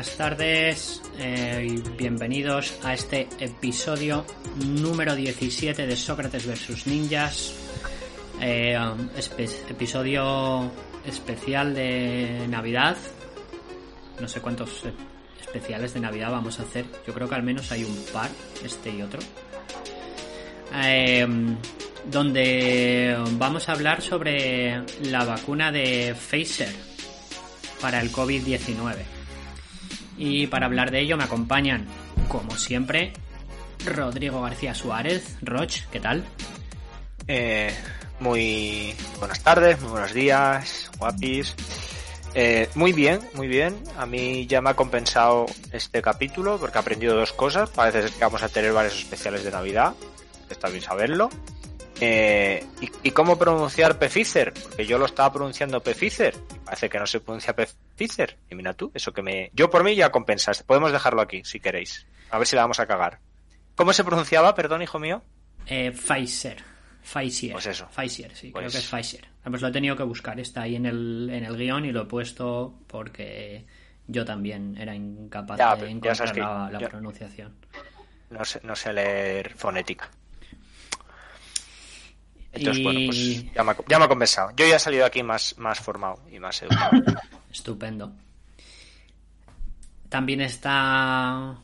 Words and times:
Buenas 0.00 0.16
tardes 0.16 1.02
eh, 1.18 1.66
y 1.68 1.96
bienvenidos 1.98 2.72
a 2.82 2.94
este 2.94 3.28
episodio 3.38 4.24
número 4.56 5.14
17 5.14 5.86
de 5.86 5.94
Sócrates 5.94 6.46
vs 6.46 6.86
Ninjas. 6.86 7.54
Eh, 8.40 8.78
episodio 9.68 10.72
especial 11.04 11.74
de 11.74 12.46
Navidad. 12.48 12.96
No 14.18 14.26
sé 14.26 14.40
cuántos 14.40 14.84
especiales 15.38 15.92
de 15.92 16.00
Navidad 16.00 16.30
vamos 16.30 16.58
a 16.60 16.62
hacer. 16.62 16.86
Yo 17.06 17.12
creo 17.12 17.28
que 17.28 17.34
al 17.34 17.42
menos 17.42 17.70
hay 17.70 17.84
un 17.84 18.02
par, 18.10 18.30
este 18.64 18.88
y 18.88 19.02
otro. 19.02 19.20
Eh, 20.82 21.26
donde 22.10 23.18
vamos 23.32 23.68
a 23.68 23.72
hablar 23.72 24.00
sobre 24.00 24.82
la 25.10 25.26
vacuna 25.26 25.70
de 25.70 26.14
Pfizer 26.14 26.74
para 27.82 28.00
el 28.00 28.10
COVID-19. 28.10 29.19
Y 30.20 30.48
para 30.48 30.66
hablar 30.66 30.90
de 30.90 31.00
ello 31.00 31.16
me 31.16 31.24
acompañan, 31.24 31.86
como 32.28 32.54
siempre, 32.58 33.14
Rodrigo 33.86 34.42
García 34.42 34.74
Suárez. 34.74 35.38
Roch, 35.40 35.86
¿qué 35.90 35.98
tal? 35.98 36.26
Eh, 37.26 37.74
muy 38.20 38.94
buenas 39.18 39.42
tardes, 39.42 39.80
muy 39.80 39.92
buenos 39.92 40.12
días, 40.12 40.90
guapis. 40.98 41.56
Eh, 42.34 42.68
muy 42.74 42.92
bien, 42.92 43.20
muy 43.32 43.48
bien. 43.48 43.82
A 43.96 44.04
mí 44.04 44.46
ya 44.46 44.60
me 44.60 44.68
ha 44.68 44.74
compensado 44.74 45.46
este 45.72 46.02
capítulo 46.02 46.58
porque 46.58 46.76
he 46.76 46.80
aprendido 46.82 47.16
dos 47.16 47.32
cosas. 47.32 47.70
Parece 47.70 48.12
que 48.12 48.20
vamos 48.20 48.42
a 48.42 48.50
tener 48.50 48.74
varios 48.74 48.98
especiales 48.98 49.42
de 49.42 49.50
Navidad. 49.50 49.94
Está 50.50 50.68
bien 50.68 50.82
saberlo. 50.82 51.30
Eh, 51.98 52.62
¿y, 53.02 53.10
cómo 53.12 53.38
pronunciar 53.38 53.98
Pfizer? 53.98 54.52
Porque 54.52 54.84
yo 54.84 54.98
lo 54.98 55.06
estaba 55.06 55.32
pronunciando 55.32 55.82
Pfizer. 55.82 56.34
Parece 56.62 56.90
que 56.90 56.98
no 56.98 57.06
se 57.06 57.20
pronuncia 57.20 57.54
Pfizer. 58.00 58.38
Y 58.48 58.54
mira 58.54 58.72
tú, 58.72 58.90
eso 58.94 59.12
que 59.12 59.22
me. 59.22 59.50
Yo 59.52 59.68
por 59.68 59.84
mí 59.84 59.94
ya 59.94 60.10
compensas. 60.10 60.62
Podemos 60.62 60.90
dejarlo 60.90 61.20
aquí, 61.20 61.42
si 61.44 61.60
queréis. 61.60 62.06
A 62.30 62.38
ver 62.38 62.46
si 62.46 62.56
la 62.56 62.62
vamos 62.62 62.80
a 62.80 62.86
cagar. 62.86 63.20
¿Cómo 63.74 63.92
se 63.92 64.04
pronunciaba, 64.04 64.54
perdón, 64.54 64.80
hijo 64.80 64.98
mío? 64.98 65.22
Eh, 65.66 65.92
Pfizer. 65.92 66.62
Pfizer. 67.02 67.52
Pues 67.52 67.66
eso. 67.66 67.88
Pfizer, 67.88 68.34
sí, 68.34 68.52
creo 68.52 68.64
pues 68.64 68.72
que 68.72 68.78
es 68.78 68.86
Pfizer. 68.86 69.28
Pues 69.44 69.60
lo 69.60 69.68
he 69.68 69.72
tenido 69.72 69.96
que 69.96 70.02
buscar. 70.02 70.40
Está 70.40 70.62
ahí 70.62 70.76
en 70.76 70.86
el, 70.86 71.28
en 71.30 71.44
el 71.44 71.56
guion 71.56 71.84
y 71.84 71.92
lo 71.92 72.02
he 72.02 72.06
puesto 72.06 72.78
porque 72.86 73.66
yo 74.06 74.24
también 74.24 74.76
era 74.78 74.94
incapaz 74.94 75.58
de 75.80 75.90
encontrar 75.90 76.36
la, 76.72 76.88
pronunciación. 76.88 77.54
No 78.30 78.44
sé, 78.44 78.60
no 78.62 78.76
sé 78.76 78.92
leer 78.92 79.52
fonética. 79.54 80.10
Entonces, 82.52 82.82
bueno, 82.82 83.00
pues 83.06 83.52
ya 83.52 83.62
me, 83.98 84.04
ha, 84.04 84.08
conversado. 84.08 84.50
Yo 84.56 84.66
ya 84.66 84.76
he 84.76 84.78
salido 84.78 85.04
aquí 85.06 85.22
más, 85.22 85.56
más 85.58 85.78
formado 85.78 86.20
y 86.30 86.38
más 86.38 86.62
educado. 86.62 87.02
Estupendo. 87.52 88.12
También 90.08 90.40
está 90.40 91.56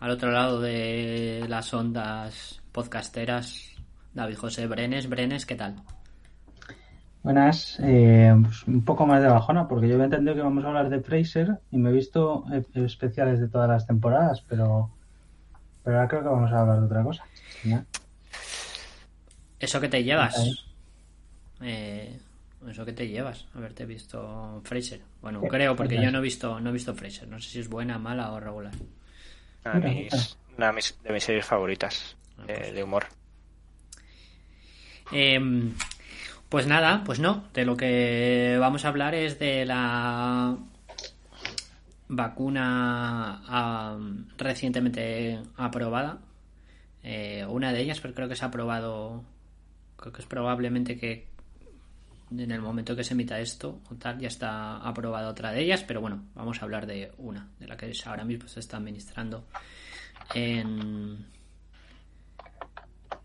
al 0.00 0.10
otro 0.10 0.32
lado 0.32 0.60
de 0.60 1.46
las 1.48 1.72
ondas 1.72 2.60
podcasteras 2.72 3.70
David 4.12 4.36
José 4.36 4.66
Brenes. 4.66 5.08
Brenes, 5.08 5.46
¿qué 5.46 5.54
tal? 5.54 5.76
Buenas, 7.22 7.78
eh, 7.82 8.34
pues 8.42 8.64
un 8.66 8.84
poco 8.84 9.06
más 9.06 9.22
de 9.22 9.28
bajona, 9.28 9.66
porque 9.66 9.88
yo 9.88 9.98
he 9.98 10.04
entendido 10.04 10.34
que 10.34 10.42
vamos 10.42 10.62
a 10.64 10.68
hablar 10.68 10.90
de 10.90 11.00
Fraser 11.00 11.58
y 11.70 11.78
me 11.78 11.88
he 11.88 11.92
visto 11.92 12.44
eh, 12.52 12.62
especiales 12.74 13.40
de 13.40 13.48
todas 13.48 13.66
las 13.66 13.86
temporadas, 13.86 14.44
pero, 14.46 14.90
pero 15.82 15.96
ahora 15.96 16.08
creo 16.08 16.22
que 16.22 16.28
vamos 16.28 16.52
a 16.52 16.60
hablar 16.60 16.80
de 16.80 16.86
otra 16.86 17.02
cosa. 17.02 17.24
¿Eso 19.64 19.80
que 19.80 19.88
te 19.88 20.04
llevas? 20.04 20.36
Eh, 21.62 22.18
¿Eso 22.68 22.84
que 22.84 22.92
te 22.92 23.08
llevas? 23.08 23.46
Haberte 23.54 23.86
visto 23.86 24.60
Fraser. 24.62 25.00
Bueno, 25.22 25.40
creo, 25.40 25.74
porque 25.74 25.96
yo 25.96 26.10
no 26.10 26.18
he 26.18 26.22
visto 26.22 26.60
no 26.60 26.68
he 26.68 26.72
visto 26.72 26.94
Fraser. 26.94 27.26
No 27.28 27.40
sé 27.40 27.48
si 27.48 27.60
es 27.60 27.68
buena, 27.68 27.98
mala 27.98 28.30
o 28.32 28.40
regular. 28.40 28.74
Una 29.64 29.80
de 30.68 30.72
mis, 30.74 31.02
de 31.02 31.12
mis 31.12 31.24
series 31.24 31.46
favoritas 31.46 32.14
ah, 32.38 32.42
pues. 32.46 32.74
de 32.74 32.82
humor. 32.82 33.06
Em, 35.10 35.72
pues 36.50 36.66
nada, 36.66 37.02
pues 37.06 37.18
no. 37.18 37.44
De 37.54 37.64
lo 37.64 37.74
que 37.74 38.58
vamos 38.60 38.84
a 38.84 38.88
hablar 38.88 39.14
es 39.14 39.38
de 39.38 39.64
la 39.64 40.58
vacuna 42.08 43.40
recientemente 44.36 45.40
aprobada. 45.56 46.18
Eh, 47.02 47.46
una 47.48 47.72
de 47.72 47.80
ellas, 47.80 48.00
pero 48.00 48.12
creo 48.12 48.28
que 48.28 48.36
se 48.36 48.44
ha 48.44 48.48
aprobado 48.48 49.24
creo 50.04 50.12
que 50.12 50.20
es 50.20 50.28
probablemente 50.28 50.98
que 50.98 51.28
en 52.30 52.50
el 52.50 52.60
momento 52.60 52.94
que 52.94 53.02
se 53.02 53.14
emita 53.14 53.40
esto 53.40 53.80
o 53.90 53.94
tal 53.94 54.18
ya 54.18 54.28
está 54.28 54.76
aprobada 54.76 55.30
otra 55.30 55.50
de 55.50 55.62
ellas, 55.62 55.82
pero 55.82 56.02
bueno, 56.02 56.26
vamos 56.34 56.60
a 56.60 56.64
hablar 56.66 56.86
de 56.86 57.12
una, 57.16 57.48
de 57.58 57.66
la 57.66 57.76
que 57.78 57.90
ahora 58.04 58.24
mismo 58.24 58.46
se 58.46 58.60
está 58.60 58.76
administrando 58.76 59.46
en 60.34 61.24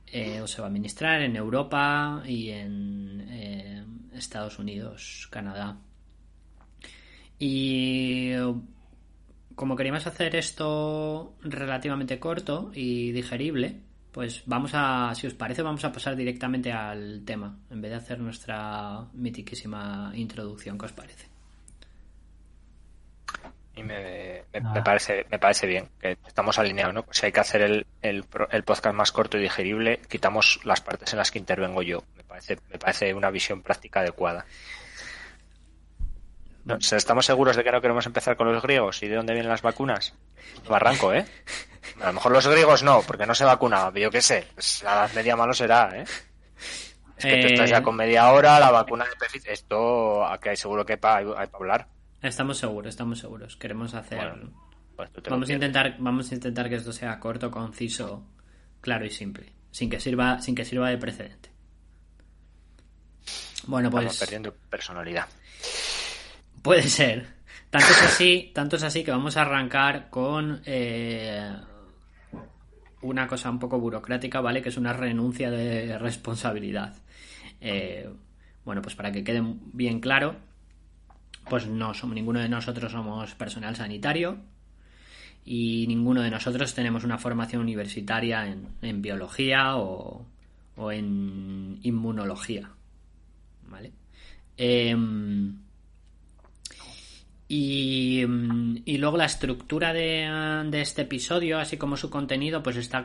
eh, 0.07 0.39
o 0.41 0.47
se 0.47 0.61
va 0.61 0.67
a 0.67 0.69
administrar 0.69 1.21
en 1.21 1.35
Europa 1.35 2.23
y 2.25 2.49
en 2.49 3.27
eh, 3.29 3.85
Estados 4.13 4.57
Unidos, 4.57 5.27
Canadá. 5.29 5.77
Y 7.37 8.31
como 9.55 9.75
queríamos 9.75 10.07
hacer 10.07 10.37
esto 10.37 11.35
relativamente 11.41 12.19
corto 12.19 12.71
y 12.73 13.11
digerible, 13.11 13.88
pues 14.19 14.43
vamos 14.45 14.71
a, 14.73 15.15
si 15.15 15.27
os 15.27 15.33
parece, 15.33 15.61
vamos 15.61 15.85
a 15.85 15.93
pasar 15.93 16.13
directamente 16.13 16.73
al 16.73 17.23
tema, 17.25 17.57
en 17.71 17.79
vez 17.81 17.91
de 17.91 17.95
hacer 17.95 18.19
nuestra 18.19 19.05
mitiquísima 19.13 20.11
introducción, 20.13 20.77
¿qué 20.77 20.87
os 20.87 20.91
parece? 20.91 21.25
Y 23.77 23.81
me, 23.81 24.43
me, 24.51 24.81
parece, 24.81 25.25
me 25.31 25.39
parece 25.39 25.67
bien, 25.67 25.87
que 26.01 26.17
estamos 26.27 26.59
alineados, 26.59 26.93
¿no? 26.93 27.05
Si 27.11 27.27
hay 27.27 27.31
que 27.31 27.39
hacer 27.39 27.61
el, 27.61 27.87
el, 28.01 28.25
el, 28.51 28.63
podcast 28.63 28.93
más 28.93 29.13
corto 29.13 29.37
y 29.37 29.41
digerible, 29.43 30.01
quitamos 30.09 30.59
las 30.65 30.81
partes 30.81 31.13
en 31.13 31.19
las 31.19 31.31
que 31.31 31.39
intervengo 31.39 31.81
yo. 31.81 32.03
Me 32.17 32.23
parece, 32.25 32.57
me 32.69 32.77
parece 32.77 33.13
una 33.13 33.31
visión 33.31 33.61
práctica 33.61 34.01
adecuada. 34.01 34.45
¿Estamos 36.67 37.25
seguros 37.25 37.55
de 37.55 37.63
que 37.63 37.71
no 37.71 37.81
queremos 37.81 38.05
empezar 38.05 38.35
con 38.35 38.51
los 38.51 38.61
griegos 38.61 39.01
y 39.01 39.07
de 39.07 39.15
dónde 39.15 39.33
vienen 39.33 39.49
las 39.49 39.61
vacunas? 39.61 40.13
No 40.67 40.75
arranco, 40.75 41.13
¿eh? 41.13 41.25
A 42.01 42.07
lo 42.07 42.13
mejor 42.13 42.31
los 42.31 42.47
griegos 42.47 42.83
no, 42.83 43.01
porque 43.01 43.25
no 43.25 43.33
se 43.33 43.45
vacunaban, 43.45 43.93
yo 43.95 44.11
qué 44.11 44.21
sé. 44.21 44.47
Pues 44.53 44.83
la 44.83 44.93
edad 44.93 45.13
media 45.13 45.35
malo 45.35 45.53
será, 45.53 45.89
¿eh? 45.95 46.05
Es 47.17 47.25
que 47.25 47.41
tú 47.41 47.47
estás 47.47 47.69
ya 47.69 47.79
eh, 47.79 47.83
con 47.83 47.95
media 47.95 48.31
hora, 48.31 48.59
la 48.59 48.71
vacuna 48.71 49.05
de 49.05 49.15
PEFIT, 49.15 49.47
esto 49.47 50.25
aquí 50.25 50.49
hay 50.49 50.57
seguro 50.57 50.85
que 50.85 50.93
hay 50.93 50.99
para 50.99 51.49
hablar. 51.53 51.87
Estamos 52.21 52.57
seguros, 52.57 52.89
estamos 52.89 53.19
seguros. 53.19 53.55
Queremos 53.57 53.93
hacer... 53.93 54.33
Pues 54.95 55.09
vamos 55.29 55.49
a 55.49 55.53
intentar, 55.53 55.95
vamos 55.99 56.29
a 56.31 56.35
intentar 56.35 56.67
que 56.67 56.75
esto 56.75 56.91
sea 56.91 57.19
corto, 57.19 57.49
conciso, 57.49 58.25
claro 58.81 59.05
y 59.05 59.09
simple, 59.09 59.53
sin 59.71 59.89
que 59.89 59.97
sirva, 59.97 60.41
sin 60.41 60.55
que 60.55 60.65
sirva 60.65 60.89
de 60.89 60.97
precedente. 60.97 61.49
Bueno, 63.65 63.89
pues. 63.89 64.03
Estamos 64.03 64.19
perdiendo 64.19 64.53
personalidad. 64.69 65.25
Puede 66.61 66.83
ser. 66.83 67.27
Tanto 67.69 67.87
es 67.87 68.01
así, 68.01 68.51
tanto 68.53 68.75
es 68.77 68.83
así 68.83 69.03
que 69.03 69.11
vamos 69.11 69.37
a 69.37 69.41
arrancar 69.41 70.09
con 70.09 70.61
eh, 70.65 71.51
una 73.01 73.27
cosa 73.27 73.49
un 73.49 73.59
poco 73.59 73.79
burocrática, 73.79 74.41
¿vale? 74.41 74.61
Que 74.61 74.69
es 74.69 74.77
una 74.77 74.93
renuncia 74.93 75.51
de 75.51 75.97
responsabilidad. 75.99 76.95
Eh, 77.61 78.09
bueno, 78.65 78.81
pues 78.81 78.95
para 78.95 79.11
que 79.11 79.23
quede 79.23 79.41
bien 79.73 79.99
claro, 79.99 80.35
pues 81.49 81.67
no 81.67 81.93
somos, 81.93 82.15
ninguno 82.15 82.39
de 82.39 82.49
nosotros 82.49 82.91
somos 82.91 83.33
personal 83.35 83.75
sanitario 83.75 84.37
y 85.45 85.85
ninguno 85.87 86.21
de 86.21 86.29
nosotros 86.29 86.73
tenemos 86.73 87.03
una 87.03 87.17
formación 87.17 87.61
universitaria 87.61 88.45
en, 88.81 89.01
biología 89.01 89.77
o, 89.77 90.25
o, 90.75 90.91
en 90.91 91.79
inmunología, 91.83 92.69
¿vale? 93.67 93.91
Em, 94.57 95.57
y, 97.51 98.21
y, 98.85 98.97
luego 98.99 99.17
la 99.17 99.25
estructura 99.25 99.91
de, 99.91 100.67
de, 100.69 100.81
este 100.81 101.01
episodio, 101.01 101.57
así 101.57 101.77
como 101.77 101.97
su 101.97 102.11
contenido, 102.11 102.61
pues 102.61 102.77
está, 102.77 103.03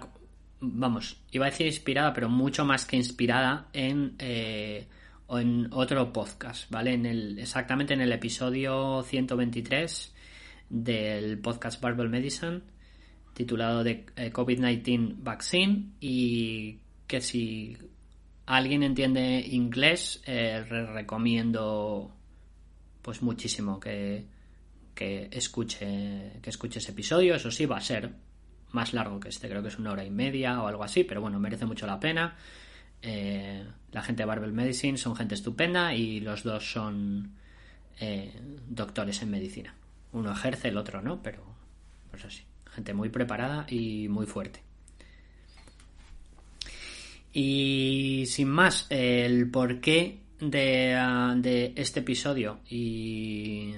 vamos, 0.61 1.17
iba 1.33 1.47
a 1.47 1.51
decir 1.51 1.67
inspirada, 1.67 2.13
pero 2.13 2.29
mucho 2.29 2.67
más 2.67 2.85
que 2.85 2.97
inspirada 2.97 3.69
en, 3.73 4.17
eh, 4.19 4.87
en 5.31 5.69
otro 5.73 6.13
podcast, 6.13 6.71
¿vale? 6.71 6.93
En 6.93 7.07
el, 7.07 7.39
exactamente 7.39 7.95
en 7.95 8.03
el 8.03 8.13
episodio 8.13 9.03
123 9.03 10.15
del 10.69 11.39
podcast 11.39 11.81
Barbell 11.81 12.11
Medicine, 12.11 12.61
titulado 13.33 13.83
de 13.83 14.05
eh, 14.15 14.31
COVID-19 14.31 15.15
Vaccine, 15.21 15.93
y 16.01 16.81
que 17.07 17.23
si 17.23 17.79
alguien 18.45 18.83
entiende 18.83 19.41
inglés, 19.41 20.23
eh, 20.27 20.63
recomiendo 20.69 22.15
pues 23.01 23.23
muchísimo 23.23 23.81
que, 23.81 24.34
que 24.95 25.29
escuche, 25.33 26.39
que 26.43 26.51
escuche 26.51 26.79
ese 26.79 26.93
episodio. 26.93 27.35
Eso 27.35 27.51
sí, 27.51 27.67
va 27.67 27.79
a 27.79 27.81
ser 27.81 28.13
más 28.73 28.93
largo 28.93 29.21
que 29.21 29.29
este, 29.29 29.49
creo 29.49 29.63
que 29.63 29.69
es 29.69 29.79
una 29.79 29.93
hora 29.93 30.05
y 30.05 30.11
media 30.11 30.61
o 30.63 30.67
algo 30.67 30.85
así, 30.85 31.05
pero 31.05 31.21
bueno, 31.21 31.39
merece 31.39 31.65
mucho 31.65 31.87
la 31.87 32.01
pena. 32.01 32.37
Eh, 33.03 33.65
la 33.93 34.03
gente 34.03 34.23
de 34.23 34.27
Barbell 34.27 34.53
Medicine 34.53 34.99
son 34.99 35.15
gente 35.15 35.35
estupenda 35.35 35.95
y 35.95 36.21
los 36.21 36.43
dos 36.43 36.73
son 36.73 37.35
eh, 38.01 38.33
doctores 38.69 39.23
en 39.23 39.31
medicina. 39.31 39.75
uno 40.13 40.33
ejerce, 40.33 40.69
el 40.69 40.77
otro 40.77 41.03
no, 41.03 41.23
pero 41.23 41.45
pues 42.11 42.25
así, 42.25 42.43
gente 42.73 42.95
muy 42.95 43.09
preparada 43.09 43.67
y 43.69 44.09
muy 44.09 44.27
fuerte. 44.27 44.63
Y 47.33 48.25
sin 48.27 48.49
más, 48.49 48.87
el 48.91 49.51
porqué 49.51 50.21
de, 50.41 51.35
de 51.39 51.73
este 51.77 52.01
episodio 52.01 52.61
y, 52.71 53.75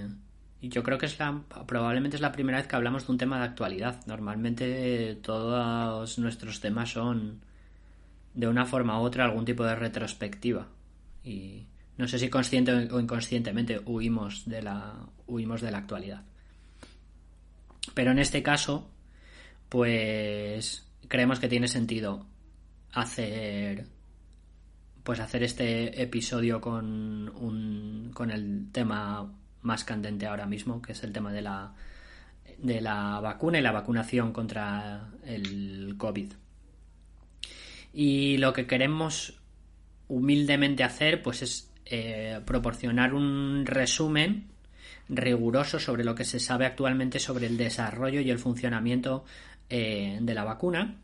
yo 0.62 0.82
creo 0.82 0.99
que 0.99 1.06
es 1.06 1.19
la 1.19 1.43
probablemente 1.67 2.17
es 2.17 2.23
la 2.23 2.32
primera 2.32 2.58
vez 2.58 2.67
que 2.67 2.76
hablamos 2.76 3.06
de 3.06 3.12
un 3.12 3.19
tema 3.19 3.38
de 3.38 3.44
actualidad. 3.44 4.05
Normalmente 4.06 5.19
todos 5.23 6.19
nuestros 6.19 6.61
temas 6.61 6.91
son 6.91 7.41
de 8.35 8.49
una 8.49 8.64
forma 8.67 9.00
u 9.00 9.05
otra 9.05 9.25
algún 9.25 9.44
tipo 9.44 9.64
de 9.64 9.75
retrospectiva 9.75 10.69
y 11.25 11.67
no 11.97 12.06
sé 12.06 12.19
si 12.19 12.29
consciente 12.29 12.73
o 12.73 13.00
inconscientemente 13.00 13.81
huimos 13.85 14.47
de 14.47 14.62
la 14.62 14.94
huimos 15.26 15.61
de 15.61 15.70
la 15.70 15.79
actualidad. 15.79 16.23
Pero 17.94 18.11
en 18.11 18.19
este 18.19 18.43
caso, 18.43 18.91
pues 19.69 20.87
creemos 21.08 21.38
que 21.38 21.49
tiene 21.49 21.69
sentido 21.69 22.26
hacer 22.93 23.87
pues 25.03 25.20
hacer 25.20 25.44
este 25.44 26.03
episodio 26.03 26.61
con 26.61 27.29
un, 27.37 28.11
con 28.12 28.31
el 28.32 28.73
tema 28.73 29.32
más 29.66 29.84
candente 29.84 30.26
ahora 30.26 30.46
mismo, 30.46 30.80
que 30.80 30.92
es 30.92 31.02
el 31.02 31.12
tema 31.12 31.32
de 31.32 31.42
la 31.42 31.74
de 32.58 32.80
la 32.80 33.20
vacuna 33.20 33.58
y 33.58 33.62
la 33.62 33.72
vacunación 33.72 34.32
contra 34.32 35.10
el 35.24 35.94
COVID. 35.98 36.32
Y 37.92 38.36
lo 38.38 38.52
que 38.52 38.66
queremos 38.66 39.38
humildemente 40.08 40.84
hacer, 40.84 41.22
pues 41.22 41.42
es 41.42 41.70
eh, 41.84 42.40
proporcionar 42.44 43.14
un 43.14 43.64
resumen 43.66 44.48
riguroso 45.08 45.78
sobre 45.78 46.04
lo 46.04 46.14
que 46.14 46.24
se 46.24 46.40
sabe 46.40 46.66
actualmente 46.66 47.19
sobre 47.19 47.46
el 47.46 47.56
desarrollo 47.56 48.20
y 48.20 48.30
el 48.30 48.38
funcionamiento 48.38 49.24
eh, 49.69 50.19
de 50.20 50.34
la 50.34 50.44
vacuna. 50.44 50.96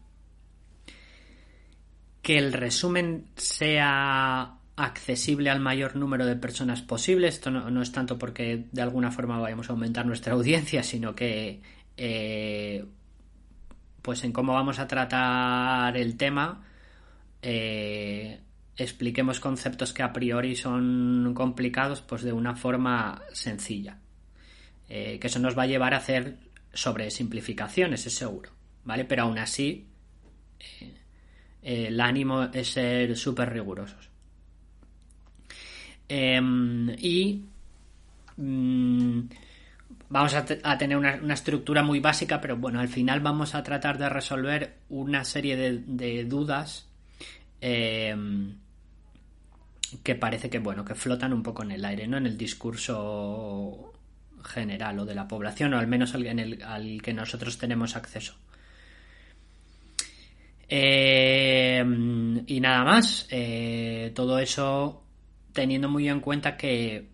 Que 2.20 2.38
el 2.38 2.53
resumen 2.53 3.26
sea 3.37 4.58
accesible 4.84 5.50
al 5.50 5.61
mayor 5.61 5.96
número 5.96 6.26
de 6.26 6.37
personas 6.37 6.82
posible. 6.82 7.29
Esto 7.29 7.50
no, 7.50 7.82
es 7.82 7.93
tanto 7.93 8.19
porque 8.19 8.67
de 8.73 8.82
alguna 8.82 9.11
forma 9.11 9.38
vayamos 9.38 9.69
a 9.69 9.73
aumentar 9.73 10.06
nuestra 10.06 10.32
audiencia, 10.34 10.82
sino 10.82 11.14
que 11.14 11.61
eh, 11.96 12.84
pues 14.02 14.25
en 14.25 14.32
cómo 14.32 14.55
vamos 14.55 14.79
a 14.79 14.87
tratar 14.87 15.96
el 15.96 16.17
tema 16.17 16.64
eh, 17.43 18.40
expliquemos 18.76 19.40
conceptos 19.40 19.93
que 19.93 20.02
a 20.02 20.12
priori 20.12 20.55
son 20.55 21.32
complicados 21.34 22.00
pues 22.02 22.23
de 22.23 22.32
una 22.32 22.55
forma 22.56 23.23
sencilla. 23.32 23.99
Eh, 24.88 25.19
que 25.19 25.26
eso 25.26 25.38
nos 25.38 25.56
va 25.56 25.62
a 25.64 25.67
llevar 25.67 25.94
a 25.94 25.99
hacer 25.99 26.37
sobre 26.73 27.11
simplificaciones, 27.11 28.06
es 28.06 28.14
seguro. 28.14 28.50
¿Vale? 28.84 29.05
Pero 29.05 29.23
aún 29.23 29.38
así, 29.38 29.87
eh, 30.61 31.88
el 31.88 32.00
ánimo 32.00 32.44
es 32.52 32.73
ser 32.73 33.17
súper 33.17 33.52
rigurosos. 33.52 34.12
Em, 36.09 36.91
y 36.99 37.45
mm, 38.37 39.21
vamos 40.09 40.35
a, 40.35 40.45
tener 40.79 40.97
una, 40.97 41.35
estructura 41.35 41.83
muy 41.83 42.01
básica, 42.01 42.41
pero 42.41 42.57
bueno, 42.57 42.81
al 42.81 42.89
final 42.89 43.21
vamos 43.21 43.55
a 43.55 43.63
tratar 43.63 43.99
de 43.99 44.09
resolver 44.09 44.75
una 44.91 45.25
serie 45.25 45.57
de, 45.57 46.25
dudas 46.25 46.89
em, 47.61 48.57
que 50.03 50.15
parece 50.15 50.51
que 50.51 50.59
bueno 50.59 50.85
que 50.85 50.95
flotan 50.95 51.33
un 51.33 51.43
poco 51.43 51.63
en 51.63 51.73
el 51.73 51.85
aire 51.85 52.07
no 52.07 52.17
en 52.17 52.27
el 52.27 52.39
discurso 52.39 53.93
general 54.43 54.99
o 55.01 55.05
de 55.05 55.15
la 55.15 55.29
población 55.29 55.75
o 55.75 55.79
al 55.79 55.87
menos 55.87 56.15
el, 56.15 56.63
al 56.63 57.03
que 57.03 57.13
nosotros 57.15 57.59
tenemos 57.59 57.97
acceso. 57.97 58.35
Eh, 60.75 61.85
y 62.47 62.61
nada 62.61 62.85
más. 62.85 63.27
Eh, 63.31 64.11
todo 64.15 64.39
eso 64.39 65.03
teniendo 65.53 65.89
muy 65.89 66.09
en 66.09 66.21
cuenta 66.21 66.57
que 66.57 67.11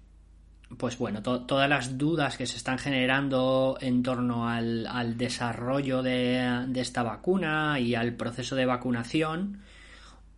pues 0.77 0.99
bueno 0.99 1.23
todas 1.23 1.69
las 1.69 1.97
dudas 1.97 2.37
que 2.37 2.47
se 2.47 2.59
están 2.59 2.79
generando 2.79 3.79
en 3.81 4.03
torno 4.03 4.49
al, 4.49 4.87
al 4.87 5.17
desarrollo 5.17 6.03
de, 6.03 6.67
esta 6.77 7.03
vacuna 7.03 7.81
y 7.81 7.95
al 7.95 8.15
proceso 8.15 8.55
de 8.55 8.67
vacunación 8.67 9.63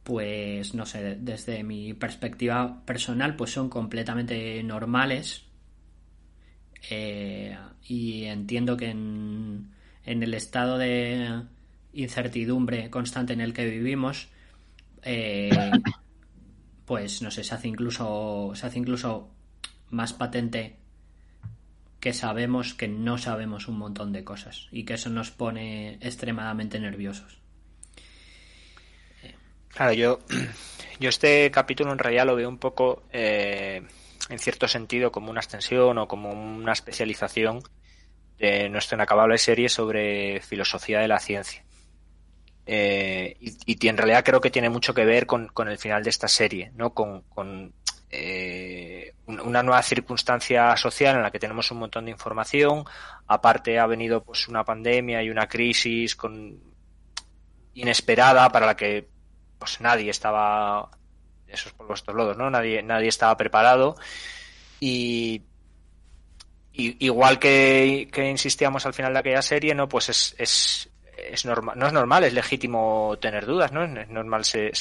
pues 0.05 0.75
no 0.75 0.87
sé, 0.87 1.17
desde 1.21 1.63
mi 1.63 1.95
perspectiva 1.95 2.83
personal, 2.85 3.37
pues 3.37 3.53
son 3.53 3.69
completamente 3.69 4.63
normales. 4.63 5.45
Eh, 6.91 7.57
y 7.87 8.25
entiendo 8.25 8.77
que 8.77 8.91
en, 8.91 9.71
el 10.05 10.35
estado 10.35 10.79
de 10.79 11.43
incertidumbre 11.93 12.91
constante 12.91 13.35
en 13.35 13.41
el 13.41 13.53
que 13.53 13.67
vivimos, 13.67 14.29
eh, 15.03 15.51
pues 16.91 17.23
no 17.23 17.31
sé, 17.31 17.45
se 17.45 17.55
hace 17.55 17.69
incluso, 17.69 18.51
se 18.57 18.67
hace 18.67 18.81
incluso 18.81 19.31
más 19.91 20.13
patente 20.13 20.75
que 22.01 22.13
sabemos 22.13 22.75
que 22.75 22.89
no 22.89 23.17
sabemos 23.17 23.69
un 23.69 23.79
montón 23.79 24.13
de 24.13 24.25
cosas 24.25 24.67
y 24.73 24.85
que 24.85 24.95
eso 24.95 25.09
nos 25.09 25.31
pone 25.31 25.99
extremadamente 26.01 26.81
nerviosos. 26.81 27.39
Claro, 29.69 29.93
yo, 29.93 30.19
yo 30.99 31.11
este 31.11 31.53
capítulo 31.53 31.93
en 31.93 31.99
realidad 32.01 32.27
lo 32.27 32.35
veo 32.35 32.49
un 32.49 32.59
poco, 32.59 33.05
eh, 33.13 33.87
en 34.29 34.39
cierto 34.41 34.67
sentido, 34.67 35.13
como 35.13 35.31
una 35.31 35.39
extensión 35.39 35.97
o 35.97 36.09
como 36.09 36.33
una 36.33 36.73
especialización 36.73 37.63
de 38.39 38.69
nuestra 38.69 38.97
inacabable 38.97 39.39
serie 39.39 39.69
sobre 39.69 40.41
filosofía 40.41 40.99
de 40.99 41.07
la 41.07 41.21
ciencia. 41.21 41.63
Eh, 42.67 43.37
y, 43.41 43.89
en 43.89 43.97
realidad 43.97 44.25
creo 44.25 44.41
que 44.41 44.51
tiene 44.51 44.71
mucho 44.71 44.95
que 44.95 45.05
ver 45.05 45.27
con, 45.27 45.51
el 45.67 45.79
final 45.79 46.03
de 46.03 46.11
esta 46.11 46.29
serie, 46.29 46.71
¿no? 46.75 46.95
Con, 46.95 47.73
eh, 48.13 49.15
una 49.27 49.63
nueva 49.63 49.83
circunstancia 49.83 50.77
social 50.77 51.17
en 51.17 51.23
la 51.23 51.31
que 51.31 51.39
tenemos 51.39 51.71
un 51.71 51.79
montón 51.79 52.05
de 52.07 52.11
información. 52.11 52.85
Aparte 53.27 53.79
ha 53.79 53.87
venido 53.87 54.23
pues 54.23 54.49
una 54.49 54.65
pandemia 54.65 55.23
y 55.23 55.31
una 55.31 55.47
crisis 55.47 56.17
con 56.17 56.59
inesperada 57.75 58.49
para 58.51 58.67
la 58.67 58.77
que 58.77 59.09
pues 59.59 59.81
nadie 59.81 60.11
estaba 60.11 60.91
esos 61.47 61.73
por 61.73 61.93
estos 61.93 62.15
lodos, 62.15 62.37
¿no? 62.37 62.51
Nadie, 62.51 62.83
nadie 62.83 63.09
estaba 63.09 63.37
preparado 63.37 63.97
y, 64.81 65.43
igual 66.73 67.39
que, 67.39 68.09
que, 68.13 68.31
insistíamos 68.31 68.87
al 68.87 68.95
final 68.95 69.13
de 69.13 69.19
aquella 69.19 69.43
serie, 69.43 69.75
¿no? 69.75 69.89
Pues 69.89 70.09
es, 70.09 70.35
es, 70.39 70.90
es 71.31 71.45
normal, 71.45 71.79
no 71.79 71.87
es 71.87 71.93
normal, 71.93 72.25
es 72.25 72.33
legítimo 72.33 73.17
tener 73.21 73.47
dudas, 73.47 73.73
¿no? 73.73 73.85
Es 73.85 74.09
normal 74.09 74.45
ser, 74.45 74.73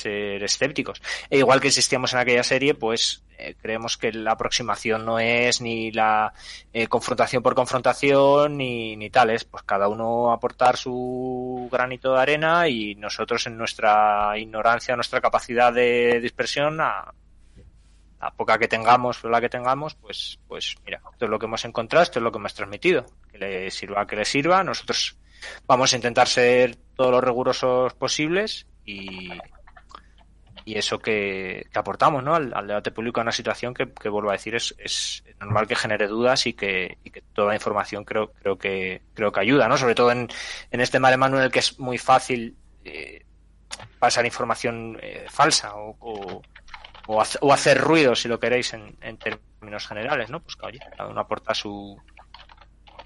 escépticos. 0.43 1.01
E 1.29 1.38
igual 1.38 1.60
que 1.60 1.67
existíamos 1.67 2.13
en 2.13 2.19
aquella 2.19 2.43
serie, 2.43 2.74
pues 2.74 3.24
eh, 3.38 3.55
creemos 3.62 3.98
que 3.98 4.12
la 4.12 4.31
aproximación 4.31 5.05
no 5.05 5.19
es 5.19 5.62
ni 5.62 5.91
la 5.91 6.34
eh, 6.74 6.88
confrontación 6.88 7.43
por 7.43 7.55
confrontación 7.55 8.58
ni, 8.58 8.96
ni 8.96 9.10
tales, 9.10 9.43
pues 9.43 9.63
cada 9.63 9.88
uno 9.88 10.31
aportar 10.31 10.77
su 10.77 11.69
granito 11.72 12.13
de 12.13 12.22
arena 12.22 12.67
y 12.67 12.96
nosotros 12.96 13.48
en 13.48 13.58
nuestra 13.58 14.38
ignorancia, 14.38 14.96
nuestra 14.96 15.22
capacidad 15.22 15.74
de 15.74 16.19
dispersión, 16.22 16.79
a, 16.81 17.13
a 18.19 18.31
poca 18.31 18.58
que 18.58 18.67
tengamos, 18.67 19.24
la 19.24 19.39
que 19.39 19.50
tengamos, 19.50 19.96
pues, 19.96 20.39
pues 20.48 20.75
mira, 20.86 21.01
esto 21.12 21.25
es 21.25 21.31
lo 21.31 21.39
que 21.39 21.46
hemos 21.46 21.63
encontrado, 21.65 22.03
esto 22.03 22.19
es 22.19 22.24
lo 22.24 22.31
que 22.31 22.38
hemos 22.38 22.53
transmitido. 22.53 23.05
Que 23.31 23.38
le 23.38 23.72
sirva, 23.72 24.05
que 24.05 24.17
le 24.17 24.25
sirva. 24.25 24.63
Nosotros 24.63 25.17
vamos 25.67 25.93
a 25.93 25.96
intentar 25.96 26.27
ser 26.27 26.75
todos 26.96 27.12
los 27.12 27.24
rigurosos 27.24 27.93
posibles 27.93 28.67
y, 28.86 29.29
y 30.69 30.77
eso 30.77 31.00
que, 31.00 31.67
aportamos 31.74 32.24
¿no? 32.24 32.36
al, 32.36 32.67
debate 32.67 32.91
público 32.91 33.19
a 33.19 33.24
una 33.24 33.31
situación 33.31 33.74
que, 33.74 33.91
que 33.91 34.08
vuelvo 34.08 34.29
a 34.29 34.34
decir 34.34 34.55
es, 34.55 34.75
es, 34.77 35.24
normal 35.39 35.67
que 35.67 35.75
genere 35.75 36.08
dudas 36.08 36.46
y 36.46 36.53
que, 36.53 37.00
y 37.03 37.10
que, 37.10 37.22
toda 37.22 37.55
información 37.55 38.03
creo 38.03 38.34
creo 38.34 38.58
que 38.58 39.01
creo 39.15 39.31
que 39.31 39.39
ayuda 39.39 39.67
no 39.67 39.77
sobre 39.77 39.96
todo 39.96 40.12
en, 40.12 40.27
en 40.69 40.81
este 40.81 41.00
mare 41.00 41.15
en 41.15 41.36
el 41.36 41.51
que 41.51 41.60
es 41.60 41.79
muy 41.79 41.98
fácil 41.98 42.55
eh, 42.84 43.25
pasar 43.98 44.25
información 44.25 45.00
eh, 45.01 45.25
falsa 45.29 45.75
o, 45.75 46.41
o, 47.08 47.51
hacer 47.51 47.79
ruido 47.79 48.13
si 48.13 48.27
lo 48.27 48.39
queréis 48.39 48.74
en, 48.74 48.96
en 49.01 49.17
términos 49.17 49.88
generales 49.88 50.29
no 50.29 50.41
pues 50.41 50.55
que 50.55 50.79
cada 50.96 51.10
uno 51.10 51.22
aporta 51.22 51.55
su 51.55 51.98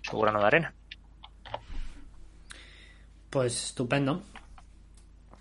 su 0.01 0.19
grano 0.19 0.39
de 0.39 0.47
arena 0.47 0.73
pues 3.33 3.65
estupendo. 3.65 4.21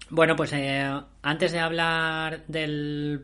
Bueno, 0.08 0.34
pues 0.34 0.50
eh, 0.54 0.90
antes 1.20 1.52
de 1.52 1.58
hablar 1.58 2.46
del 2.46 3.22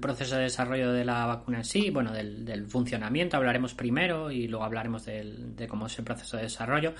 proceso 0.00 0.34
de 0.34 0.42
desarrollo 0.42 0.92
de 0.92 1.04
la 1.04 1.24
vacuna 1.24 1.58
en 1.58 1.64
sí, 1.64 1.90
bueno, 1.90 2.12
del, 2.12 2.66
funcionamiento, 2.66 3.36
hablaremos 3.36 3.74
primero 3.74 4.32
y 4.32 4.48
luego 4.48 4.64
hablaremos 4.64 5.04
de 5.06 5.66
cómo 5.68 5.86
es 5.86 5.96
el 6.00 6.04
proceso 6.04 6.36
de 6.36 6.44
desarrollo. 6.44 6.94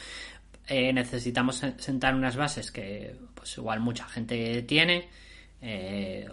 Eh, 0.68 0.92
necesitamos 0.92 1.56
sentar 1.78 2.14
unas 2.14 2.36
bases 2.36 2.70
que 2.70 3.16
pues 3.34 3.58
igual 3.58 3.80
mucha 3.80 4.04
gente 4.04 4.62
tiene, 4.62 5.08
eh, 5.60 6.28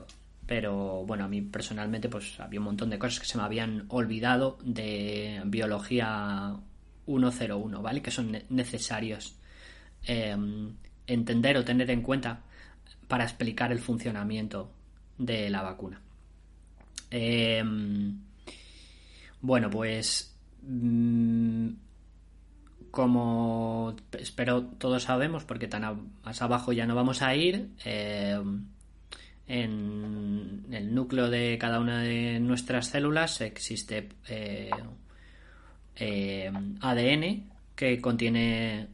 pero 0.46 1.04
bueno, 1.04 1.26
a 1.26 1.28
mí 1.28 1.42
personalmente 1.42 2.10
pues 2.10 2.40
había 2.40 2.60
un 2.60 2.66
montón 2.66 2.92
de 2.92 3.00
cosas 3.00 3.22
que 3.22 3.26
se 3.26 3.40
me 3.40 3.44
habían 3.44 3.86
olvidado 3.90 4.60
de 4.64 5.42
biología 5.46 6.56
101, 7.08 7.82
¿vale? 7.82 8.04
Que 8.04 8.12
son 8.12 8.38
necesarios 8.50 9.40
em, 10.06 10.74
entender 11.08 11.58
o 11.58 11.66
tener 11.66 11.90
en 11.92 12.02
cuenta 12.02 12.42
para 13.08 13.24
explicar 13.24 13.72
el 13.72 13.80
funcionamiento 13.80 14.72
de 15.18 15.50
la 15.50 15.62
vacuna. 15.62 16.02
Em, 17.12 18.20
bueno, 19.42 19.70
pues 19.70 20.36
mm, 20.64 21.70
como 22.92 23.96
espero 24.18 24.64
todos 24.66 25.04
sabemos, 25.04 25.44
porque 25.44 25.68
tan 25.68 26.12
más 26.24 26.42
abajo 26.42 26.74
ya 26.74 26.86
no 26.86 26.96
vamos 26.96 27.22
a 27.22 27.36
ir, 27.36 27.70
em, 27.84 28.66
en 29.48 30.66
el 30.72 30.96
núcleo 30.96 31.30
de 31.30 31.58
cada 31.60 31.80
una 31.80 32.02
de 32.02 32.40
nuestras 32.40 32.88
células 32.88 33.42
existe 33.42 34.10
eh, 34.28 34.72
ADN 36.82 37.44
que 37.76 38.02
contiene 38.02 38.88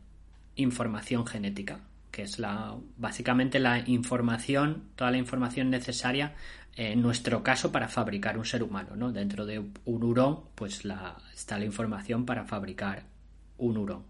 información 0.56 1.26
genética, 1.26 1.82
que 2.12 2.24
es 2.24 2.40
la 2.40 2.76
básicamente 2.98 3.60
la 3.60 3.80
información, 3.88 4.90
toda 4.96 5.12
la 5.12 5.18
información 5.18 5.70
necesaria 5.70 6.36
en 6.76 7.02
nuestro 7.02 7.44
caso 7.44 7.72
para 7.72 7.88
fabricar 7.88 8.38
un 8.38 8.46
ser 8.46 8.64
humano, 8.64 8.96
¿no? 8.96 9.12
Dentro 9.12 9.46
de 9.46 9.60
un 9.60 10.04
hurón, 10.04 10.42
pues 10.56 10.84
está 11.34 11.60
la 11.60 11.66
información 11.66 12.26
para 12.26 12.46
fabricar 12.46 13.04
un 13.58 13.78
hurón. 13.78 14.04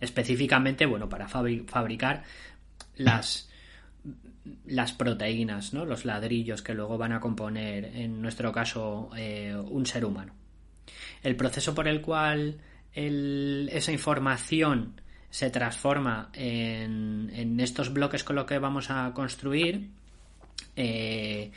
Específicamente, 0.00 0.86
bueno, 0.86 1.08
para 1.08 1.28
fabricar 1.28 2.24
las, 2.96 3.50
las 4.66 4.92
proteínas, 4.92 5.74
¿no? 5.74 5.84
Los 5.84 6.04
ladrillos 6.04 6.62
que 6.62 6.74
luego 6.74 6.96
van 6.96 7.12
a 7.12 7.20
componer, 7.20 7.84
en 7.96 8.22
nuestro 8.22 8.52
caso, 8.52 9.10
eh, 9.16 9.54
un 9.54 9.84
ser 9.86 10.04
humano. 10.04 10.34
El 11.22 11.36
proceso 11.36 11.74
por 11.74 11.88
el 11.88 12.00
cual 12.00 12.58
esa 12.94 13.92
información 13.92 15.00
se 15.30 15.50
transforma 15.50 16.30
en, 16.32 17.30
en 17.34 17.60
estos 17.60 17.92
bloques 17.92 18.24
con 18.24 18.36
lo 18.36 18.46
que 18.46 18.58
vamos 18.58 18.90
a 18.90 19.12
construir 19.12 19.90
eh, 20.76 21.50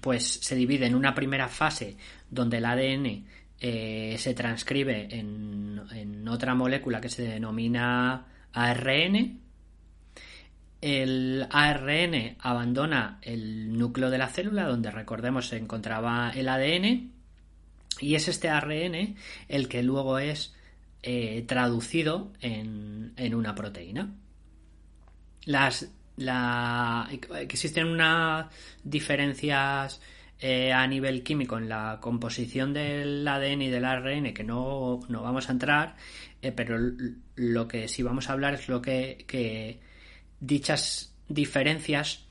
pues 0.00 0.26
se 0.26 0.54
divide 0.54 0.86
en 0.86 0.94
una 0.94 1.14
primera 1.14 1.48
fase 1.48 1.96
donde 2.30 2.58
el 2.58 2.64
ADN 2.64 3.24
eh, 3.60 4.16
se 4.18 4.34
transcribe 4.34 5.08
en, 5.10 6.26
otra 6.28 6.54
molécula 6.54 7.00
que 7.00 7.08
se 7.08 7.22
denomina 7.22 8.26
ARN. 8.52 9.40
El 10.80 11.46
ARN 11.50 12.36
abandona 12.40 13.18
el 13.22 13.78
núcleo 13.78 14.10
de 14.10 14.18
la 14.18 14.28
célula 14.28 14.64
donde 14.64 14.90
recordemos 14.90 15.48
se 15.48 15.56
encontraba 15.56 16.32
el 16.34 16.48
ADN 16.48 17.12
y 18.00 18.14
es 18.16 18.28
este 18.28 18.48
ARN 18.48 19.16
el 19.48 19.68
que 19.68 19.82
luego 19.82 20.18
es 20.18 20.54
eh, 21.08 21.44
traducido 21.46 22.32
en, 22.40 23.12
en 23.16 23.32
una 23.36 23.54
proteína. 23.54 24.12
Las 25.44 25.88
la, 26.16 27.08
existen 27.38 27.86
unas 27.86 28.46
diferencias 28.82 30.00
eh, 30.40 30.72
a 30.72 30.84
nivel 30.88 31.22
químico 31.22 31.58
en 31.58 31.68
la 31.68 31.98
composición 32.00 32.72
del 32.72 33.26
ADN 33.28 33.62
y 33.62 33.70
del 33.70 33.84
ARN 33.84 34.34
que 34.34 34.42
no, 34.42 34.98
vamos 35.08 35.48
a 35.48 35.52
entrar, 35.52 35.94
eh, 36.42 36.50
pero 36.50 36.76
lo 37.36 37.68
que 37.68 37.86
sí 37.86 38.02
vamos 38.02 38.28
a 38.28 38.32
hablar 38.32 38.54
es 38.54 38.68
lo 38.68 38.82
que, 38.82 39.78
dichas 40.40 41.14
diferencias 41.28 42.24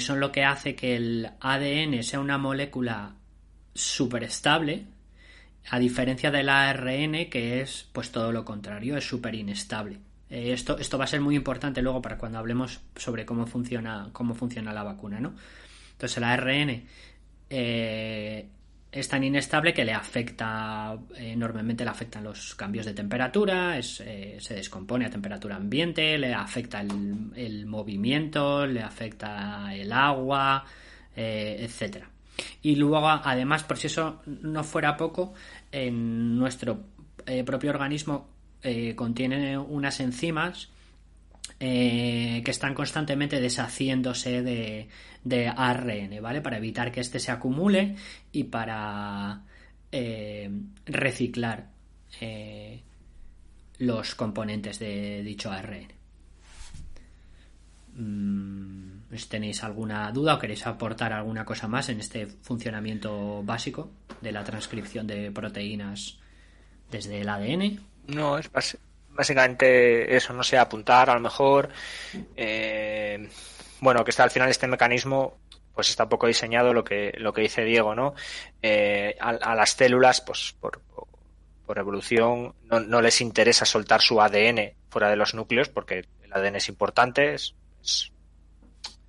son 0.00 0.20
lo 0.20 0.32
que 0.32 0.44
hace 0.44 0.74
que 0.74 0.96
el 0.96 1.30
ADN 1.40 2.02
sea 2.02 2.20
una 2.20 2.36
molécula 2.36 3.14
súper 3.72 4.24
estable, 4.24 4.84
a 5.68 5.78
diferencia 5.78 6.30
del 6.30 6.48
ARN 6.48 7.28
que 7.30 7.60
es 7.60 7.88
pues 7.92 8.10
todo 8.10 8.32
lo 8.32 8.44
contrario, 8.44 8.96
es 8.96 9.06
súper 9.06 9.34
inestable. 9.34 9.98
Eh, 10.30 10.52
esto, 10.52 10.78
esto 10.78 10.96
va 10.96 11.04
a 11.04 11.08
ser 11.08 11.20
muy 11.20 11.34
importante 11.34 11.82
luego 11.82 12.00
para 12.00 12.16
cuando 12.16 12.38
hablemos 12.38 12.80
sobre 12.96 13.26
cómo 13.26 13.46
funciona, 13.46 14.08
cómo 14.12 14.34
funciona 14.34 14.72
la 14.72 14.84
vacuna, 14.84 15.20
¿no? 15.20 15.34
Entonces 15.92 16.16
el 16.18 16.24
ARN 16.24 16.82
eh, 17.50 18.48
es 18.92 19.08
tan 19.08 19.24
inestable 19.24 19.74
que 19.74 19.84
le 19.84 19.92
afecta 19.92 20.96
enormemente, 21.16 21.84
le 21.84 21.90
afectan 21.90 22.24
los 22.24 22.54
cambios 22.54 22.86
de 22.86 22.94
temperatura, 22.94 23.78
eh, 23.78 24.38
se 24.40 24.54
descompone 24.54 25.06
a 25.06 25.10
temperatura 25.10 25.56
ambiente, 25.56 26.16
le 26.16 26.32
afecta 26.32 26.80
el, 26.80 27.66
movimiento, 27.66 28.66
le 28.66 28.82
afecta 28.82 29.74
el 29.74 29.92
agua, 29.92 30.64
etcétera. 31.14 32.08
Y 32.62 32.76
luego, 32.76 33.08
además, 33.08 33.64
por 33.64 33.78
si 33.78 33.88
eso 33.88 34.22
no 34.26 34.64
fuera 34.64 34.96
poco, 34.96 35.34
en 35.72 36.38
nuestro 36.38 36.80
propio 37.44 37.70
organismo 37.70 38.28
eh, 38.62 38.94
contiene 38.94 39.56
unas 39.56 40.00
enzimas 40.00 40.68
eh, 41.58 42.42
que 42.44 42.50
están 42.50 42.74
constantemente 42.74 43.40
deshaciéndose 43.40 44.42
de, 44.42 45.48
ARN, 45.48 46.22
¿vale? 46.22 46.42
Para 46.42 46.58
evitar 46.58 46.92
que 46.92 47.00
éste 47.00 47.18
se 47.20 47.30
acumule 47.30 47.96
y 48.32 48.44
para 48.44 49.42
eh, 49.90 50.50
reciclar 50.84 51.68
los 53.78 54.14
componentes 54.14 54.78
de 54.78 55.22
dicho 55.22 55.50
ARN. 55.50 55.86
Mm, 57.94 58.99
si 59.18 59.28
tenéis 59.28 59.64
alguna 59.64 60.10
duda 60.12 60.34
o 60.34 60.38
queréis 60.38 60.66
aportar 60.66 61.12
alguna 61.12 61.44
cosa 61.44 61.66
más 61.66 61.88
en 61.88 62.00
este 62.00 62.26
funcionamiento 62.26 63.42
básico 63.42 63.90
de 64.20 64.32
la 64.32 64.44
transcripción 64.44 65.06
de 65.06 65.30
proteínas 65.32 66.18
desde 66.90 67.20
el 67.20 67.28
ADN. 67.28 67.80
No, 68.06 68.38
es 68.38 68.50
básicamente 69.10 70.16
eso, 70.16 70.32
no 70.32 70.42
sé, 70.42 70.58
apuntar 70.58 71.10
a 71.10 71.14
lo 71.14 71.20
mejor. 71.20 71.68
Eh, 72.36 73.28
bueno, 73.80 74.04
que 74.04 74.10
está 74.10 74.24
al 74.24 74.30
final 74.30 74.48
este 74.48 74.66
mecanismo 74.66 75.38
pues 75.74 75.90
está 75.90 76.04
un 76.04 76.10
poco 76.10 76.26
diseñado 76.26 76.74
lo 76.74 76.84
que 76.84 77.14
lo 77.18 77.32
que 77.32 77.42
dice 77.42 77.64
Diego, 77.64 77.94
¿no? 77.94 78.14
Eh, 78.60 79.16
a, 79.20 79.54
las 79.54 79.70
células, 79.70 80.20
pues 80.20 80.54
por, 80.60 80.80
evolución, 81.78 82.54
no, 82.64 83.00
les 83.00 83.20
interesa 83.20 83.64
soltar 83.64 84.00
su 84.00 84.20
ADN 84.20 84.72
fuera 84.88 85.08
de 85.08 85.14
los 85.14 85.34
núcleos 85.34 85.68
porque 85.68 86.04
el 86.22 86.32
ADN 86.32 86.56
es 86.56 86.68
importante, 86.68 87.34
es, 87.34 87.54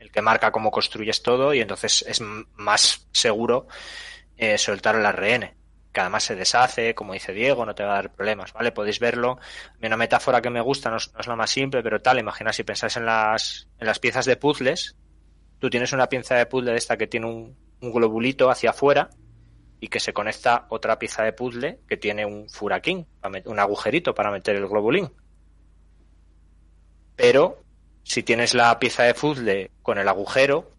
el 0.01 0.11
que 0.11 0.21
marca 0.21 0.51
cómo 0.51 0.71
construyes 0.71 1.21
todo 1.21 1.53
y 1.53 1.61
entonces 1.61 2.03
es 2.07 2.21
más 2.55 3.07
seguro 3.11 3.67
eh, 4.35 4.57
soltar 4.57 4.95
el 4.95 5.05
ARN 5.05 5.53
que 5.91 5.99
además 5.99 6.23
se 6.23 6.35
deshace, 6.35 6.95
como 6.95 7.13
dice 7.13 7.33
Diego, 7.33 7.65
no 7.65 7.75
te 7.75 7.83
va 7.83 7.91
a 7.91 7.95
dar 7.95 8.13
problemas, 8.13 8.53
¿vale? 8.53 8.71
Podéis 8.71 8.99
verlo. 8.99 9.39
Una 9.83 9.97
metáfora 9.97 10.41
que 10.41 10.49
me 10.49 10.61
gusta, 10.61 10.89
no 10.89 10.97
es, 10.97 11.11
la 11.27 11.35
más 11.35 11.51
simple, 11.51 11.83
pero 11.83 12.01
tal, 12.01 12.17
imagina 12.17 12.53
si 12.53 12.63
pensáis 12.63 12.95
en 12.95 13.05
las, 13.05 13.67
en 13.77 13.87
las 13.87 13.99
piezas 13.99 14.25
de 14.25 14.37
puzzles, 14.37 14.95
tú 15.59 15.69
tienes 15.69 15.91
una 15.91 16.07
pieza 16.07 16.35
de 16.35 16.45
puzzle 16.45 16.71
de 16.71 16.77
esta 16.77 16.95
que 16.97 17.07
tiene 17.07 17.27
un, 17.27 17.57
globulito 17.81 18.49
hacia 18.49 18.69
afuera 18.69 19.09
y 19.79 19.87
que 19.87 19.99
se 19.99 20.13
conecta 20.13 20.65
otra 20.69 20.97
pieza 20.97 21.23
de 21.23 21.33
puzzle 21.33 21.79
que 21.89 21.97
tiene 21.97 22.25
un 22.25 22.47
furaquín, 22.47 23.07
un 23.45 23.59
agujerito 23.59 24.13
para 24.13 24.31
meter 24.31 24.55
el 24.55 24.67
globulín. 24.67 25.11
Pero 27.15 27.63
si 28.03 28.23
tienes 28.23 28.53
la 28.53 28.77
pieza 28.79 29.03
de 29.03 29.13
puzzle 29.13 29.71
con 29.81 29.97
el 29.97 30.07
agujero, 30.07 30.71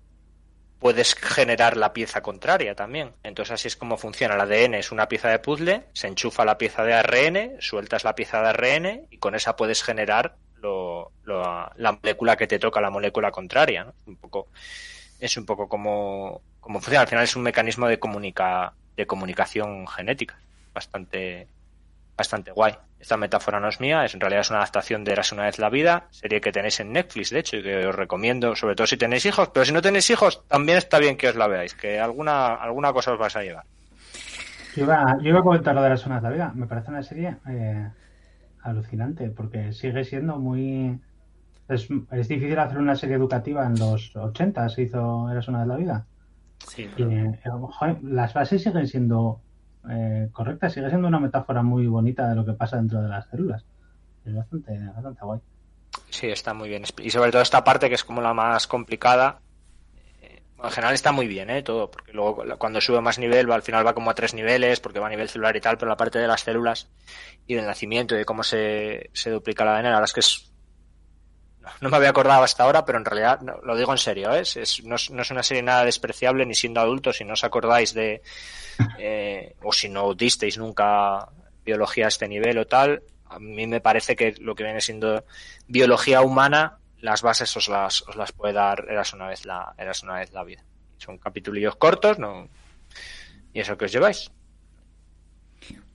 puedes 0.79 1.14
generar 1.14 1.76
la 1.76 1.93
pieza 1.93 2.23
contraria 2.23 2.75
también. 2.75 3.12
Entonces 3.23 3.52
así 3.52 3.69
es 3.69 3.76
como 3.76 3.97
funciona. 3.97 4.35
El 4.35 4.41
ADN 4.41 4.75
es 4.75 4.91
una 4.91 5.09
pieza 5.09 5.29
de 5.29 5.38
puzzle, 5.38 5.85
se 5.93 6.09
enchufa 6.09 6.45
la 6.45 6.59
pieza 6.59 6.85
de 6.85 6.95
ARN, 6.95 7.57
sueltas 7.61 8.05
la 8.05 8.14
pieza 8.14 8.43
de 8.43 8.49
ARN 8.49 9.07
y 9.11 9.19
con 9.19 9.35
esa 9.35 9.55
puedes 9.55 9.83
generar 9.83 10.37
la 10.61 11.93
molécula 11.93 12.37
que 12.37 12.47
te 12.47 12.59
toca, 12.59 12.81
la 12.81 12.91
molécula 12.91 13.31
contraria. 13.31 13.93
Un 14.07 14.17
poco, 14.17 14.49
es 15.21 15.37
un 15.37 15.47
poco 15.47 15.69
como, 15.69 16.41
como 16.61 16.81
funciona. 16.81 17.02
Al 17.02 17.09
final 17.09 17.25
es 17.25 17.37
un 17.37 17.43
mecanismo 17.43 17.87
de, 17.87 17.99
comunica, 17.99 18.73
de 18.97 19.07
comunicación 19.07 19.87
genética 19.87 20.38
bastante, 20.75 21.47
bastante 22.17 22.52
guay. 22.52 22.75
Esta 23.02 23.16
metáfora 23.16 23.59
no 23.59 23.68
es 23.68 23.80
mía, 23.80 24.04
es 24.04 24.14
en 24.14 24.21
realidad 24.21 24.42
es 24.42 24.50
una 24.50 24.61
adaptación 24.61 25.02
de 25.02 25.11
Eras 25.11 25.32
una 25.32 25.42
vez 25.42 25.59
la 25.59 25.68
vida, 25.71 26.06
serie 26.11 26.40
que 26.40 26.52
tenéis 26.52 26.78
en 26.78 26.92
Netflix, 26.92 27.30
de 27.30 27.40
hecho, 27.40 27.56
y 27.56 27.62
que 27.64 27.85
os 27.85 27.97
recomiendo, 27.97 28.54
sobre 28.54 28.76
todo 28.76 28.87
si 28.87 28.97
tenéis 28.97 29.26
hijos, 29.26 29.49
pero 29.52 29.66
si 29.66 29.73
no 29.73 29.82
tenéis 29.82 30.09
hijos, 30.11 30.47
también 30.47 30.78
está 30.78 31.00
bien 31.00 31.16
que 31.16 31.28
os 31.28 31.35
la 31.35 31.49
veáis, 31.49 31.75
que 31.75 31.99
alguna, 31.99 32.54
alguna 32.54 32.92
cosa 32.92 33.12
os 33.12 33.18
vais 33.18 33.35
a 33.35 33.42
llevar. 33.42 33.64
Yo 34.76 34.85
iba, 34.85 35.18
yo 35.21 35.30
iba 35.30 35.40
a 35.40 35.42
comentar 35.42 35.75
lo 35.75 35.80
de 35.80 35.88
Eras 35.88 36.06
una 36.06 36.14
vez 36.14 36.23
la 36.23 36.30
vida, 36.30 36.52
me 36.54 36.68
parece 36.68 36.90
una 36.90 37.02
serie 37.02 37.38
eh, 37.49 37.90
alucinante, 38.62 39.30
porque 39.30 39.73
sigue 39.73 40.04
siendo 40.04 40.38
muy... 40.38 41.00
Es, 41.68 41.88
es, 42.12 42.28
difícil 42.28 42.59
hacer 42.61 42.78
una 42.78 42.94
serie 42.94 43.16
educativa 43.16 43.66
en 43.66 43.80
los 43.80 44.14
80, 44.14 44.68
se 44.68 44.82
hizo 44.82 45.28
Eras 45.28 45.49
una 45.49 45.59
vez 45.59 45.66
la 45.66 45.76
vida. 45.76 46.06
Sí, 46.68 46.88
eh, 46.99 47.40
las 48.02 48.32
bases 48.32 48.62
siguen 48.62 48.87
siendo 48.87 49.40
eh, 49.91 50.29
correcta, 50.33 50.71
sigue 50.71 50.89
siendo 50.89 51.09
una 51.09 51.21
metáfora 51.21 51.62
muy 51.62 51.87
bonita 51.87 52.29
de 52.29 52.35
lo 52.35 52.45
que 52.45 52.53
pasa 52.53 52.77
dentro 52.77 53.03
de 53.03 53.09
las 53.09 53.29
células. 53.29 53.65
Es 54.25 54.35
bastante, 54.35 54.79
bastante 54.79 55.25
guay. 55.25 55.41
Sí, 56.11 56.29
está 56.29 56.55
muy 56.55 56.69
bien. 56.69 56.85
Y 56.99 57.11
sobre 57.11 57.31
todo 57.31 57.43
esta 57.43 57.65
parte 57.65 57.89
que 57.89 57.97
es 57.97 58.05
como 58.05 58.21
la 58.21 58.33
más 58.35 58.67
complicada. 58.67 59.41
Eh, 60.21 60.43
en 60.62 60.71
general 60.71 60.95
está 60.95 61.11
muy 61.11 61.27
bien, 61.27 61.51
¿eh? 61.51 61.62
Todo, 61.62 61.91
porque 61.91 62.12
luego 62.12 62.45
cuando 62.59 62.81
sube 62.81 63.01
más 63.01 63.19
nivel, 63.19 63.51
va, 63.51 63.57
al 63.57 63.62
final 63.62 63.87
va 63.87 63.95
como 63.95 64.11
a 64.11 64.15
tres 64.15 64.35
niveles, 64.35 64.81
porque 64.81 65.01
va 65.01 65.07
a 65.07 65.11
nivel 65.11 65.29
celular 65.29 65.57
y 65.57 65.61
tal, 65.61 65.77
pero 65.77 65.89
la 65.89 65.97
parte 65.97 66.19
de 66.19 66.29
las 66.29 66.43
células 66.43 66.89
y 67.47 67.55
del 67.55 67.67
nacimiento 67.67 68.15
y 68.15 68.19
de 68.19 68.25
cómo 68.25 68.43
se, 68.43 69.11
se 69.12 69.31
duplica 69.31 69.65
la 69.65 69.77
ADN, 69.77 69.91
la 69.91 70.05
es 70.05 70.12
que 70.12 70.21
es 70.21 70.51
no 71.81 71.88
me 71.88 71.97
había 71.97 72.11
acordado 72.11 72.42
hasta 72.42 72.64
ahora, 72.64 72.85
pero 72.85 72.99
en 72.99 73.04
realidad 73.04 73.40
lo 73.62 73.76
digo 73.76 73.92
en 73.92 73.99
serio, 73.99 74.33
¿eh? 74.35 74.42
es, 74.42 74.83
no, 74.85 74.97
es, 74.97 75.11
una 75.11 75.42
serie 75.42 75.62
nada 75.62 75.85
despreciable 75.85 76.47
ni 76.47 76.54
siendo 76.54 76.81
adultos, 76.81 77.16
si 77.16 77.25
no 77.25 77.35
os 77.35 77.45
acordáis 77.45 77.95
de, 77.95 78.23
eh, 78.99 79.54
o 79.62 79.73
si 79.73 79.88
no 79.88 80.14
disteis 80.14 80.59
nunca 80.59 81.28
biología 81.64 82.07
a 82.07 82.09
este 82.09 82.28
nivel 82.28 82.59
o 82.59 82.66
tal, 82.66 83.02
a 83.26 83.38
mí 83.38 83.66
me 83.66 83.81
parece 83.81 84.16
que 84.16 84.35
lo 84.40 84.54
que 84.54 84.64
viene 84.64 84.81
siendo 84.81 85.25
biología 85.66 86.23
humana 86.23 86.78
las 87.00 87.23
bases 87.23 87.57
os 87.57 87.69
las, 87.69 88.02
os 88.02 88.16
las 88.16 88.33
puede 88.33 88.54
dar 88.54 88.87
eras 88.88 89.12
una 89.12 89.28
vez 89.28 89.45
la, 89.45 89.75
eras 89.76 90.02
una 90.02 90.16
vez 90.16 90.33
la 90.33 90.45
vida. 90.45 90.62
Son 90.99 91.19
capitulillos 91.19 91.76
cortos, 91.76 92.19
¿no? 92.19 92.49
Y 93.52 93.61
eso 93.61 93.76
que 93.76 93.87
os 93.87 93.92
lleváis. 93.92 94.31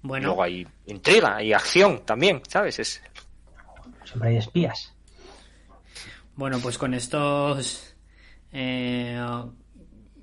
Bueno. 0.02 0.28
Luego 0.28 0.44
hay 0.44 0.68
intriga 0.86 1.42
y 1.42 1.54
acción 1.54 2.06
también, 2.06 2.42
¿sabes? 2.48 2.80
Es... 2.80 3.02
Siempre 4.04 4.30
hay 4.30 4.38
espías. 4.38 4.97
Bueno, 6.38 6.60
pues 6.60 6.78
con 6.78 6.94
estos. 6.94 7.96
Eh, 8.54 9.20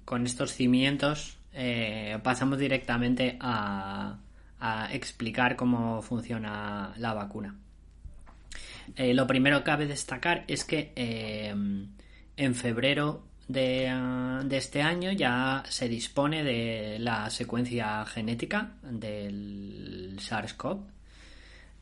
con 0.04 0.24
estos 0.24 0.52
cimientos 0.52 1.38
eh, 1.52 2.18
pasamos 2.22 2.58
directamente 2.58 3.36
a, 3.40 4.18
explicar 4.92 5.56
cómo 5.56 6.00
funciona 6.00 6.94
la 6.96 7.12
vacuna. 7.12 7.54
Eh, 8.96 9.12
lo 9.12 9.26
primero 9.26 9.58
que 9.58 9.64
cabe 9.64 9.86
destacar 9.86 10.44
es 10.46 10.64
que 10.64 10.92
en 10.94 12.54
febrero 12.54 13.24
de, 13.48 14.40
de, 14.44 14.56
este 14.56 14.80
año 14.80 15.12
ya 15.12 15.64
se 15.68 15.88
dispone 15.88 16.44
de 16.44 16.98
la 16.98 17.28
secuencia 17.28 18.06
genética 18.06 18.72
del 18.82 20.16
SARS-CoV, 20.18 20.80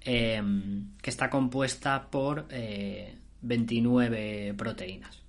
que 0.03 1.11
está 1.11 1.31
compuesta 1.31 2.11
por 2.11 2.49
29 3.43 4.55
proteínas. 4.57 5.23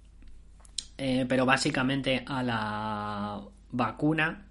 pero 0.95 1.45
básicamente 1.45 2.23
a 2.25 2.43
la 2.43 3.41
vacuna 3.71 4.45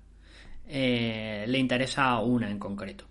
le 0.68 1.58
interesa 1.58 2.18
una 2.18 2.50
en 2.50 2.58
concreto 2.58 3.06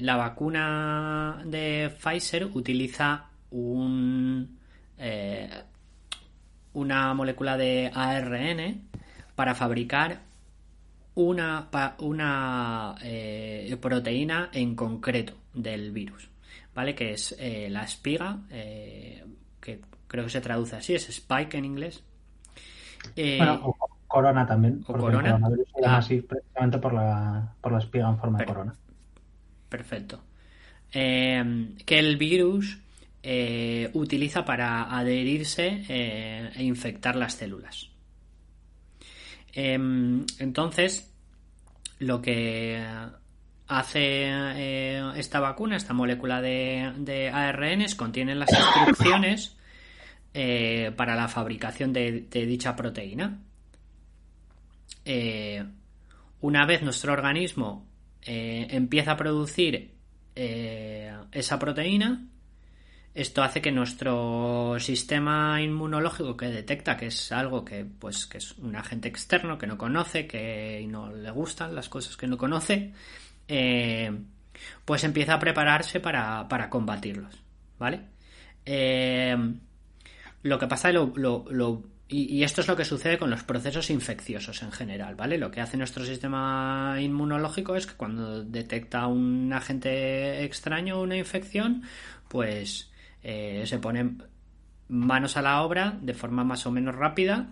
la 0.00 0.16
vacuna 0.16 1.42
de 1.44 1.90
Pfizer 1.98 2.44
utiliza 2.46 3.26
un, 3.50 4.58
eh, 4.96 5.62
una 6.74 7.14
molécula 7.14 7.56
de 7.56 7.90
ARN 7.92 8.88
para 9.34 9.54
fabricar 9.54 10.20
una, 11.14 11.68
eh, 13.02 13.76
proteína 13.80 14.50
en 14.52 14.76
concreto 14.76 15.34
del 15.52 15.90
virus, 15.90 16.28
¿vale? 16.78 16.94
Que 16.94 17.10
es 17.10 17.34
eh, 17.40 17.66
la 17.68 17.82
espiga, 17.82 18.38
que 18.48 19.80
creo 20.06 20.24
que 20.24 20.30
se 20.30 20.40
traduce 20.40 20.76
así, 20.76 20.94
es 20.94 21.08
spike 21.08 21.58
en 21.58 21.64
inglés. 21.64 22.04
bueno, 23.16 23.60
o 23.64 23.76
corona 24.06 24.46
también. 24.46 24.84
O 24.86 24.92
corona. 24.92 25.40
se 25.40 25.82
llama 25.82 25.96
ah. 25.96 25.98
así 25.98 26.20
precisamente 26.20 26.78
por 26.78 26.94
la, 26.94 27.52
por 27.60 27.72
la 27.72 27.78
espiga 27.78 28.08
en 28.08 28.16
forma 28.16 28.38
de 28.38 28.44
corona. 28.44 28.74
Perfecto. 29.68 30.20
Eh, 30.92 31.74
que 31.84 31.98
el 31.98 32.16
virus 32.16 32.78
eh, 33.24 33.90
utiliza 33.94 34.44
para 34.44 34.96
adherirse 34.96 35.84
eh, 35.88 36.52
e 36.54 36.62
infectar 36.62 37.16
las 37.16 37.34
células. 37.34 37.90
Entonces, 39.52 41.12
lo 41.98 42.22
que 42.22 42.80
hace 43.68 45.18
esta 45.18 45.40
vacuna, 45.40 45.76
esta 45.76 45.92
molécula 45.92 46.40
de, 46.40 46.92
de 46.96 47.30
ARN, 47.30 47.84
contiene 47.96 48.34
las 48.34 48.50
instrucciones 48.50 49.56
para 50.96 51.14
la 51.14 51.28
fabricación 51.28 51.92
de, 51.92 52.26
dicha 52.30 52.74
proteína. 52.74 53.40
una 56.40 56.66
vez 56.66 56.82
nuestro 56.82 57.12
organismo 57.12 57.88
eh, 58.30 58.66
empieza 58.76 59.12
a 59.12 59.16
producir 59.16 59.94
eh, 60.34 61.12
esa 61.32 61.58
proteína. 61.58 62.26
Esto 63.14 63.42
hace 63.42 63.62
que 63.62 63.72
nuestro 63.72 64.76
sistema 64.78 65.60
inmunológico 65.62 66.36
que 66.36 66.46
detecta 66.46 66.96
que 66.96 67.06
es 67.06 67.32
algo 67.32 67.64
que, 67.64 67.84
pues, 67.84 68.26
que 68.26 68.38
es 68.38 68.52
un 68.58 68.76
agente 68.76 69.08
externo 69.08 69.56
que 69.58 69.66
no 69.66 69.78
conoce, 69.78 70.26
que 70.26 70.86
no 70.88 71.10
le 71.10 71.30
gustan 71.30 71.74
las 71.74 71.88
cosas 71.88 72.16
que 72.16 72.26
no 72.26 72.36
conoce, 72.36 72.92
eh, 73.48 74.12
pues 74.84 75.04
empieza 75.04 75.34
a 75.34 75.38
prepararse 75.38 76.00
para, 76.00 76.46
para 76.48 76.70
combatirlos. 76.70 77.42
¿Vale? 77.78 78.02
lo 80.42 80.58
que 80.58 80.66
pasa, 80.66 80.90
y, 82.10 82.42
esto 82.42 82.62
es 82.62 82.68
lo 82.68 82.76
que 82.76 82.86
sucede 82.86 83.18
con 83.18 83.28
los 83.28 83.42
procesos 83.42 83.90
infecciosos 83.90 84.62
en 84.62 84.72
general, 84.72 85.14
¿vale? 85.14 85.36
Lo 85.36 85.50
que 85.50 85.60
hace 85.60 85.76
nuestro 85.76 86.04
sistema 86.04 86.96
inmunológico 86.98 87.76
es 87.76 87.86
que 87.86 87.94
cuando 87.94 88.42
detecta 88.44 89.06
un 89.06 89.52
agente 89.52 90.42
extraño, 90.42 91.02
una 91.02 91.16
infección, 91.16 91.82
pues 92.28 92.90
eh, 93.22 93.64
se 93.66 93.78
ponen 93.78 94.22
manos 94.88 95.36
a 95.36 95.42
la 95.42 95.60
obra 95.62 95.98
de 96.00 96.14
forma 96.14 96.44
más 96.44 96.64
o 96.64 96.70
menos 96.70 96.94
rápida 96.94 97.50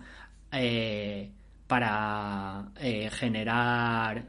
eh, 0.51 1.29
para 1.67 2.69
eh, 2.79 3.11
generar 3.11 4.25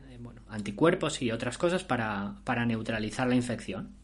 anticuerpos 0.51 1.23
y 1.23 1.31
otras 1.31 1.59
cosas 1.59 1.85
para, 1.85 2.35
para 2.45 2.67
neutralizar 2.67 3.29
la 3.29 3.35
infección. 3.35 3.99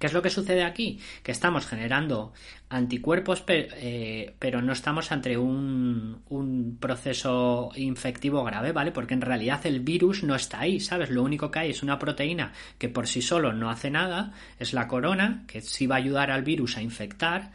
¿Qué 0.00 0.06
es 0.06 0.14
lo 0.14 0.22
que 0.22 0.30
sucede 0.30 0.64
aquí? 0.64 0.98
Que 1.22 1.30
estamos 1.30 1.66
generando 1.66 2.32
anticuerpos, 2.70 3.44
eh, 3.46 4.34
pero 4.38 4.62
no 4.62 4.72
estamos 4.72 5.12
ante 5.12 5.36
un, 5.36 6.22
un, 6.30 6.78
proceso 6.80 7.70
infectivo 7.76 8.42
grave, 8.42 8.72
¿vale? 8.72 8.92
Porque 8.92 9.12
en 9.12 9.20
realidad 9.20 9.60
el 9.66 9.80
virus 9.80 10.22
no 10.22 10.34
está 10.34 10.60
ahí, 10.60 10.80
¿sabes? 10.80 11.10
Lo 11.10 11.22
único 11.22 11.50
que 11.50 11.58
hay 11.58 11.70
es 11.70 11.82
una 11.82 11.98
proteína 11.98 12.52
que 12.78 12.88
por 12.88 13.08
sí 13.08 13.20
solo 13.20 13.52
no 13.52 13.68
hace 13.68 13.90
nada, 13.90 14.32
es 14.58 14.72
la 14.72 14.88
corona, 14.88 15.44
que 15.46 15.60
sí 15.60 15.86
va 15.86 15.96
a 15.96 15.98
ayudar 15.98 16.30
al 16.30 16.44
virus 16.44 16.78
a 16.78 16.82
infectar, 16.82 17.52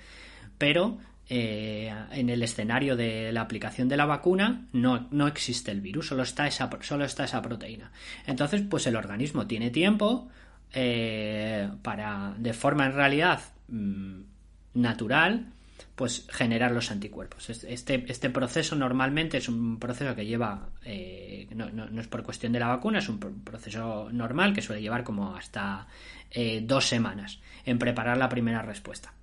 pero 0.59 0.99
eh, 1.27 1.91
en 2.11 2.29
el 2.29 2.43
escenario 2.43 2.95
de 2.95 3.31
la 3.31 3.41
aplicación 3.41 3.89
de 3.89 3.97
la 3.97 4.05
vacuna 4.05 4.67
no, 4.73 5.07
no 5.09 5.27
existe 5.27 5.71
el 5.71 5.81
virus, 5.81 6.07
solo 6.07 6.21
está, 6.21 6.45
esa, 6.45 6.69
solo 6.81 7.03
está 7.03 7.23
esa 7.23 7.41
proteína. 7.41 7.91
Entonces, 8.27 8.61
pues 8.69 8.85
el 8.85 8.95
organismo 8.95 9.47
tiene 9.47 9.71
tiempo 9.71 10.27
eh, 10.71 11.67
para, 11.81 12.35
de 12.37 12.53
forma 12.53 12.85
en 12.85 12.93
realidad 12.93 13.41
mm, 13.69 14.19
natural, 14.75 15.47
pues 15.95 16.27
generar 16.29 16.71
los 16.71 16.91
anticuerpos. 16.91 17.49
Este, 17.49 18.05
este 18.07 18.29
proceso 18.29 18.75
normalmente 18.75 19.37
es 19.37 19.49
un 19.49 19.79
proceso 19.79 20.13
que 20.13 20.27
lleva, 20.27 20.69
eh, 20.83 21.47
no, 21.55 21.71
no, 21.71 22.01
es 22.01 22.07
por 22.07 22.21
cuestión 22.21 22.51
de 22.51 22.59
la 22.59 22.67
vacuna, 22.67 22.99
es 22.99 23.09
un 23.09 23.19
proceso 23.19 24.09
normal 24.11 24.53
que 24.53 24.61
suele 24.61 24.81
llevar 24.81 25.03
como 25.03 25.35
hasta 25.35 25.87
dos 26.63 26.85
semanas 26.85 27.39
en 27.65 27.79
preparar 27.79 28.17
la 28.17 28.27
primera 28.27 28.61
respuesta. 28.61 29.13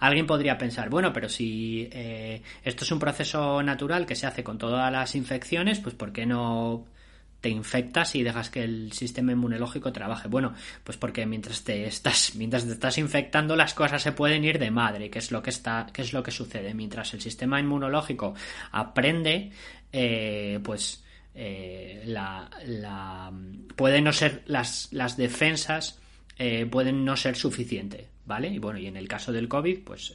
Alguien 0.00 0.26
podría 0.26 0.58
pensar, 0.58 0.90
bueno, 0.90 1.12
pero 1.12 1.28
si 1.28 1.88
esto 1.92 2.84
es 2.84 2.90
un 2.92 2.98
proceso 2.98 3.62
natural 3.62 4.06
que 4.06 4.16
se 4.16 4.26
hace 4.26 4.44
con 4.44 4.58
todas 4.58 4.90
las 4.92 5.14
infecciones, 5.14 5.80
pues 5.80 5.94
¿por 5.94 6.12
qué 6.12 6.26
no 6.26 6.86
te 7.44 7.50
infectas 7.50 8.14
y 8.14 8.22
dejas 8.22 8.48
que 8.48 8.64
el 8.64 8.92
sistema 8.92 9.32
inmunológico 9.32 9.92
trabaje. 9.92 10.28
Bueno, 10.28 10.54
pues 10.82 10.96
porque 10.96 11.26
mientras 11.26 11.62
te 11.62 11.86
estás, 11.86 12.34
mientras 12.36 12.64
te 12.64 12.72
estás 12.72 12.96
infectando, 12.96 13.54
las 13.54 13.74
cosas 13.74 14.00
se 14.00 14.12
pueden 14.12 14.44
ir 14.44 14.58
de 14.58 14.70
madre, 14.70 15.10
que 15.10 15.18
es 15.18 15.30
lo 15.30 15.42
que 15.42 15.50
está, 15.50 15.86
que 15.92 16.00
es 16.00 16.14
lo 16.14 16.22
que 16.22 16.30
sucede. 16.30 16.72
Mientras 16.72 17.12
el 17.12 17.20
sistema 17.20 17.60
inmunológico 17.60 18.32
aprende, 18.72 19.50
eh, 19.92 20.58
pues 20.64 21.04
eh, 21.34 22.02
la, 22.06 22.48
la, 22.64 23.30
pueden 23.76 24.04
no 24.04 24.14
ser 24.14 24.42
las, 24.46 24.88
las 24.92 25.18
defensas 25.18 26.00
eh, 26.38 26.64
pueden 26.64 27.04
no 27.04 27.14
ser 27.14 27.36
suficientes, 27.36 28.06
¿vale? 28.26 28.48
Y 28.48 28.58
bueno, 28.58 28.78
y 28.78 28.86
en 28.86 28.96
el 28.96 29.08
caso 29.08 29.32
del 29.32 29.48
COVID, 29.48 29.84
pues 29.84 30.14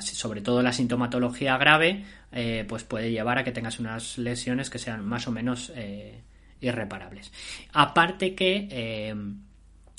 sobre 0.00 0.40
todo 0.40 0.62
la 0.62 0.72
sintomatología 0.72 1.56
grave, 1.58 2.04
eh, 2.32 2.64
pues 2.68 2.84
puede 2.84 3.10
llevar 3.10 3.38
a 3.38 3.44
que 3.44 3.52
tengas 3.52 3.78
unas 3.80 4.18
lesiones 4.18 4.70
que 4.70 4.78
sean 4.78 5.04
más 5.04 5.26
o 5.28 5.32
menos 5.32 5.72
eh, 5.74 6.20
irreparables. 6.60 7.32
Aparte 7.72 8.34
que, 8.34 8.68
eh, 8.70 9.14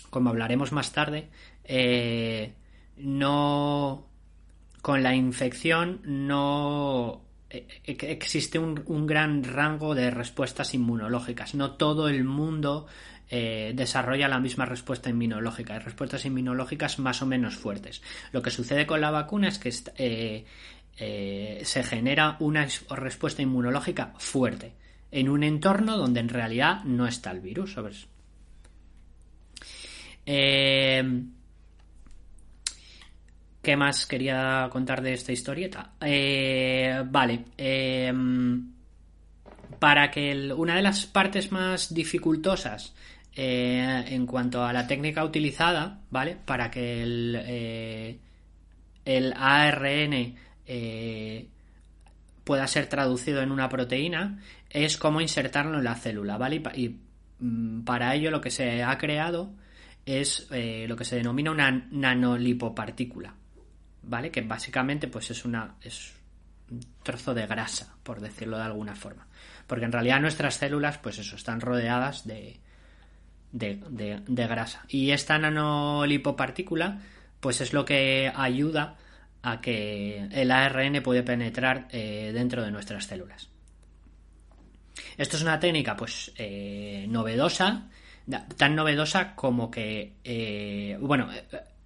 como 0.09 0.29
hablaremos 0.29 0.71
más 0.71 0.91
tarde, 0.91 1.29
no 2.97 4.05
con 4.81 5.03
la 5.03 5.13
infección 5.13 6.01
no 6.03 7.21
existe 7.49 8.59
un, 8.59 8.81
un, 8.85 9.07
gran 9.07 9.43
rango 9.43 9.93
de 9.93 10.09
respuestas 10.09 10.73
inmunológicas. 10.73 11.53
No 11.53 11.71
todo 11.71 12.07
el 12.07 12.23
mundo 12.23 12.87
eh, 13.31 13.73
desarrolla 13.75 14.27
la 14.27 14.39
misma 14.39 14.65
respuesta 14.65 15.09
inmunológica. 15.09 15.75
Hay 15.75 15.79
respuestas 15.79 16.25
inmunológicas 16.25 16.97
más 16.97 17.21
o 17.21 17.27
menos 17.27 17.55
fuertes. 17.55 18.01
Lo 18.31 18.41
que 18.41 18.49
sucede 18.49 18.87
con 18.87 19.01
la 19.01 19.11
vacuna 19.11 19.49
es 19.49 19.59
que 19.59 19.71
eh, 19.97 20.45
eh, 20.97 21.61
se 21.63 21.83
genera 21.83 22.37
una 22.39 22.67
respuesta 22.89 23.41
inmunológica 23.41 24.13
fuerte 24.17 24.73
en 25.11 25.29
un 25.29 25.43
entorno 25.43 25.95
donde 25.97 26.19
en 26.21 26.29
realidad 26.29 26.83
no 26.85 27.05
está 27.05 27.31
el 27.31 27.41
virus. 27.41 27.77
Eh, 30.25 31.23
¿Qué 33.61 33.75
más 33.75 34.05
quería 34.07 34.67
contar 34.71 35.01
de 35.03 35.13
esta 35.13 35.31
historieta? 35.31 35.93
Vale. 35.99 37.45
para 39.77 40.11
que 40.11 40.51
una 40.53 40.75
de 40.75 40.81
las 40.81 41.05
partes 41.05 41.51
más 41.51 41.93
dificultosas 41.93 42.95
en 43.41 44.25
cuanto 44.25 44.63
a 44.65 44.73
la 44.73 44.85
técnica 44.85 45.23
utilizada, 45.23 46.01
¿vale? 46.09 46.35
Para 46.45 46.69
que 46.69 47.03
el, 47.03 48.19
el 49.05 49.33
ARN 49.35 50.35
eh, 50.65 51.47
pueda 52.43 52.67
ser 52.67 52.87
traducido 52.87 53.41
en 53.41 53.51
una 53.51 53.69
proteína 53.69 54.39
es 54.69 54.97
cómo 54.97 55.19
insertarlo 55.19 55.79
en 55.79 55.83
la 55.83 55.95
célula, 55.95 56.37
¿vale? 56.37 56.61
Y, 56.75 56.95
mm, 57.39 57.81
para 57.83 58.13
ello 58.13 58.29
lo 58.29 58.39
que 58.39 58.51
se 58.51 58.83
ha 58.83 58.97
creado 58.97 59.51
es 60.05 60.47
eh, 60.51 60.85
lo 60.87 60.95
que 60.95 61.05
se 61.05 61.15
denomina 61.15 61.51
una 61.51 61.71
nanolipopartícula, 61.71 63.33
¿vale? 64.03 64.31
Que 64.31 64.41
básicamente 64.41 65.07
pues 65.07 65.31
es 65.31 65.43
una 65.43 65.75
es 65.81 66.13
un 66.69 66.81
trozo 67.01 67.33
de 67.33 67.47
grasa, 67.47 67.95
por 68.03 68.21
decirlo 68.21 68.57
de 68.57 68.63
alguna 68.63 68.95
forma. 68.95 69.27
Porque 69.65 69.85
en 69.85 69.91
realidad 69.91 70.19
nuestras 70.19 70.55
células, 70.55 70.99
pues 70.99 71.17
eso, 71.17 71.35
están 71.35 71.61
rodeadas 71.61 72.27
de, 72.27 72.59
de, 73.51 74.47
grasa. 74.47 74.85
Y 74.87 75.11
esta 75.11 75.37
nanolipopartícula, 75.37 77.01
pues 77.39 77.61
es 77.61 77.73
lo 77.73 77.85
que 77.85 78.31
ayuda 78.33 78.95
a 79.41 79.61
que 79.61 80.27
el 80.31 80.51
ARN 80.51 81.01
puede 81.01 81.23
penetrar 81.23 81.87
eh, 81.91 82.31
dentro 82.33 82.63
de 82.63 82.71
nuestras 82.71 83.05
células. 83.05 83.49
Esto 85.17 85.37
es 85.37 85.43
una 85.43 85.59
técnica, 85.59 85.95
pues, 85.95 86.31
eh, 86.37 87.05
novedosa, 87.09 87.87
tan 88.57 88.75
novedosa 88.75 89.35
como 89.35 89.71
que, 89.71 90.13
eh, 90.23 90.97
bueno, 91.01 91.29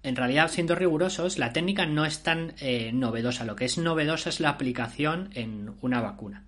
en 0.02 0.16
realidad, 0.16 0.48
siendo 0.48 0.74
rigurosos, 0.74 1.38
la 1.38 1.52
técnica 1.52 1.86
no 1.86 2.04
es 2.04 2.22
tan 2.22 2.54
novedosa. 2.92 3.44
Lo 3.44 3.56
que 3.56 3.64
es 3.64 3.78
novedosa 3.78 4.28
es 4.28 4.40
la 4.40 4.50
aplicación 4.50 5.30
en 5.32 5.74
una 5.80 6.00
vacuna. 6.00 6.44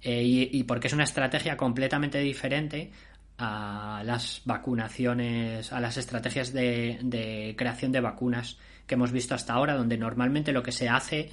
Y, 0.00 0.62
porque 0.62 0.86
es 0.86 0.92
una 0.92 1.02
estrategia 1.02 1.56
completamente 1.56 2.20
diferente 2.20 2.92
a 3.38 4.02
las 4.04 4.42
vacunaciones, 4.44 5.72
a 5.72 5.80
las 5.80 5.96
estrategias 5.96 6.52
de 6.52 7.54
creación 7.56 7.92
de 7.92 8.00
vacunas 8.00 8.58
que 8.86 8.94
hemos 8.94 9.12
visto 9.12 9.34
hasta 9.34 9.52
ahora, 9.52 9.76
donde 9.76 9.96
normalmente 9.96 10.52
lo 10.52 10.62
que 10.62 10.72
se 10.72 10.88
hace 10.88 11.30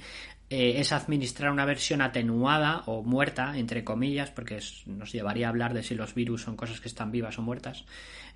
eh, 0.48 0.74
es 0.78 0.92
administrar 0.92 1.50
una 1.50 1.64
versión 1.64 2.00
atenuada 2.00 2.84
o 2.86 3.02
muerta, 3.02 3.58
entre 3.58 3.82
comillas, 3.82 4.30
porque 4.30 4.60
nos 4.86 5.10
llevaría 5.10 5.46
a 5.46 5.48
hablar 5.48 5.74
de 5.74 5.82
si 5.82 5.96
los 5.96 6.14
virus 6.14 6.42
son 6.42 6.56
cosas 6.56 6.80
que 6.80 6.86
están 6.86 7.10
vivas 7.10 7.36
o 7.38 7.42
muertas, 7.42 7.84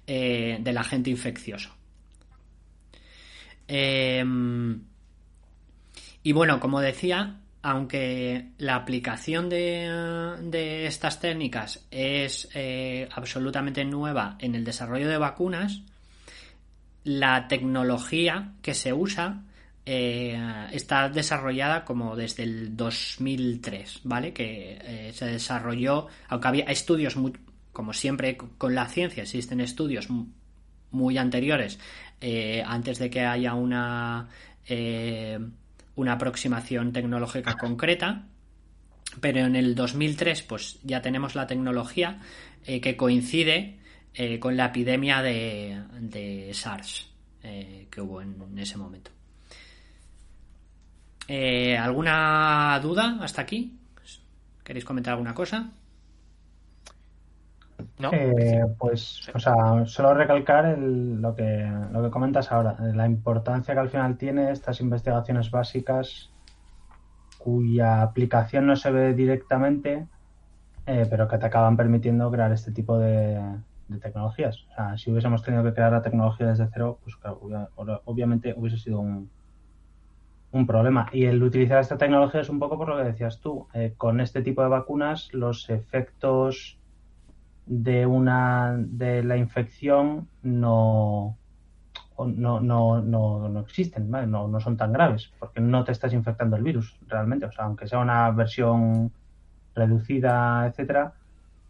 eh, 0.09 0.59
del 0.61 0.77
agente 0.79 1.11
infeccioso. 1.11 1.71
Em, 3.69 4.83
y 6.25 6.33
bueno, 6.33 6.59
como 6.59 6.81
decía, 6.81 7.39
aunque 7.63 8.53
la 8.59 8.77
aplicación 8.77 9.49
de, 9.49 10.37
de 10.43 10.87
estas 10.87 11.21
técnicas 11.21 11.87
es 11.91 12.49
eh, 12.55 13.09
absolutamente 13.13 13.85
nueva 13.85 14.37
en 14.39 14.55
el 14.55 14.65
desarrollo 14.65 15.09
de 15.09 15.19
vacunas, 15.19 15.83
la 17.05 17.49
tecnología 17.49 18.53
que 18.63 18.75
se 18.75 18.93
usa 18.93 19.43
eh, 19.85 20.69
está 20.73 21.09
desarrollada 21.09 21.85
como 21.85 22.17
desde 22.17 22.45
el 22.45 22.77
2003, 22.77 24.01
¿vale? 24.05 24.33
Que 24.33 24.79
eh, 24.83 25.13
se 25.13 25.27
desarrolló, 25.27 26.07
aunque 26.29 26.49
había 26.49 26.65
estudios, 26.65 27.17
como 27.73 27.93
siempre 27.93 28.37
con 28.37 28.75
la 28.75 28.87
ciencia, 28.87 29.23
existen 29.23 29.61
estudios 29.61 30.09
muy 30.91 31.19
anteriores, 31.19 31.79
antes 32.67 32.99
de 32.99 33.09
que 33.09 33.21
haya 33.25 33.55
una, 33.55 34.29
una 35.97 36.13
aproximación 36.13 36.93
tecnológica 36.93 37.57
concreta, 37.57 38.27
pero 39.21 39.41
en 39.41 39.57
el 39.57 39.75
2003 39.75 40.43
pues 40.43 40.79
ya 40.83 41.03
tenemos 41.03 41.35
la 41.35 41.47
tecnología 41.47 42.21
que 42.65 42.97
coincide 42.97 43.81
eh, 44.13 44.41
con 44.41 44.57
la 44.57 44.67
epidemia 44.67 45.23
de, 45.23 46.51
SARS 46.53 47.09
eh, 47.45 47.87
que 47.91 48.01
hubo 48.01 48.21
en, 48.21 48.59
ese 48.59 48.77
momento. 48.77 49.13
Eh, 51.29 51.77
¿Alguna 51.79 52.81
duda 52.83 53.19
hasta 53.21 53.43
aquí? 53.43 53.79
¿Queréis 54.65 54.85
comentar 54.85 55.13
alguna 55.13 55.33
cosa? 55.33 55.71
No. 57.99 58.11
pues, 58.79 59.31
o 59.35 59.39
sea, 59.39 59.85
solo 59.87 60.15
recalcar 60.15 60.79
lo, 60.79 61.35
que, 61.35 61.71
lo 61.93 62.03
que 62.03 62.11
comentas 62.11 62.51
ahora, 62.53 62.77
la 62.95 63.07
importancia 63.07 63.75
que 63.75 63.81
al 63.81 63.89
final 63.89 64.17
tiene 64.17 64.51
estas 64.51 64.81
investigaciones 64.81 65.51
básicas 65.51 66.31
cuya 67.39 68.03
aplicación 68.03 68.67
no 68.67 68.77
se 68.77 68.91
ve 68.91 69.15
directamente, 69.15 70.07
pero 70.85 71.29
que 71.29 71.39
te 71.39 71.47
acaban 71.47 71.77
permitiendo 71.77 72.31
crear 72.31 72.53
este 72.53 72.73
tipo 72.73 72.99
de, 72.99 73.41
de 73.91 73.99
tecnologías. 73.99 74.67
O 74.71 74.75
sea, 74.75 74.99
si 74.99 75.11
hubiésemos 75.11 75.43
tenido 75.43 75.63
que 75.65 75.75
crear 75.75 75.93
la 75.93 76.03
tecnología 76.03 76.47
desde 76.49 76.69
cero, 76.73 76.99
pues 77.03 77.17
obviamente 78.05 78.55
hubiese 78.57 78.79
sido 78.79 79.01
un, 79.01 79.31
un 80.53 80.67
problema. 80.67 81.09
Y 81.13 81.25
el 81.25 81.43
utilizar 81.43 81.81
esta 81.81 81.99
tecnología 81.99 82.41
es 82.41 82.49
un 82.49 82.59
poco 82.59 82.79
por 82.79 82.89
lo 82.89 82.97
que 82.97 83.05
decías 83.05 83.41
tú. 83.41 83.67
Eh, 83.75 83.95
con 83.97 84.21
este 84.21 84.43
tipo 84.43 84.63
de 84.63 84.69
vacunas, 84.69 85.33
los 85.33 85.69
efectos 85.71 86.79
de 87.71 88.05
una 88.05 88.75
de 88.77 89.23
la 89.23 89.37
infección 89.37 90.29
no 90.43 91.37
no, 92.27 92.61
no, 92.61 93.01
no, 93.01 93.49
no 93.49 93.61
existen, 93.61 94.11
no, 94.11 94.49
no 94.49 94.61
son 94.61 94.77
tan 94.77 94.93
graves, 94.93 95.33
porque 95.39 95.61
no 95.61 95.85
te 95.85 95.93
estás 95.93 96.13
infectando 96.13 96.57
el 96.57 96.63
virus 96.63 96.99
realmente. 97.07 97.47
O 97.47 97.53
sea, 97.53 97.65
aunque 97.65 97.87
sea 97.87 98.01
una 98.01 98.31
versión 98.33 99.11
reducida, 99.75 100.67
etcétera, 100.67 101.15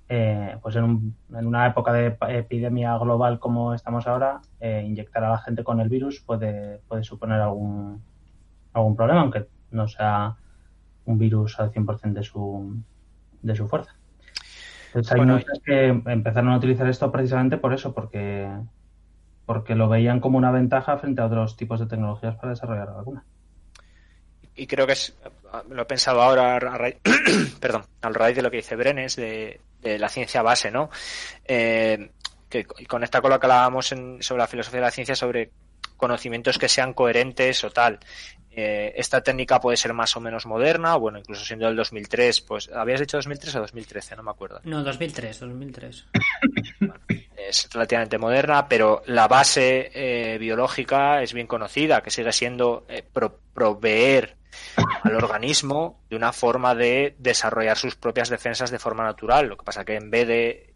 eh, 0.09 0.59
pues 0.61 0.75
en, 0.75 1.15
una 1.29 1.67
época 1.69 1.93
de 1.93 2.17
epidemia 2.31 2.97
global 2.99 3.39
como 3.39 3.75
estamos 3.75 4.09
ahora, 4.09 4.41
eh, 4.59 4.83
inyectar 4.85 5.23
a 5.23 5.31
la 5.31 5.39
gente 5.39 5.63
con 5.63 5.81
el 5.81 5.89
virus 5.89 6.21
puede, 6.21 6.81
puede 6.89 7.05
suponer 7.05 7.41
algún, 7.41 8.03
algún 8.73 8.97
problema, 8.97 9.21
aunque 9.21 9.47
no 9.71 9.87
sea 9.87 10.35
un 11.05 11.19
virus 11.19 11.61
al 11.61 11.71
100% 11.71 12.13
de 12.13 12.25
su, 12.25 12.83
de 13.43 13.55
su 13.55 13.69
fuerza. 13.69 14.00
Entonces 14.95 15.13
hay 15.13 15.21
muchas 15.21 15.61
que 15.65 15.87
empezaron 15.87 16.51
a 16.51 16.57
utilizar 16.57 16.89
esto 16.89 17.13
precisamente 17.13 17.57
por 17.57 17.73
eso, 17.73 17.95
porque, 17.95 18.49
porque 19.47 19.75
lo 19.75 19.89
veían 19.89 20.21
como 20.21 20.37
una 20.37 20.51
ventaja 20.51 20.99
frente 20.99 21.23
a 21.23 21.27
otros 21.27 21.57
tipos 21.57 21.79
de 21.79 21.87
tecnologías 21.87 22.35
para 22.37 22.51
desarrollar 22.51 22.89
la 22.89 22.95
vacuna. 22.95 23.25
Y 24.57 24.67
creo 24.67 24.87
que 24.87 24.95
es, 24.95 25.17
lo 25.71 25.83
he 25.83 25.87
pensado 25.87 26.21
ahora 26.21 26.57
a 26.57 26.59
raíz, 26.59 26.97
perdón, 27.61 27.85
al 28.03 28.15
raíz 28.15 28.37
de 28.37 28.43
lo 28.43 28.51
que 28.51 28.59
dice 28.59 28.77
Brenes 28.77 29.17
de, 29.17 29.61
de 29.81 29.99
la 29.99 30.09
ciencia 30.09 30.43
base, 30.43 30.71
¿no? 30.71 30.91
Eh, 31.45 32.11
que 32.49 32.67
conecta 32.89 33.21
con 33.21 33.31
lo 33.31 33.39
que 33.39 33.47
hablábamos 33.47 33.87
sobre 33.87 34.39
la 34.39 34.49
filosofía 34.49 34.81
de 34.81 34.87
la 34.87 34.91
ciencia, 34.91 35.15
sobre 35.15 35.51
conocimientos 35.97 36.59
que 36.59 36.69
sean 36.69 36.95
coherentes 36.95 37.63
o 37.63 37.71
tal. 37.71 38.01
Eh, 38.53 38.93
esta 38.97 39.21
técnica 39.23 39.61
puede 39.61 39.77
ser 39.77 39.93
más 39.93 40.17
o 40.17 40.21
menos 40.21 40.45
moderna, 40.45 40.97
bueno, 40.97 41.19
incluso 41.19 41.45
siendo 41.45 41.67
del 41.67 41.77
2003, 41.77 42.41
pues, 42.41 42.69
¿habías 42.75 43.01
dicho 43.01 43.17
2003 43.17 43.55
o 43.55 43.61
2013? 43.61 44.17
No 44.17 44.23
me 44.25 44.31
acuerdo. 44.31 44.61
No, 44.65 44.83
2003, 44.83 45.41
2003. 45.41 46.07
es 47.37 47.69
relativamente 47.73 48.19
moderna, 48.19 48.69
pero 48.69 49.03
la 49.07 49.29
base 49.29 49.91
eh, 49.95 50.39
biológica 50.39 51.23
es 51.23 51.33
bien 51.33 51.47
conocida, 51.47 52.03
que 52.03 52.11
sigue 52.11 52.33
siendo 52.33 52.87
proveer 53.55 54.37
al 55.05 55.15
organismo 55.15 56.01
de 56.09 56.17
una 56.17 56.33
forma 56.33 56.75
de 56.75 57.15
desarrollar 57.19 57.77
sus 57.77 57.97
propias 57.97 58.29
defensas 58.29 58.71
de 58.71 58.79
forma 58.79 59.05
natural. 59.05 59.49
Lo 59.49 59.57
que 59.57 59.65
pasa 59.65 59.85
que 59.85 59.95
en 59.95 60.11
vez 60.11 60.27
de 60.27 60.75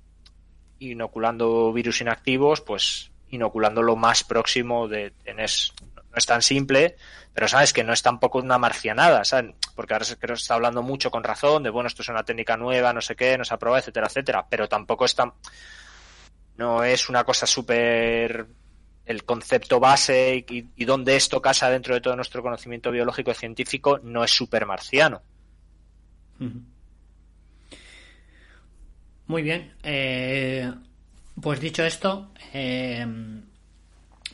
inoculando 0.79 1.73
virus 1.73 2.01
inactivos, 2.01 2.61
pues 2.61 3.11
inoculando 3.31 3.83
lo 3.83 3.97
más 3.97 4.25
próximo 4.25 4.89
de 4.89 5.11
tenés 5.25 5.73
no 6.15 6.19
es 6.19 6.27
tan 6.27 6.43
simple, 6.43 6.97
pero 7.33 7.49
sabes 7.49 7.73
que 7.73 7.83
no 7.83 7.93
es 7.93 8.03
tampoco 8.03 8.39
una 8.39 8.57
marcianada, 8.57 9.25
¿sabes? 9.25 9.55
Porque 9.75 9.95
ahora 9.95 10.07
creo 10.19 10.35
que 10.35 10.39
se 10.39 10.45
está 10.45 10.55
hablando 10.55 10.83
mucho 10.83 11.11
con 11.11 11.25
razón 11.25 11.65
de, 11.65 11.71
bueno, 11.71 11.89
esto 11.89 12.03
es 12.03 12.09
una 12.09 12.25
técnica 12.25 12.57
nueva, 12.57 12.93
no 12.93 13.01
sé 13.01 13.17
qué, 13.17 13.37
no 13.37 13.45
se 13.45 13.53
aprueba, 13.53 13.81
etcétera, 13.81 14.07
etcétera, 14.07 14.47
pero 14.49 14.69
tampoco 14.69 15.05
es 15.05 15.15
tan, 15.17 15.33
no 16.57 16.85
es 16.85 17.09
una 17.09 17.25
cosa 17.25 17.47
súper 17.47 18.47
el 19.05 19.25
concepto 19.25 19.81
base 19.81 20.47
y, 20.49 20.71
y, 20.77 20.85
donde 20.85 21.17
esto 21.17 21.43
casa 21.43 21.69
dentro 21.69 21.95
de 21.95 22.01
todo 22.01 22.17
nuestro 22.17 22.43
conocimiento 22.43 22.91
biológico 22.91 23.33
y 23.33 23.35
científico 23.35 23.99
no 24.03 24.25
es 24.25 24.31
super 24.31 24.65
marciano. 24.65 25.21
Muy 29.27 29.43
bien. 29.43 29.75
Eh, 29.83 30.73
pues 31.41 31.61
dicho 31.61 31.85
esto, 31.85 32.31
eh, 32.53 33.05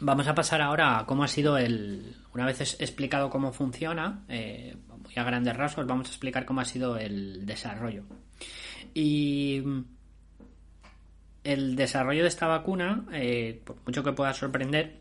vamos 0.01 0.27
a 0.27 0.35
pasar 0.35 0.61
ahora 0.61 0.99
a 0.99 1.07
cómo 1.07 1.25
ha 1.25 1.29
sido 1.29 1.57
el. 1.59 2.17
Una 2.35 2.47
vez 2.47 2.61
explicado 2.61 3.31
cómo 3.31 3.53
funciona, 3.53 4.25
eh, 4.29 4.77
muy 5.03 5.13
a 5.17 5.25
grandes 5.25 5.57
rasgos 5.57 5.87
vamos 5.87 6.09
a 6.09 6.11
explicar 6.11 6.45
cómo 6.45 6.61
ha 6.61 6.65
sido 6.65 6.97
el 6.97 7.47
desarrollo. 7.47 8.05
Y 8.95 9.63
el 11.45 11.77
desarrollo 11.77 12.23
de 12.23 12.29
esta 12.29 12.47
vacuna, 12.47 13.05
eh, 13.13 13.61
por 13.65 13.77
mucho 13.87 14.03
que 14.03 14.13
pueda 14.13 14.35
sorprender, 14.35 15.01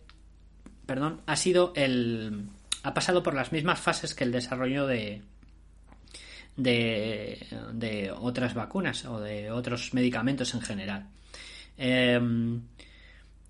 perdón, 0.85 1.21
ha 1.25 1.35
sido 1.35 1.73
el. 1.75 2.49
ha 2.83 2.93
pasado 2.93 3.23
por 3.23 3.33
las 3.33 3.51
mismas 3.51 3.79
fases 3.79 4.13
que 4.13 4.23
el 4.23 4.31
desarrollo 4.31 4.85
de. 4.85 5.21
de, 6.57 7.47
de 7.73 8.11
otras 8.11 8.53
vacunas 8.53 9.05
o 9.05 9.19
de 9.19 9.51
otros 9.51 9.93
medicamentos 9.93 10.53
en 10.53 10.61
general. 10.61 11.07
Em, 11.77 12.61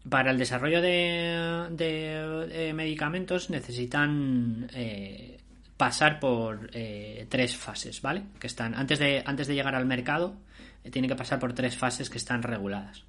para 0.07 0.31
el 0.31 0.37
desarrollo 0.37 0.81
de, 0.81 2.71
medicamentos 2.73 3.49
necesitan 3.49 4.69
eh, 4.73 5.39
pasar 5.75 6.19
por 6.19 6.69
eh, 6.73 7.25
tres 7.29 7.55
fases, 7.55 8.01
¿vale? 8.01 8.23
Que 8.39 8.47
están 8.47 8.75
antes 8.75 8.99
de 8.99 9.23
antes 9.25 9.47
de 9.47 9.55
llegar 9.55 9.75
al 9.75 9.85
mercado 9.85 10.35
eh, 10.83 10.91
tiene 10.91 11.07
que 11.07 11.15
pasar 11.15 11.39
por 11.39 11.53
tres 11.53 11.75
fases 11.75 12.09
que 12.09 12.17
están 12.17 12.43
reguladas. 12.43 13.03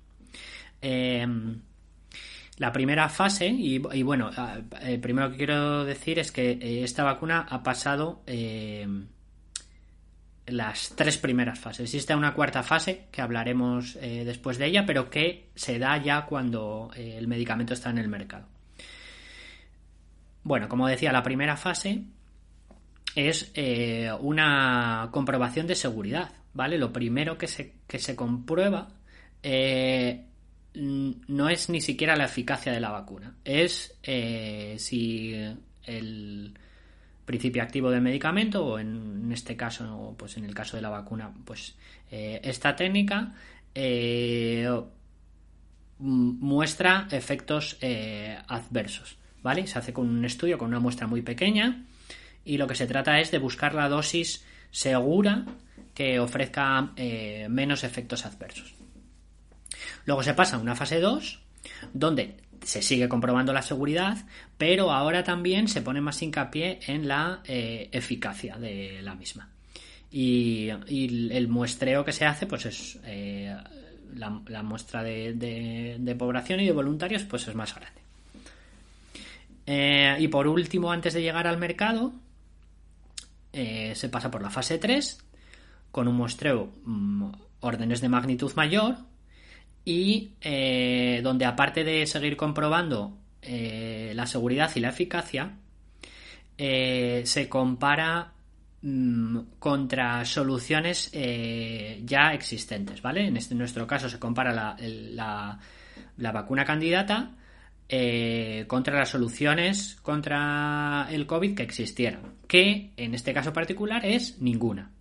Em, 0.82 1.60
la 2.56 2.72
primera 2.72 3.08
fase, 3.08 3.46
y, 3.46 3.78
bueno, 3.78 4.30
primero 5.00 5.30
que 5.30 5.36
quiero 5.38 5.84
decir 5.86 6.18
es 6.18 6.30
que 6.30 6.84
esta 6.84 7.04
vacuna 7.04 7.46
ha 7.48 7.62
pasado 7.62 8.22
em, 8.26 9.06
las 10.50 10.94
tres 10.96 11.18
primeras 11.18 11.58
fases. 11.58 11.84
Existe 11.84 12.14
una 12.14 12.34
cuarta 12.34 12.62
fase 12.62 13.06
que 13.10 13.22
hablaremos 13.22 13.96
eh, 13.96 14.24
después 14.24 14.58
de 14.58 14.66
ella, 14.66 14.84
pero 14.86 15.10
que 15.10 15.50
se 15.54 15.78
da 15.78 15.96
ya 15.98 16.26
cuando 16.26 16.90
eh, 16.96 17.16
el 17.16 17.28
medicamento 17.28 17.74
está 17.74 17.90
en 17.90 17.98
el 17.98 18.08
mercado. 18.08 18.46
Bueno, 20.42 20.68
como 20.68 20.88
decía, 20.88 21.12
la 21.12 21.22
primera 21.22 21.56
fase 21.56 22.02
es 23.14 23.50
eh, 23.54 24.10
una 24.20 25.08
comprobación 25.12 25.66
de 25.66 25.74
seguridad, 25.74 26.32
¿vale? 26.54 26.78
Lo 26.78 26.92
primero 26.92 27.36
que 27.36 27.46
se, 27.46 27.74
que 27.86 27.98
se 27.98 28.16
comprueba 28.16 28.88
no 30.72 31.48
es 31.48 31.68
ni 31.68 31.80
siquiera 31.80 32.16
la 32.16 32.26
eficacia 32.26 32.72
de 32.72 32.80
la 32.80 32.90
vacuna, 32.90 33.36
es 33.44 33.98
si 34.76 35.34
el 35.84 36.54
principio 37.30 37.62
activo 37.62 37.92
del 37.92 38.00
medicamento 38.00 38.66
o 38.66 38.78
en, 38.80 39.30
este 39.30 39.56
caso, 39.56 40.16
pues 40.18 40.36
en 40.36 40.44
el 40.44 40.52
caso 40.52 40.76
de 40.76 40.82
la 40.82 40.88
vacuna, 40.88 41.32
pues 41.44 41.76
eh, 42.10 42.40
esta 42.42 42.74
técnica 42.74 43.34
eh, 43.72 44.68
muestra 45.98 47.06
efectos 47.12 47.78
eh, 47.82 48.36
adversos, 48.48 49.16
¿vale? 49.42 49.68
Se 49.68 49.78
hace 49.78 49.92
con 49.92 50.08
un 50.08 50.24
estudio 50.24 50.58
con 50.58 50.66
una 50.66 50.80
muestra 50.80 51.06
muy 51.06 51.22
pequeña 51.22 51.84
y 52.44 52.58
lo 52.58 52.66
que 52.66 52.74
se 52.74 52.88
trata 52.88 53.20
es 53.20 53.30
de 53.30 53.38
buscar 53.38 53.74
la 53.74 53.88
dosis 53.88 54.44
segura 54.72 55.46
que 55.94 56.18
ofrezca 56.18 56.92
menos 57.48 57.84
efectos 57.84 58.26
adversos. 58.26 58.74
Luego 60.04 60.24
se 60.24 60.34
pasa 60.34 60.56
a 60.56 60.58
una 60.60 60.74
fase 60.74 60.98
2 60.98 61.40
donde 61.92 62.38
se 62.62 62.82
sigue 62.82 63.08
comprobando 63.08 63.52
la 63.52 63.62
seguridad, 63.62 64.18
pero 64.58 64.92
ahora 64.92 65.24
también 65.24 65.68
se 65.68 65.82
pone 65.82 66.00
más 66.00 66.20
hincapié 66.22 66.80
en 66.86 67.08
la 67.08 67.40
eh, 67.44 67.88
eficacia 67.92 68.56
de 68.56 69.00
la 69.02 69.14
misma. 69.14 69.48
Y, 70.12 70.68
el 70.68 71.48
muestreo 71.48 72.04
que 72.04 72.12
se 72.12 72.26
hace, 72.26 72.46
pues 72.46 72.66
es 72.66 72.98
eh, 73.04 73.56
la, 74.14 74.62
muestra 74.62 75.02
de, 75.02 76.16
población 76.18 76.60
y 76.60 76.66
de 76.66 76.72
voluntarios, 76.72 77.24
pues 77.24 77.46
es 77.48 77.54
más 77.54 77.74
grande. 77.74 78.00
Eh, 79.66 80.16
y 80.18 80.28
por 80.28 80.48
último, 80.48 80.90
antes 80.90 81.14
de 81.14 81.22
llegar 81.22 81.46
al 81.46 81.58
mercado, 81.58 82.12
se 83.52 84.08
pasa 84.08 84.30
por 84.30 84.42
la 84.42 84.50
fase 84.50 84.78
3 84.78 85.18
con 85.90 86.06
un 86.06 86.14
muestreo 86.14 86.72
mm, 86.84 87.30
órdenes 87.60 88.00
de 88.00 88.08
magnitud 88.08 88.52
mayor 88.54 89.09
y 89.84 90.32
eh, 90.40 91.20
donde 91.22 91.44
aparte 91.44 91.84
de 91.84 92.06
seguir 92.06 92.36
comprobando 92.36 93.16
eh, 93.42 94.12
la 94.14 94.26
seguridad 94.26 94.70
y 94.74 94.80
la 94.80 94.90
eficacia, 94.90 95.56
eh, 96.58 97.22
se 97.24 97.48
compara 97.48 98.32
mm, 98.82 99.38
contra 99.58 100.24
soluciones 100.24 101.10
ya 101.12 102.34
existentes, 102.34 103.00
¿vale? 103.00 103.26
En, 103.26 103.36
este, 103.36 103.54
nuestro 103.54 103.86
caso 103.86 104.08
se 104.08 104.18
compara 104.18 104.52
la, 104.52 105.58
la 106.16 106.32
vacuna 106.32 106.64
candidata 106.64 107.36
contra 108.68 108.96
las 108.96 109.08
soluciones 109.08 109.96
contra 110.02 111.08
el 111.10 111.26
COVID 111.26 111.56
que 111.56 111.64
existieran, 111.64 112.34
que 112.46 112.92
en 112.96 113.14
este 113.14 113.34
caso 113.34 113.52
particular 113.52 114.06
es 114.06 114.40
ninguna. 114.40 114.92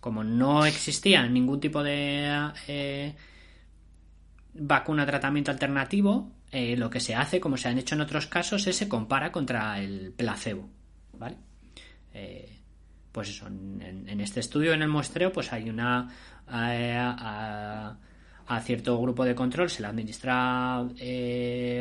Como 0.00 0.22
no 0.22 0.66
existía 0.66 1.26
ningún 1.26 1.60
tipo 1.60 1.82
de 1.82 3.14
vacuna 4.54 5.06
tratamiento 5.06 5.50
alternativo, 5.50 6.32
eh, 6.50 6.76
lo 6.76 6.90
que 6.90 7.00
se 7.00 7.14
hace, 7.14 7.40
como 7.40 7.56
se 7.56 7.68
han 7.68 7.78
hecho 7.78 7.94
en 7.94 8.00
otros 8.00 8.26
casos, 8.26 8.66
es 8.66 8.76
se 8.76 8.88
compara 8.88 9.30
contra 9.30 9.78
el 9.80 10.12
placebo. 10.12 10.68
¿Vale? 11.18 11.36
Eh, 12.12 12.56
pues 13.12 13.28
eso, 13.30 13.46
en, 13.46 14.20
este 14.20 14.40
estudio, 14.40 14.72
en 14.72 14.82
el 14.82 14.88
muestreo, 14.88 15.32
pues 15.32 15.52
hay 15.52 15.68
una. 15.68 16.08
Eh, 16.52 16.96
a, 16.98 17.96
cierto 18.62 19.00
grupo 19.00 19.24
de 19.24 19.34
control 19.34 19.70
se 19.70 19.80
le 19.80 19.86
administra 19.86 20.84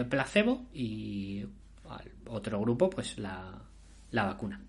placebo 0.08 0.68
y 0.72 1.44
al 1.90 2.12
otro 2.28 2.62
grupo, 2.62 2.92
pues 2.92 3.18
la, 3.18 3.60
la 4.12 4.24
vacuna. 4.26 4.62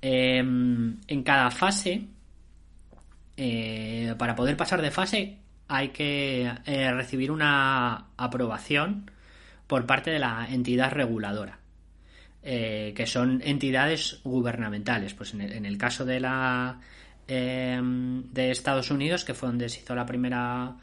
En 0.00 1.22
cada 1.24 1.50
fase, 1.52 2.08
para 4.18 4.34
poder 4.34 4.56
pasar 4.56 4.82
de 4.82 4.90
fase, 4.90 5.41
hay 5.68 5.88
que 5.88 6.50
eh, 6.66 6.92
recibir 6.92 7.30
una 7.30 8.06
aprobación 8.16 9.10
por 9.66 9.86
parte 9.86 10.10
de 10.10 10.18
la 10.18 10.46
entidad 10.50 10.92
reguladora, 10.92 11.58
eh, 12.42 12.92
que 12.94 13.06
son 13.06 13.40
entidades 13.44 14.20
gubernamentales. 14.24 15.14
Pues 15.14 15.34
en 15.34 15.64
el, 15.64 15.78
caso 15.78 16.04
de 16.04 16.20
la 16.20 16.78
em, 17.26 18.22
de 18.32 18.50
Estados 18.50 18.90
Unidos, 18.90 19.24
que 19.24 19.34
fue 19.34 19.48
donde 19.48 19.68
se 19.68 19.80
hizo 19.80 19.94
la 19.94 20.04
primera 20.04 20.76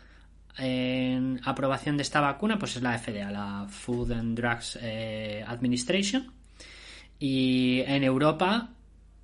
em, 0.57 1.37
aprobación 1.43 1.97
de 1.97 2.03
esta 2.03 2.21
vacuna, 2.21 2.57
pues 2.57 2.77
es 2.77 2.81
la 2.81 2.97
FDA, 2.97 3.29
la 3.31 3.67
Food 3.69 4.11
and 4.13 4.39
Drugs 4.39 4.79
eh, 4.81 5.43
Administration. 5.45 6.33
Y 7.19 7.81
en 7.85 8.03
Europa 8.03 8.69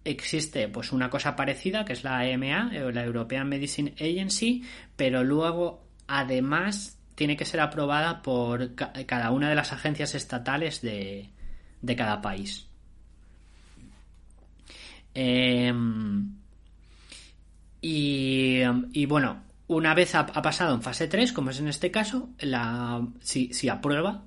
existe 0.06 0.68
pues 0.70 0.94
una 0.94 1.10
cosa 1.10 1.36
parecida 1.36 1.84
que 1.84 1.94
es 1.94 2.04
la 2.04 2.26
EMA, 2.28 2.70
eh, 2.74 2.92
la 2.94 3.04
European 3.04 3.50
Medicine 3.50 3.94
Agency, 4.00 4.64
pero 4.96 5.24
luego 5.24 5.84
además 6.08 6.98
tiene 7.16 7.36
que 7.36 7.46
ser 7.46 7.60
aprobada 7.60 8.22
por 8.22 8.76
cada 8.76 9.32
una 9.32 9.50
de 9.50 9.56
las 9.56 9.74
agencias 9.74 10.16
estatales 10.16 10.82
de, 10.82 11.30
cada 11.98 12.22
país. 12.22 12.68
Em, 15.14 16.36
y, 17.82 19.06
bueno, 19.06 19.44
una 19.68 19.94
vez 19.94 20.14
ha, 20.16 20.26
pasado 20.26 20.76
en 20.76 20.82
fase 20.82 21.08
3, 21.08 21.32
como 21.32 21.52
es 21.52 21.60
en 21.60 21.70
este 21.70 21.90
caso, 21.90 22.30
la, 22.40 23.08
si, 23.22 23.54
si 23.54 23.70
aprueba, 23.70 24.24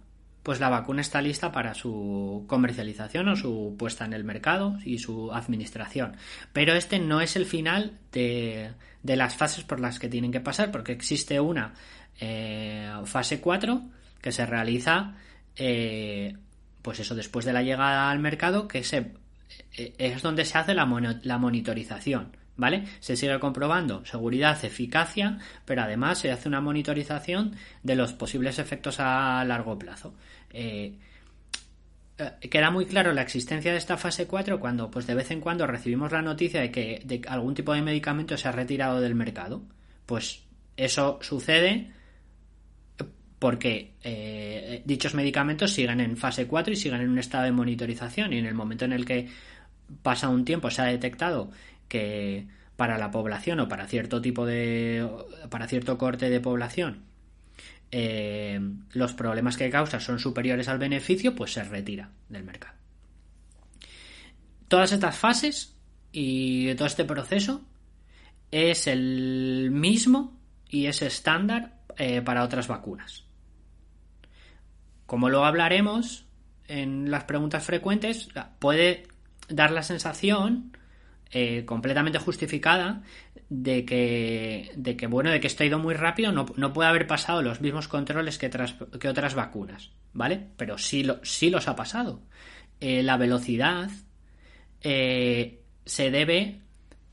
pues 0.48 0.61
la 0.61 0.70
vacuna 0.70 1.02
está 1.02 1.20
lista 1.20 1.52
para 1.52 1.74
su 1.74 2.46
comercialización 2.46 3.28
o 3.28 3.37
su 3.37 3.76
puesta 3.78 4.06
en 4.06 4.14
el 4.14 4.24
mercado 4.24 4.78
y 4.82 4.96
su 4.96 5.30
administración. 5.30 6.16
Pero 6.54 6.72
este 6.72 6.98
no 6.98 7.20
es 7.20 7.37
el 7.37 7.44
final 7.44 7.98
de, 8.12 8.72
las 9.02 9.37
fases 9.37 9.64
por 9.64 9.78
las 9.78 9.98
que 9.98 10.08
tienen 10.08 10.32
que 10.32 10.40
pasar, 10.40 10.70
porque 10.70 10.92
existe 10.92 11.38
una 11.38 11.74
eh, 12.18 12.90
fase 13.04 13.42
4 13.42 13.90
que 14.22 14.32
se 14.32 14.46
realiza, 14.46 15.16
eh, 15.54 16.34
pues 16.80 17.00
eso, 17.00 17.14
después 17.14 17.44
de 17.44 17.52
la 17.52 17.62
llegada 17.62 18.11
al 18.11 18.18
mercado, 18.18 18.68
que 18.68 18.84
se, 18.84 19.12
eh, 19.76 19.94
es 19.98 20.22
donde 20.22 20.46
se 20.46 20.56
hace 20.56 20.72
la, 20.72 20.87
la 21.24 21.37
monitorización. 21.37 22.38
¿Vale? 22.56 22.87
Se 22.98 23.14
sigue 23.14 23.38
comprobando 23.38 24.04
seguridad, 24.04 24.64
eficacia, 24.64 25.38
pero 25.64 25.82
además 25.82 26.18
se 26.18 26.32
hace 26.32 26.48
una 26.48 26.61
monitorización 26.61 27.54
de 27.84 27.94
los 27.94 28.14
posibles 28.14 28.58
efectos 28.58 28.98
a 28.98 29.44
largo 29.44 29.78
plazo. 29.78 30.12
Eh, 30.50 30.94
eh, 32.18 32.48
queda 32.48 32.70
muy 32.70 32.87
claro 32.87 33.12
la 33.12 33.22
existencia 33.22 33.72
de 33.72 33.78
esta 33.78 33.96
fase 33.96 34.26
4 34.26 34.58
cuando 34.58 34.90
pues 34.90 35.06
de 35.06 35.14
vez 35.14 35.30
en 35.30 35.40
cuando 35.40 35.66
recibimos 35.66 36.11
la 36.12 36.22
noticia 36.22 36.61
de 36.61 36.70
que 36.70 37.00
de 37.04 37.22
algún 37.28 37.54
tipo 37.54 37.72
de 37.72 37.82
medicamento 37.82 38.37
se 38.37 38.48
ha 38.48 38.52
retirado 38.52 39.00
del 39.00 39.14
mercado. 39.14 39.62
Pues 40.06 40.42
eso 40.76 41.18
sucede 41.22 41.92
porque 43.38 43.94
eh, 44.02 44.82
dichos 44.84 45.14
medicamentos 45.14 45.72
siguen 45.72 46.00
en 46.00 46.16
fase 46.16 46.46
4 46.46 46.72
y 46.72 46.76
siguen 46.76 47.02
en 47.02 47.11
un 47.11 47.18
estado 47.18 47.44
de 47.44 47.52
monitorización 47.52 48.32
y 48.32 48.38
en 48.38 48.46
el 48.46 48.54
momento 48.54 48.84
en 48.84 48.92
el 48.92 49.04
que 49.04 49.28
pasa 50.02 50.28
un 50.28 50.44
tiempo 50.44 50.70
se 50.70 50.82
ha 50.82 50.87
detectado 50.87 51.50
que 51.88 52.48
para 52.76 52.98
la 52.98 53.11
población 53.11 53.61
o 53.61 53.68
para 53.68 53.87
cierto 53.87 54.20
tipo 54.20 54.44
de 54.44 55.08
para 55.50 55.68
cierto 55.68 55.98
corte 55.98 56.30
de 56.30 56.40
población 56.40 57.08
eh, 57.90 58.61
los 58.92 59.14
problemas 59.14 59.57
que 59.57 59.70
causa 59.70 60.01
son 60.01 60.18
superiores 60.18 60.68
al 60.68 60.79
beneficio, 60.79 61.35
pues 61.35 61.53
se 61.53 61.64
retira 61.64 62.11
del 62.29 62.44
mercado. 62.44 62.74
Todas 64.68 64.92
estas 64.92 65.16
fases 65.16 65.74
y 66.12 66.74
todo 66.74 66.87
este 66.87 67.05
proceso 67.05 67.62
es 68.51 68.87
el 68.87 69.70
mismo 69.72 70.38
y 70.68 70.87
es 70.87 71.03
estándar 71.03 71.79
eh, 71.96 72.20
para 72.20 72.44
otras 72.44 72.68
vacunas. 72.68 73.24
Como 75.07 75.31
luego 75.31 75.46
hablaremos 75.46 76.27
en 76.66 77.11
las 77.11 77.24
preguntas 77.24 77.64
frecuentes, 77.64 78.29
puede 78.59 79.07
dar 79.48 79.70
la 79.70 79.83
sensación 79.83 80.77
eh, 81.31 81.64
completamente 81.66 82.18
justificada 82.18 83.03
de 83.48 83.84
que, 83.84 84.72
de 84.76 84.96
que, 84.96 85.06
bueno, 85.06 85.30
de 85.30 85.40
que 85.40 85.46
esto 85.46 85.62
ha 85.62 85.66
ido 85.66 85.78
muy 85.78 85.94
rápido, 85.94 86.32
no, 86.32 86.72
puede 86.72 86.88
haber 86.88 87.06
pasado 87.06 87.42
los 87.42 87.61
mismos 87.61 87.88
controles 87.88 88.38
que, 88.38 88.50
que 88.50 89.08
otras 89.08 89.34
vacunas, 89.34 89.90
¿vale? 90.12 90.48
Pero 90.56 90.78
sí, 90.78 91.02
lo, 91.02 91.24
sí 91.24 91.50
los 91.50 91.68
ha 91.68 91.76
pasado. 91.76 92.20
Eh, 92.80 93.02
la 93.02 93.16
velocidad 93.16 93.90
se 94.80 96.11
debe, 96.11 96.61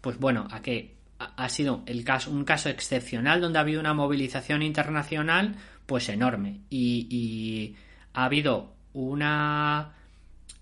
pues 0.01 0.19
bueno, 0.19 0.47
a 0.51 0.61
que 0.61 0.95
ha 1.17 1.49
sido 1.49 1.83
el 1.85 2.03
caso, 2.03 2.31
un 2.31 2.43
caso 2.43 2.69
excepcional 2.69 3.41
donde 3.41 3.59
ha 3.59 3.61
habido 3.61 3.79
una 3.79 3.93
movilización 3.93 4.61
internacional 4.61 5.55
pues 5.85 6.09
enorme 6.09 6.61
y, 6.69 7.75
ha 8.13 8.25
habido 8.25 8.73
una 8.93 9.93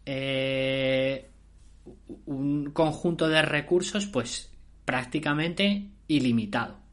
eh, 0.07 1.29
un 2.25 2.71
conjunto 2.71 3.29
de 3.29 3.43
recursos 3.43 4.07
pues 4.07 4.51
prácticamente 4.85 5.87
ilimitado. 6.07 6.83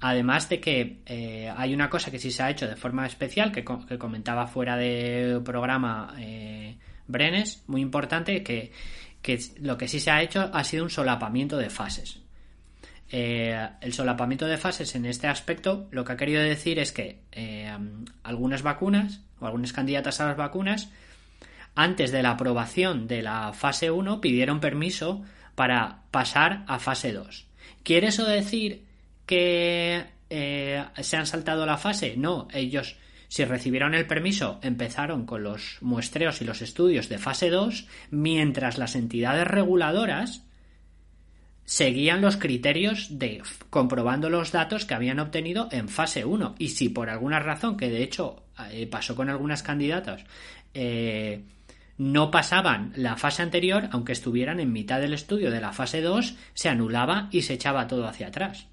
Además 0.00 0.48
de 0.48 0.60
que 0.60 1.00
eh, 1.06 1.52
hay 1.56 1.72
una 1.72 1.88
cosa 1.88 2.10
que 2.10 2.18
sí 2.18 2.32
se 2.32 2.42
ha 2.42 2.50
hecho 2.50 2.66
de 2.66 2.74
forma 2.74 3.06
especial 3.06 3.52
que, 3.52 3.64
comentaba 3.64 4.48
fuera 4.48 4.76
de 4.76 5.40
programa 5.44 6.16
eh, 6.18 6.76
Brenes 7.06 7.62
muy 7.68 7.80
importante 7.80 8.42
que, 8.42 8.72
lo 9.60 9.78
que 9.78 9.86
sí 9.86 10.00
se 10.00 10.10
ha 10.10 10.20
hecho 10.20 10.50
ha 10.52 10.64
sido 10.64 10.82
un 10.82 10.90
solapamiento 10.90 11.56
de 11.56 11.70
fases. 11.70 12.20
Eh, 13.12 13.68
el 13.80 13.92
solapamiento 13.92 14.46
de 14.46 14.56
fases 14.56 14.96
en 14.96 15.06
este 15.06 15.28
aspecto 15.28 15.86
lo 15.92 16.04
que 16.04 16.12
ha 16.12 16.16
querido 16.16 16.42
decir 16.42 16.80
es 16.80 16.90
que 16.90 17.20
algunas 18.24 18.62
vacunas 18.62 19.20
o 19.38 19.46
algunas 19.46 19.72
candidatas 19.72 20.20
a 20.20 20.26
las 20.26 20.36
vacunas 20.36 20.90
antes 21.76 22.10
de 22.10 22.22
la 22.22 22.32
aprobación 22.32 23.06
de 23.06 23.22
la 23.22 23.52
fase 23.52 23.90
1 23.90 24.20
pidieron 24.20 24.58
permiso 24.60 25.22
para 25.54 26.02
pasar 26.10 26.64
a 26.68 26.78
fase 26.78 27.12
2. 27.12 27.46
¿Quiere 27.82 28.08
eso 28.08 28.24
decir 28.24 28.84
que 29.26 30.04
eh, 30.30 30.84
se 31.00 31.16
han 31.16 31.26
saltado 31.26 31.66
la 31.66 31.78
fase? 31.78 32.16
No, 32.16 32.48
ellos 32.52 32.96
si 33.32 33.46
recibieron 33.46 33.94
el 33.94 34.06
permiso 34.06 34.58
empezaron 34.62 35.24
con 35.24 35.42
los 35.42 35.78
muestreos 35.80 36.42
y 36.42 36.44
los 36.44 36.60
estudios 36.60 37.08
de 37.08 37.16
fase 37.16 37.48
2 37.48 37.86
mientras 38.10 38.76
las 38.76 38.94
entidades 38.94 39.46
reguladoras 39.46 40.44
seguían 41.64 42.20
los 42.20 42.36
criterios 42.36 43.18
de 43.18 43.42
comprobando 43.70 44.28
los 44.28 44.52
datos 44.52 44.84
que 44.84 44.92
habían 44.92 45.18
obtenido 45.18 45.70
en 45.72 45.88
fase 45.88 46.26
1 46.26 46.56
y 46.58 46.68
si 46.68 46.90
por 46.90 47.08
alguna 47.08 47.38
razón 47.38 47.78
que 47.78 47.88
de 47.88 48.02
hecho 48.02 48.42
eh, 48.70 48.86
pasó 48.86 49.16
con 49.16 49.30
algunas 49.30 49.62
candidatas 49.62 50.26
eh, 50.74 51.42
no 51.98 52.30
pasaban 52.30 52.92
la 52.96 53.16
fase 53.16 53.42
anterior 53.42 53.88
aunque 53.92 54.12
estuvieran 54.12 54.60
en 54.60 54.72
mitad 54.72 55.00
del 55.00 55.14
estudio 55.14 55.50
de 55.50 55.60
la 55.60 55.72
fase 55.72 56.00
2 56.00 56.36
se 56.54 56.68
anulaba 56.68 57.28
y 57.30 57.42
se 57.42 57.54
echaba 57.54 57.86
todo 57.86 58.06
hacia 58.06 58.28
atrás 58.28 58.66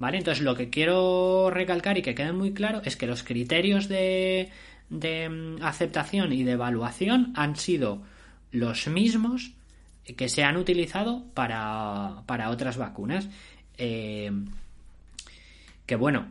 ¿Vale? 0.00 0.16
Entonces 0.16 0.42
lo 0.42 0.56
que 0.56 0.70
quiero 0.70 1.50
recalcar 1.50 1.98
y 1.98 2.02
que 2.02 2.14
quede 2.14 2.32
muy 2.32 2.54
claro 2.54 2.80
es 2.86 2.96
que 2.96 3.06
los 3.06 3.22
criterios 3.22 3.86
de, 3.86 4.48
de 4.88 5.28
mm, 5.28 5.62
aceptación 5.62 6.32
y 6.32 6.42
de 6.42 6.52
evaluación 6.52 7.34
han 7.36 7.54
sido 7.54 8.02
los 8.50 8.88
mismos 8.88 9.52
que 10.16 10.30
se 10.30 10.42
han 10.42 10.56
utilizado 10.56 11.24
para, 11.34 12.22
para 12.24 12.48
otras 12.48 12.78
vacunas. 12.78 13.28
Eh, 13.76 14.32
que 15.84 15.96
bueno, 15.96 16.28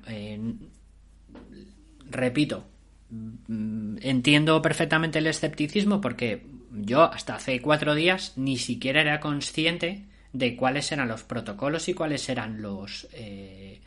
repito, 2.10 2.60
mm, 2.60 2.79
entiendo 3.12 4.62
perfectamente 4.62 5.20
el 5.20 5.28
escepticismo 5.28 6.00
porque 6.02 6.46
yo 6.72 7.04
hasta 7.04 7.36
hace 7.36 7.62
cuatro 7.62 7.96
días 7.96 8.34
ni 8.36 8.58
siquiera 8.58 9.02
era 9.02 9.20
consciente 9.20 10.06
de 10.34 10.56
cuáles 10.56 10.92
eran 10.92 11.08
los 11.08 11.24
protocolos 11.24 11.90
y 11.90 11.94
cuáles 11.94 12.30
eran 12.30 12.62
los 12.62 13.08
eh, 13.14 13.82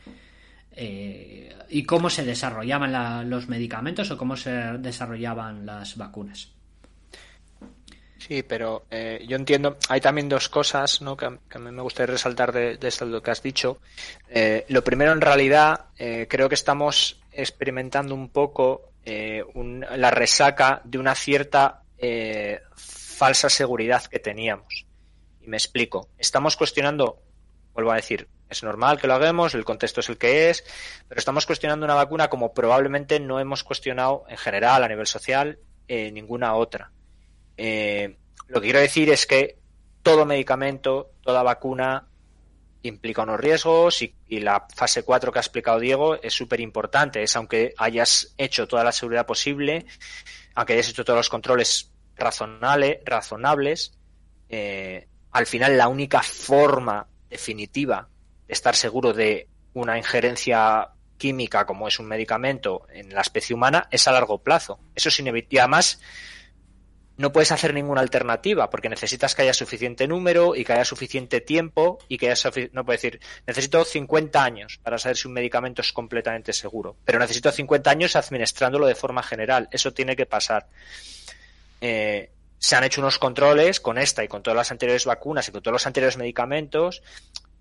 eh, 0.71 1.55
y 1.69 1.83
cómo 1.83 2.09
se 2.09 2.25
desarrollaban 2.25 3.29
los 3.29 3.47
medicamentos 3.47 4.11
o 4.11 4.17
cómo 4.17 4.35
se 4.35 4.51
desarrollaban 4.51 5.65
las 5.65 5.95
vacunas. 5.97 6.49
Sí, 8.17 8.41
pero 8.41 8.85
eh, 8.89 9.25
yo 9.27 9.35
entiendo, 9.35 9.77
hay 9.89 9.99
también 9.99 10.29
dos 10.29 10.47
cosas 10.47 11.01
¿no? 11.01 11.17
que, 11.17 11.25
a 11.25 11.59
mí 11.59 11.71
me 11.71 11.81
gustaría 11.81 12.13
resaltar 12.13 12.53
de, 12.53 12.77
esto 12.81 13.05
lo 13.05 13.21
que 13.21 13.31
has 13.31 13.43
dicho. 13.43 13.79
Lo 14.69 14.83
primero, 14.83 15.11
en 15.11 15.19
realidad, 15.19 15.87
creo 16.29 16.47
que 16.47 16.55
estamos 16.55 17.19
experimentando 17.33 18.15
un 18.15 18.29
poco 18.29 18.92
la 19.05 20.11
resaca 20.11 20.81
de 20.83 20.97
una 20.97 21.15
cierta 21.15 21.83
falsa 22.75 23.49
seguridad 23.49 24.03
que 24.05 24.19
teníamos. 24.19 24.85
Y 25.41 25.47
me 25.47 25.57
explico. 25.57 26.09
Estamos 26.17 26.55
cuestionando, 26.57 27.21
vuelvo 27.73 27.91
a 27.91 27.95
decir, 27.95 28.27
es 28.49 28.63
normal 28.63 28.99
que 28.99 29.07
lo 29.07 29.15
hagamos, 29.15 29.55
el 29.55 29.65
contexto 29.65 29.99
es 29.99 30.09
el 30.09 30.17
que 30.17 30.49
es, 30.49 30.63
pero 31.07 31.19
estamos 31.19 31.45
cuestionando 31.45 31.85
una 31.85 31.95
vacuna 31.95 32.29
como 32.29 32.53
probablemente 32.53 33.19
no 33.19 33.39
hemos 33.39 33.63
cuestionado 33.63 34.25
en 34.29 34.37
general 34.37 34.83
a 34.83 34.87
nivel 34.87 35.07
social 35.07 35.59
ninguna 35.87 36.55
otra. 36.55 36.91
Eh, 37.57 38.17
lo 38.47 38.61
que 38.61 38.67
quiero 38.67 38.79
decir 38.79 39.09
es 39.09 39.25
que 39.25 39.59
todo 40.01 40.25
medicamento, 40.25 41.11
toda 41.21 41.43
vacuna 41.43 42.07
implica 42.83 43.23
unos 43.23 43.39
riesgos 43.39 44.01
y, 44.01 44.13
la 44.39 44.65
fase 44.73 45.03
4 45.03 45.31
que 45.31 45.39
ha 45.39 45.41
explicado 45.41 45.79
Diego 45.79 46.15
es 46.21 46.33
súper 46.33 46.59
importante. 46.59 47.23
Es 47.23 47.35
aunque 47.35 47.73
hayas 47.77 48.33
hecho 48.37 48.67
toda 48.67 48.83
la 48.83 48.91
seguridad 48.91 49.25
posible, 49.25 49.85
aunque 50.55 50.73
hayas 50.73 50.89
hecho 50.89 51.03
todos 51.03 51.17
los 51.17 51.29
controles 51.29 51.91
razonables, 52.15 52.99
razonables 53.05 53.97
eh, 54.49 55.07
al 55.31 55.47
final 55.47 55.77
la 55.77 55.87
única 55.87 56.21
forma 56.21 57.07
definitiva 57.27 58.07
de 58.47 58.53
estar 58.53 58.75
seguro 58.75 59.11
de 59.11 59.47
una 59.73 59.97
injerencia 59.97 60.89
química 61.17 61.65
como 61.65 61.87
es 61.87 61.99
un 61.99 62.05
medicamento 62.05 62.85
en 62.93 63.13
la 63.13 63.21
especie 63.21 63.55
humana 63.55 63.87
es 63.89 64.07
a 64.07 64.11
largo 64.11 64.43
plazo. 64.43 64.79
Eso 64.93 65.09
es 65.09 65.19
inevitable. 65.19 65.61
Además, 65.61 65.99
no 67.15 67.31
puedes 67.31 67.51
hacer 67.51 67.73
ninguna 67.73 68.01
alternativa 68.01 68.69
porque 68.69 68.89
necesitas 68.89 69.35
que 69.35 69.43
haya 69.43 69.53
suficiente 69.53 70.07
número 70.07 70.55
y 70.55 70.65
que 70.65 70.73
haya 70.73 70.85
suficiente 70.85 71.41
tiempo 71.41 71.99
y 72.07 72.17
que 72.17 72.31
haya 72.31 72.49
no 72.71 72.85
puedes 72.85 73.01
decir 73.01 73.19
necesito 73.45 73.85
50 73.85 74.43
años 74.43 74.79
para 74.81 74.97
saber 74.97 75.17
si 75.17 75.27
un 75.27 75.33
medicamento 75.33 75.81
es 75.81 75.93
completamente 75.93 76.53
seguro 76.53 76.95
pero 77.05 77.19
necesito 77.19 77.51
50 77.51 77.89
años 77.89 78.15
administrándolo 78.15 78.87
de 78.87 78.95
forma 78.95 79.21
general 79.21 79.69
eso 79.71 79.93
tiene 79.93 80.15
que 80.15 80.25
pasar. 80.25 80.67
Eh, 81.81 82.31
se 82.57 82.75
han 82.77 82.83
hecho 82.85 83.01
unos 83.01 83.19
controles 83.19 83.79
con 83.79 83.97
esta 83.97 84.23
y 84.23 84.27
con 84.27 84.41
todas 84.41 84.55
las 84.55 84.71
anteriores 84.71 85.05
vacunas 85.05 85.47
y 85.47 85.51
con 85.51 85.61
todos 85.61 85.73
los 85.73 85.85
anteriores 85.85 86.17
medicamentos 86.17 87.03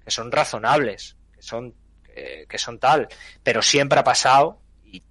que 0.04 0.10
son 0.10 0.30
razonables 0.30 1.16
que 1.34 1.42
son 1.42 1.74
eh, 2.14 2.46
que 2.48 2.58
son 2.58 2.78
tal 2.78 3.08
pero 3.42 3.62
siempre 3.62 3.98
ha 3.98 4.04
pasado 4.04 4.60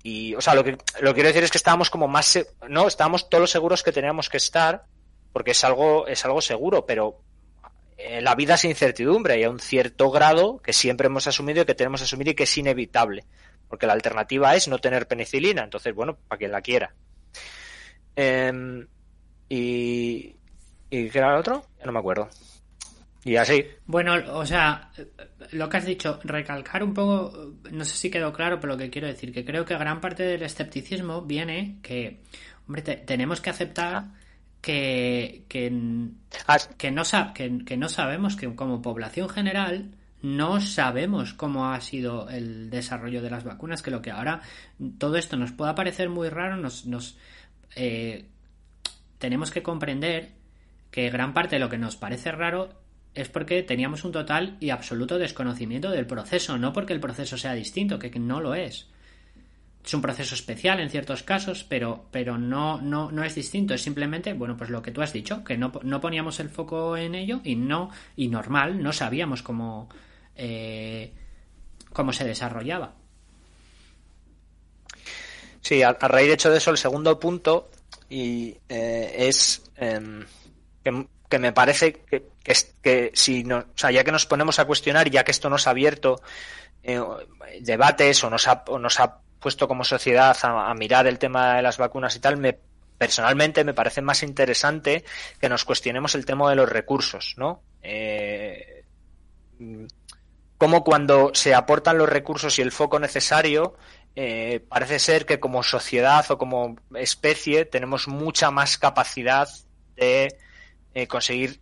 y, 0.03 0.35
o 0.35 0.41
sea, 0.41 0.53
lo 0.53 0.63
que, 0.63 0.77
lo 1.01 1.13
quiero 1.13 1.27
decir 1.27 1.43
es 1.43 1.51
que 1.51 1.57
estábamos 1.57 1.89
como 1.89 2.07
más, 2.07 2.39
no, 2.69 2.87
estábamos 2.87 3.29
todos 3.29 3.41
los 3.41 3.51
seguros 3.51 3.81
que 3.81 3.91
teníamos 3.91 4.29
que 4.29 4.37
estar, 4.37 4.85
porque 5.33 5.51
es 5.51 5.63
algo, 5.63 6.05
es 6.07 6.23
algo 6.23 6.41
seguro, 6.41 6.85
pero 6.85 7.21
eh, 7.97 8.21
la 8.21 8.35
vida 8.35 8.55
es 8.55 8.65
incertidumbre 8.65 9.39
y 9.39 9.43
a 9.43 9.49
un 9.49 9.59
cierto 9.59 10.11
grado 10.11 10.59
que 10.59 10.73
siempre 10.73 11.07
hemos 11.07 11.25
asumido 11.25 11.63
y 11.63 11.65
que 11.65 11.75
tenemos 11.75 12.01
que 12.01 12.05
asumir 12.05 12.27
y 12.29 12.35
que 12.35 12.43
es 12.43 12.57
inevitable, 12.57 13.25
porque 13.67 13.87
la 13.87 13.93
alternativa 13.93 14.55
es 14.55 14.67
no 14.67 14.77
tener 14.77 15.07
penicilina, 15.07 15.63
entonces, 15.63 15.95
bueno, 15.95 16.17
para 16.27 16.37
quien 16.37 16.51
la 16.51 16.61
quiera. 16.61 16.93
Em, 18.15 18.87
y, 19.49 20.35
¿Y 20.89 21.09
qué 21.09 21.17
era 21.17 21.33
el 21.33 21.39
otro? 21.39 21.65
Ya 21.79 21.85
no 21.85 21.93
me 21.93 21.99
acuerdo. 21.99 22.29
Y 23.23 23.35
así. 23.35 23.65
Bueno, 23.85 24.15
o 24.33 24.45
sea, 24.45 24.91
lo 25.51 25.69
que 25.69 25.77
has 25.77 25.85
dicho, 25.85 26.19
recalcar 26.23 26.83
un 26.83 26.93
poco, 26.93 27.53
no 27.71 27.85
sé 27.85 27.95
si 27.95 28.09
quedó 28.09 28.33
claro, 28.33 28.59
pero 28.59 28.73
lo 28.73 28.79
que 28.79 28.89
quiero 28.89 29.07
decir, 29.07 29.31
que 29.31 29.45
creo 29.45 29.63
que 29.65 29.77
gran 29.77 30.01
parte 30.01 30.23
del 30.23 30.41
escepticismo 30.41 31.21
viene 31.21 31.77
que, 31.83 32.21
hombre, 32.67 32.81
tenemos 32.81 33.39
que 33.39 33.51
aceptar 33.51 34.05
que, 34.59 35.45
que, 35.47 35.71
que, 36.77 36.91
no, 36.91 37.03
que, 37.65 37.77
no 37.77 37.89
sabemos, 37.89 38.35
que 38.35 38.55
como 38.55 38.81
población 38.81 39.29
general 39.29 39.91
no 40.23 40.61
sabemos 40.61 41.33
cómo 41.33 41.71
ha 41.71 41.81
sido 41.81 42.29
el 42.29 42.69
desarrollo 42.69 43.21
de 43.21 43.29
las 43.29 43.43
vacunas, 43.43 43.83
que 43.83 43.91
lo 43.91 44.01
que 44.01 44.11
ahora 44.11 44.41
todo 44.97 45.17
esto 45.17 45.37
nos 45.37 45.51
pueda 45.51 45.75
parecer 45.75 46.09
muy 46.09 46.29
raro, 46.29 46.57
nos, 46.57 46.85
nos 46.85 47.17
eh, 47.75 48.25
tenemos 49.19 49.51
que 49.51 49.61
comprender 49.61 50.31
que 50.89 51.09
gran 51.09 51.33
parte 51.33 51.55
de 51.55 51.59
lo 51.59 51.69
que 51.69 51.77
nos 51.77 51.95
parece 51.95 52.31
raro 52.31 52.80
es 53.13 53.29
porque 53.29 53.63
teníamos 53.63 54.03
un 54.03 54.11
total 54.11 54.57
y 54.59 54.69
absoluto 54.69 55.17
desconocimiento 55.17 55.91
del 55.91 56.07
proceso, 56.07 56.57
no 56.57 56.71
porque 56.73 56.93
el 56.93 56.99
proceso 56.99 57.37
sea 57.37 57.53
distinto, 57.53 57.99
que 57.99 58.11
no 58.19 58.39
lo 58.39 58.55
es. 58.55 58.87
es 59.83 59.93
un 59.93 60.01
proceso 60.01 60.35
especial 60.35 60.79
en 60.79 60.89
ciertos 60.89 61.23
casos, 61.23 61.65
pero, 61.67 62.05
pero 62.11 62.37
no, 62.37 62.79
no, 62.81 63.11
no 63.11 63.23
es 63.23 63.35
distinto. 63.35 63.73
Es 63.73 63.81
simplemente, 63.81 64.33
bueno, 64.33 64.55
pues 64.55 64.69
lo 64.69 64.81
que 64.81 64.91
tú 64.91 65.01
has 65.01 65.11
dicho, 65.11 65.43
que 65.43 65.57
no, 65.57 65.71
no 65.83 65.99
poníamos 65.99 66.39
el 66.39 66.49
foco 66.49 66.95
en 66.95 67.15
ello 67.15 67.41
y 67.43 67.55
no, 67.55 67.89
y 68.15 68.29
normal, 68.29 68.81
no 68.81 68.93
sabíamos 68.93 69.43
cómo, 69.43 69.89
eh, 70.35 71.11
cómo 71.91 72.13
se 72.13 72.25
desarrollaba. 72.25 72.95
Sí, 75.61 75.83
a, 75.83 75.93
raíz 75.93 76.27
de 76.27 76.33
hecho 76.33 76.49
de 76.49 76.57
eso, 76.57 76.71
el 76.71 76.77
segundo 76.77 77.19
punto 77.19 77.69
y 78.09 78.57
eh, 78.67 79.15
es 79.17 79.61
em, 79.77 80.25
que, 80.83 81.39
me 81.39 81.53
parece 81.53 81.93
que, 81.93 82.30
que, 82.43 83.11
si 83.13 83.43
no, 83.43 83.65
ya 83.75 84.03
que 84.03 84.11
nos 84.11 84.25
ponemos 84.25 84.59
a 84.59 84.65
cuestionar, 84.65 85.09
ya 85.09 85.23
que 85.23 85.31
esto 85.31 85.49
nos 85.49 85.67
ha 85.67 85.71
abierto 85.71 86.21
eh, 86.83 86.99
debates 87.61 88.23
o 88.23 88.29
nos 88.29 88.47
ha, 88.47 88.63
o 88.67 88.79
nos 88.79 88.99
ha 88.99 89.19
puesto 89.39 89.67
como 89.67 89.83
sociedad 89.83 90.37
a, 90.43 90.73
mirar 90.73 91.07
el 91.07 91.19
tema 91.19 91.55
de 91.55 91.61
las 91.61 91.77
vacunas 91.77 92.15
y 92.15 92.19
tal, 92.19 92.37
me 92.37 92.57
personalmente 92.97 93.63
me 93.63 93.73
parece 93.73 94.01
más 94.01 94.21
interesante 94.21 95.03
que 95.39 95.49
nos 95.49 95.65
cuestionemos 95.65 96.13
el 96.13 96.23
tema 96.23 96.47
de 96.51 96.55
los 96.55 96.69
recursos, 96.69 97.33
¿no? 97.35 97.63
Eh, 97.81 98.83
como 100.57 100.83
cuando 100.83 101.31
se 101.33 101.55
aportan 101.55 101.97
los 101.97 102.07
recursos 102.07 102.59
y 102.59 102.61
el 102.61 102.71
foco 102.71 102.99
necesario, 102.99 103.75
eh, 104.15 104.63
parece 104.69 104.99
ser 104.99 105.25
que 105.25 105.39
como 105.39 105.63
sociedad 105.63 106.29
o 106.29 106.37
como 106.37 106.75
especie 106.93 107.65
tenemos 107.65 108.07
mucha 108.07 108.51
más 108.51 108.77
capacidad 108.77 109.49
de 109.95 110.37
eh, 110.93 111.07
conseguir 111.07 111.61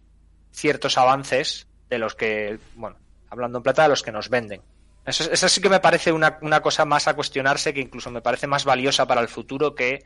ciertos 0.52 0.98
avances 0.98 1.68
de 1.90 1.98
los 1.98 2.16
que, 2.16 2.60
bueno, 2.76 2.98
hablando 3.30 3.60
en 3.60 3.64
plata, 3.64 3.84
de 3.84 3.90
los 3.90 4.04
que 4.04 4.12
nos 4.12 4.30
venden. 4.30 4.62
Eso, 5.06 5.50
sí 5.50 5.62
que 5.62 5.70
me 5.70 5.80
parece 5.80 6.12
una, 6.12 6.62
cosa 6.62 6.86
más 6.86 7.08
a 7.08 7.16
cuestionarse, 7.16 7.74
que 7.74 7.82
incluso 7.82 8.12
me 8.12 8.22
parece 8.22 8.46
más 8.46 8.64
valiosa 8.64 9.08
para 9.08 9.22
el 9.22 9.28
futuro 9.28 9.74
que 9.74 10.04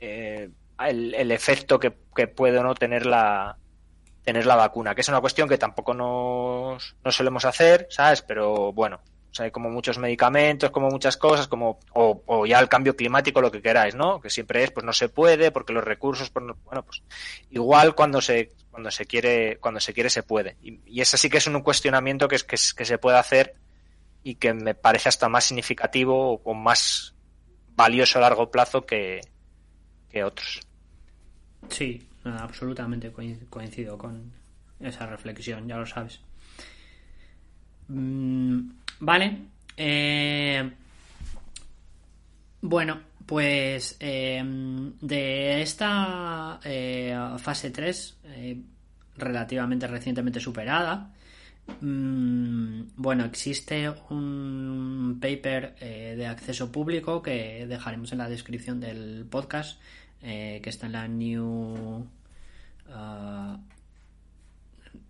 eh, 0.00 0.48
el, 0.78 1.30
efecto 1.30 1.78
que, 1.78 1.90
puede 1.90 2.58
o 2.58 2.62
no 2.62 2.74
tener 2.74 3.04
la, 3.04 3.58
tener 4.24 4.46
la 4.46 4.56
vacuna, 4.56 4.94
que 4.94 5.02
es 5.02 5.08
una 5.08 5.20
cuestión 5.20 5.48
que 5.48 5.58
tampoco 5.58 5.92
nos, 5.92 6.96
no 7.04 7.12
solemos 7.12 7.44
hacer, 7.44 7.88
¿sabes? 7.90 8.22
Pero 8.22 8.72
bueno, 8.72 9.00
hay 9.38 9.50
como 9.50 9.70
muchos 9.70 9.98
medicamentos, 9.98 10.70
como 10.70 10.88
muchas 10.88 11.16
cosas, 11.16 11.48
como 11.48 11.78
o, 11.92 12.46
ya 12.46 12.58
el 12.58 12.68
cambio 12.68 12.96
climático, 12.96 13.40
lo 13.40 13.50
que 13.50 13.62
queráis, 13.62 13.94
¿no? 13.94 14.20
Que 14.20 14.30
siempre 14.30 14.64
es, 14.64 14.70
pues 14.70 14.84
no 14.84 14.92
se 14.92 15.08
puede, 15.08 15.50
porque 15.50 15.72
los 15.72 15.84
recursos, 15.84 16.30
pues, 16.30 16.44
bueno, 16.64 16.82
pues 16.84 17.02
igual 17.50 17.94
cuando 17.94 18.20
se 18.20 18.50
cuando 18.72 18.90
se 18.90 19.04
quiere 19.06 19.58
cuando 19.58 19.78
se 19.78 19.92
quiere 19.92 20.10
se 20.10 20.24
puede. 20.24 20.56
Y, 20.60 20.80
y 20.86 21.00
ese 21.00 21.16
sí 21.16 21.30
que 21.30 21.38
es 21.38 21.46
un 21.46 21.60
cuestionamiento 21.60 22.26
que, 22.26 22.38
que, 22.38 22.56
que 22.76 22.84
se 22.84 22.98
puede 22.98 23.18
hacer 23.18 23.54
y 24.24 24.36
que 24.36 24.54
me 24.54 24.74
parece 24.74 25.08
hasta 25.08 25.28
más 25.28 25.44
significativo 25.44 26.40
o 26.42 26.54
más 26.54 27.14
valioso 27.74 28.18
a 28.18 28.22
largo 28.22 28.50
plazo 28.50 28.84
que, 28.86 29.20
otros. 30.24 30.60
Sí, 31.68 32.06
absolutamente 32.24 33.12
coincido 33.48 33.96
con 33.96 34.32
esa 34.80 35.06
reflexión, 35.06 35.66
ya 35.66 35.78
lo 35.78 35.86
sabes. 35.86 36.20
Mm, 37.88 38.70
vale. 39.00 39.38
Eh, 39.76 40.70
bueno, 42.60 43.00
pues 43.26 43.96
eh, 44.00 44.42
de 45.00 45.62
esta 45.62 46.60
eh, 46.64 47.16
fase 47.38 47.70
3, 47.70 48.16
relativamente 49.16 49.86
recientemente 49.86 50.40
superada, 50.40 51.10
Mm, 51.80 52.82
bueno, 52.96 53.24
existe 53.24 53.88
un 54.10 55.18
paper 55.20 55.76
eh, 55.80 56.14
de 56.16 56.26
acceso 56.26 56.70
público 56.72 57.22
que 57.22 57.66
dejaremos 57.66 58.12
en 58.12 58.18
la 58.18 58.28
descripción 58.28 58.80
del 58.80 59.26
podcast, 59.30 59.80
eh, 60.22 60.60
que 60.62 60.70
está 60.70 60.86
en 60.86 60.92
la 60.92 61.08
New 61.08 62.06
uh, 62.88 63.58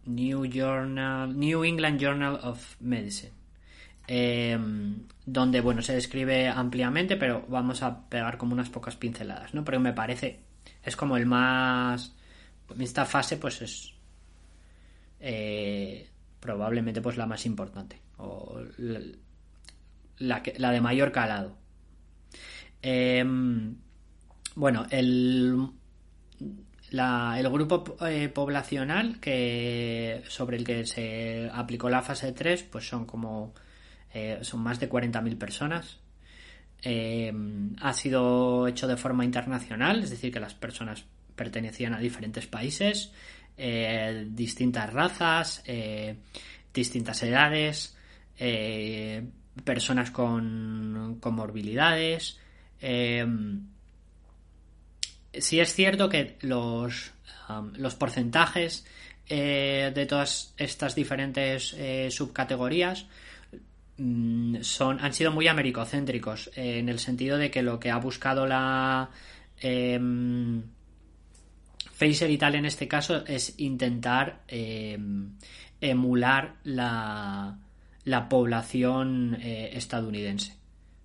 New 0.07 0.45
Journal, 0.47 1.39
New 1.39 1.65
England 1.65 2.01
Journal 2.01 2.39
of 2.43 2.77
Medicine, 2.81 3.33
em, 4.07 5.03
donde 5.25 5.61
bueno 5.61 5.83
se 5.83 5.95
describe 5.95 6.49
ampliamente, 6.49 7.17
pero 7.17 7.45
vamos 7.49 7.83
a 7.83 8.09
pegar 8.09 8.39
como 8.39 8.55
unas 8.55 8.71
pocas 8.71 8.97
pinceladas, 8.97 9.55
¿no? 9.55 9.65
Porque 9.65 9.79
me 9.79 9.93
parece 9.93 10.41
es 10.83 10.97
como 10.97 11.17
el 11.17 11.27
más 11.27 12.15
esta 12.79 13.05
fase, 13.05 13.37
pues 13.37 13.63
es 13.63 13.95
eh, 15.21 16.09
probablemente 16.41 17.01
pues 17.01 17.17
la 17.17 17.27
más 17.27 17.47
importante 17.47 18.01
o 18.19 18.61
la, 18.79 20.43
la 20.57 20.71
de 20.71 20.81
mayor 20.81 21.13
calado. 21.13 21.57
Em, 22.81 23.77
bueno, 24.57 24.87
el, 24.91 25.69
el 26.91 27.49
grupo 27.49 27.97
eh, 28.07 28.29
poblacional 28.29 29.21
que 29.21 30.23
sobre 30.29 30.57
el 30.57 30.65
que 30.65 30.85
se 30.87 31.49
aplicó 31.53 31.89
la 31.89 32.03
fase 32.03 32.33
3 32.33 32.65
pues 32.65 32.89
son 32.89 33.07
como 33.07 33.55
eh, 34.15 34.39
son 34.43 34.61
más 34.61 34.79
de 34.81 34.89
40.000 34.89 35.39
personas 35.39 35.99
em, 36.83 37.75
ha 37.81 37.93
sido 37.93 38.67
hecho 38.69 38.87
de 38.87 38.97
forma 38.97 39.25
internacional 39.25 40.03
es 40.03 40.11
decir 40.11 40.33
que 40.33 40.41
las 40.41 40.55
personas 40.55 41.05
pertenecían 41.35 41.95
a 41.95 41.99
diferentes 41.99 42.47
países 42.47 43.13
eh, 43.57 44.27
distintas 44.29 44.93
razas, 44.93 45.63
eh, 45.67 46.17
distintas 46.73 47.23
edades, 47.23 47.97
eh, 48.39 49.23
personas 49.65 50.11
con 50.11 51.19
comorbilidades. 51.21 52.39
sí 55.33 55.61
es 55.61 55.75
cierto 55.75 56.09
que 56.09 56.37
los, 56.41 57.13
los 57.75 57.95
porcentajes 57.95 58.85
de 59.29 60.07
todas 60.09 60.55
estas 60.57 60.95
diferentes 60.95 61.77
subcategorías 62.11 63.07
son, 64.63 65.01
han 65.01 65.13
sido 65.13 65.33
muy 65.33 65.49
americocéntricos 65.49 66.51
en 66.55 66.89
el 66.89 66.99
sentido 66.99 67.39
de 67.39 67.51
que 67.51 67.63
lo 67.63 67.79
que 67.79 67.91
ha 67.91 67.99
buscado 67.99 68.47
la 68.47 69.11
em, 69.61 70.63
Phaser 71.93 72.31
y 72.31 72.39
tal 72.39 72.57
en 72.57 72.65
este 72.65 72.89
caso 72.89 73.25
es 73.27 73.55
intentar 73.59 74.43
eh, 74.49 74.99
emular 75.81 76.57
la, 76.65 77.59
población 78.29 79.37
eh, 79.41 79.71
estadounidense. 79.75 80.57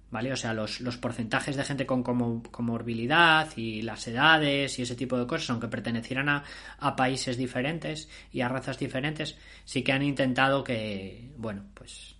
¿Vale? 0.10 0.32
O 0.32 0.38
sea, 0.38 0.54
los, 0.54 0.80
porcentajes 1.02 1.58
de 1.58 1.66
gente 1.66 1.86
con 1.86 2.02
comorbilidad 2.02 3.50
y 3.58 3.82
las 3.82 4.08
edades 4.08 4.80
y 4.80 4.84
ese 4.84 4.96
tipo 4.96 5.20
de 5.20 5.28
cosas, 5.28 5.50
aunque 5.50 5.68
pertenecieran 5.68 6.30
a, 6.30 6.96
países 6.96 7.36
diferentes 7.36 8.10
y 8.32 8.40
a 8.40 8.48
razas 8.48 8.80
diferentes, 8.80 9.38
sí 9.66 9.84
que 9.84 9.92
han 9.92 10.04
intentado 10.04 10.64
que, 10.64 11.34
bueno, 11.38 11.66
pues, 11.74 12.16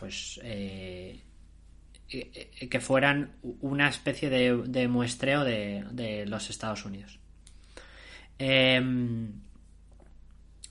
pues, 0.00 0.40
eh, 0.42 1.20
que 2.08 2.80
fueran 2.80 3.36
una 3.60 3.88
especie 3.88 4.30
de, 4.30 4.88
muestreo 4.88 5.44
de 5.44 6.24
los 6.26 6.50
Estados 6.50 6.84
Unidos. 6.86 7.20
Em, 8.42 9.32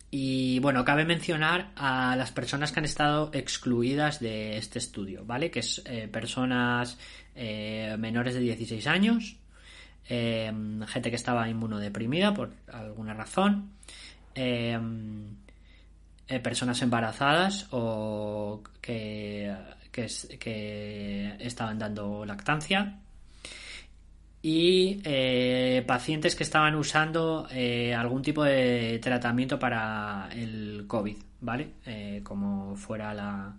y 0.10 0.58
bueno, 0.60 0.84
cabe 0.84 1.06
mencionar 1.06 1.72
a 1.76 2.16
las 2.16 2.32
personas 2.32 2.72
que 2.72 2.80
han 2.80 2.86
estado 2.86 3.30
excluidas 3.32 4.20
de 4.20 4.58
este 4.58 4.80
estudio, 4.80 5.24
¿vale? 5.24 5.52
Que 5.52 5.60
es 5.60 5.84
eh, 5.86 6.08
personas 6.08 6.98
eh, 7.36 7.96
menores 8.00 8.34
de 8.34 8.40
16 8.40 8.88
años, 8.88 9.38
em, 10.06 10.82
gente 10.88 11.12
que 11.12 11.16
estaba 11.16 11.48
inmunodeprimida 11.48 12.34
por 12.34 12.50
alguna 12.74 13.14
razón, 13.14 13.70
em, 14.34 15.36
eh, 16.30 16.40
personas 16.40 16.82
embarazadas 16.82 17.68
o 17.72 18.62
que, 18.82 19.54
que 19.92 21.36
estaban 21.40 21.80
dando 21.80 22.26
lactancia, 22.26 23.00
y 24.42 25.02
eh, 25.04 25.84
pacientes 25.86 26.36
que 26.36 26.44
estaban 26.44 26.76
usando 26.76 27.48
eh, 27.52 27.94
algún 27.94 28.22
tipo 28.22 28.44
de 28.44 29.00
tratamiento 29.00 29.60
para 29.60 30.30
el 30.32 30.86
COVID, 30.88 31.18
¿vale? 31.42 31.74
Como 32.24 32.76
fuera 32.78 33.14
la 33.14 33.54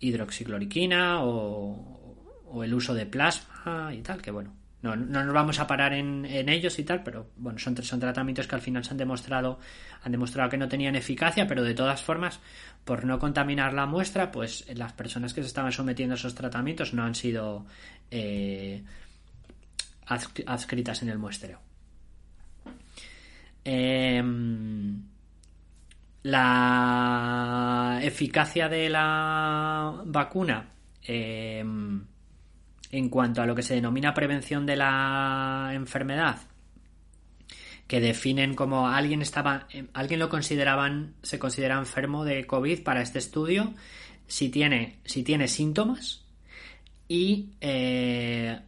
hidroxicloroquina 0.00 1.22
o, 1.22 2.62
el 2.62 2.74
uso 2.74 2.94
de 2.94 3.06
plasma 3.06 3.94
y 3.94 4.02
tal, 4.02 4.20
que 4.20 4.30
bueno, 4.30 4.52
no, 4.82 4.96
nos 4.96 5.32
vamos 5.32 5.60
a 5.60 5.66
parar 5.66 5.92
en, 5.92 6.24
ellos 6.26 6.78
y 6.78 6.84
tal, 6.84 7.02
pero 7.02 7.30
bueno, 7.36 7.58
son, 7.58 7.76
son 7.82 8.00
tratamientos 8.00 8.46
que 8.46 8.54
al 8.54 8.60
final 8.60 8.84
se 8.84 8.90
han 8.90 8.96
demostrado, 8.96 9.58
han 10.02 10.12
demostrado 10.12 10.50
que 10.50 10.58
no 10.58 10.68
tenían 10.68 10.96
eficacia, 10.96 11.46
pero 11.46 11.62
de 11.62 11.74
todas 11.74 12.02
formas, 12.02 12.40
por 12.84 13.04
no 13.04 13.18
contaminar 13.18 13.72
la 13.74 13.86
muestra, 13.86 14.32
pues 14.32 14.66
las 14.74 14.92
personas 14.92 15.32
que 15.34 15.42
se 15.42 15.46
estaban 15.46 15.72
sometiendo 15.72 16.14
a 16.14 16.16
esos 16.16 16.34
tratamientos 16.34 16.94
no 16.94 17.04
han 17.04 17.14
sido 17.14 17.64
adscritas 20.46 21.02
en 21.02 21.08
el 21.08 21.18
muestreo. 21.18 21.60
Em, 23.64 25.00
la 26.24 28.00
eficacia 28.02 28.68
de 28.68 28.88
la 28.88 30.02
vacuna 30.04 30.68
em, 31.02 32.04
en 32.92 33.08
cuanto 33.08 33.42
a 33.42 33.46
lo 33.46 33.54
que 33.54 33.62
se 33.62 33.74
denomina 33.74 34.14
prevención 34.14 34.66
de 34.66 34.76
la 34.76 35.70
enfermedad, 35.72 36.36
que 37.88 38.00
definen 38.00 38.54
como 38.54 38.88
alguien 38.88 39.22
estaba, 39.22 39.66
alguien 39.94 40.20
lo 40.20 40.28
consideraban, 40.28 41.14
se 41.22 41.38
considera 41.38 41.78
enfermo 41.78 42.24
de 42.24 42.46
COVID 42.46 42.82
para 42.82 43.02
este 43.02 43.18
estudio, 43.18 43.74
si 44.26 44.50
tiene, 44.50 44.98
si 45.04 45.22
tiene 45.22 45.48
síntomas 45.48 46.22
y 47.08 47.50
eh, 47.60 48.60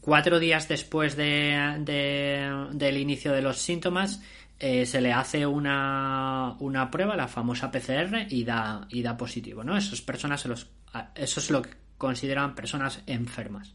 cuatro 0.00 0.38
días 0.38 0.68
después 0.68 1.16
de, 1.16 2.66
del 2.72 2.96
inicio 2.98 3.32
de 3.32 3.42
los 3.42 3.58
síntomas 3.58 4.20
eh, 4.58 4.84
se 4.84 5.00
le 5.00 5.12
hace 5.12 5.46
una, 5.46 6.56
una, 6.58 6.90
prueba, 6.90 7.14
la 7.14 7.28
famosa 7.28 7.70
PCR, 7.70 8.26
y 8.28 8.42
da, 8.42 8.86
y 8.90 9.02
da 9.02 9.16
positivo, 9.16 9.62
¿no? 9.62 9.78
Personas 10.04 10.40
se 10.40 10.48
los, 10.48 10.68
eso 11.14 11.38
es 11.38 11.50
lo 11.50 11.62
que 11.62 11.87
consideran 11.98 12.54
personas 12.54 13.02
enfermas. 13.06 13.72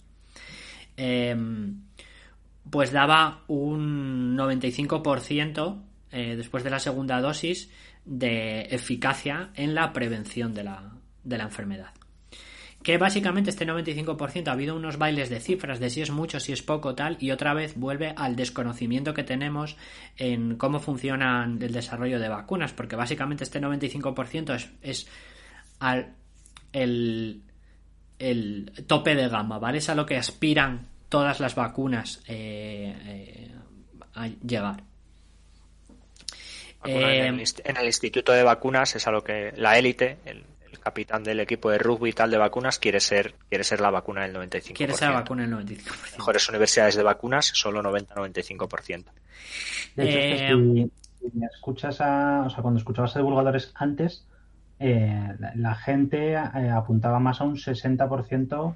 Em, 0.97 1.81
pues 2.69 2.91
daba 2.91 3.43
un 3.47 4.37
95% 4.37 5.81
eh, 6.11 6.35
después 6.35 6.63
de 6.63 6.69
la 6.69 6.79
segunda 6.79 7.19
dosis 7.21 7.69
de 8.05 8.61
eficacia 8.71 9.51
en 9.55 9.75
la 9.75 9.93
prevención 9.93 10.53
de 10.53 10.63
la, 10.63 10.93
de 11.23 11.37
la 11.37 11.43
enfermedad 11.43 11.93
que 12.83 12.97
básicamente 12.97 13.49
este 13.49 13.65
95% 13.65 14.49
ha 14.49 14.51
habido 14.51 14.75
unos 14.75 14.97
bailes 14.97 15.29
de 15.29 15.39
cifras 15.39 15.79
de 15.79 15.89
si 15.89 16.01
es 16.01 16.11
mucho, 16.11 16.39
si 16.39 16.51
es 16.51 16.61
poco, 16.61 16.93
tal, 16.93 17.17
y 17.19 17.31
otra 17.31 17.53
vez 17.53 17.75
vuelve 17.77 18.13
al 18.15 18.35
desconocimiento 18.35 19.13
que 19.13 19.23
tenemos 19.23 19.77
en 20.17 20.57
cómo 20.57 20.79
funciona 20.79 21.45
el 21.45 21.71
desarrollo 21.71 22.19
de 22.19 22.27
vacunas, 22.27 22.73
porque 22.73 22.97
básicamente 22.97 23.45
este 23.45 23.61
95% 23.61 24.53
es, 24.53 24.69
es 24.81 25.07
al, 25.79 26.13
el, 26.73 27.41
tope 28.87 29.15
de 29.15 29.27
gama, 29.27 29.59
¿vale? 29.59 29.79
Es 29.79 29.89
a 29.89 29.95
lo 29.95 30.05
que 30.05 30.17
aspiran 30.17 30.87
todas 31.09 31.39
las 31.39 31.55
vacunas 31.55 32.21
eh, 32.27 32.95
eh, 33.05 33.51
a 34.15 34.27
llegar. 34.27 34.83
en, 36.83 37.39
el, 37.39 37.43
en, 37.63 37.77
el, 37.77 37.85
Instituto 37.85 38.31
de 38.31 38.43
Vacunas 38.43 38.95
es 38.95 39.07
a 39.07 39.11
lo 39.11 39.23
que 39.23 39.53
la 39.55 39.77
élite, 39.77 40.17
el, 40.25 40.43
capitán 40.83 41.23
del 41.23 41.39
equipo 41.39 41.71
de 41.71 41.77
rugby 41.77 42.09
y 42.09 42.13
tal 42.13 42.29
de 42.29 42.37
vacunas 42.37 42.77
quiere 42.77 42.99
ser 42.99 43.35
quiere 43.47 43.63
ser 43.63 43.79
la 43.79 43.89
vacuna 43.89 44.23
del 44.23 44.35
95%. 44.35 44.73
Quiere 44.73 44.93
ser 44.93 45.09
la 45.09 45.21
vacuna 45.21 45.47
del 45.47 45.65
95%. 45.65 46.17
Mejores 46.17 46.49
universidades 46.49 46.95
de 46.95 47.03
vacunas, 47.03 47.51
solo 47.53 47.81
90-95%. 47.81 49.05
De 49.95 50.33
hecho, 50.33 50.59
eh, 50.59 50.89
si, 51.21 51.43
escuchas 51.55 52.01
a, 52.01 52.43
o 52.45 52.49
sea, 52.49 52.61
cuando 52.61 52.79
escuchabas 52.79 53.15
a 53.15 53.19
divulgadores 53.19 53.71
antes, 53.75 54.25
eh, 54.85 55.35
la, 55.55 55.75
gente 55.75 56.33
eh, 56.33 56.69
apuntaba 56.69 57.17
más 57.17 57.39
a 57.39 57.45
un 57.45 57.55
60% 57.55 58.75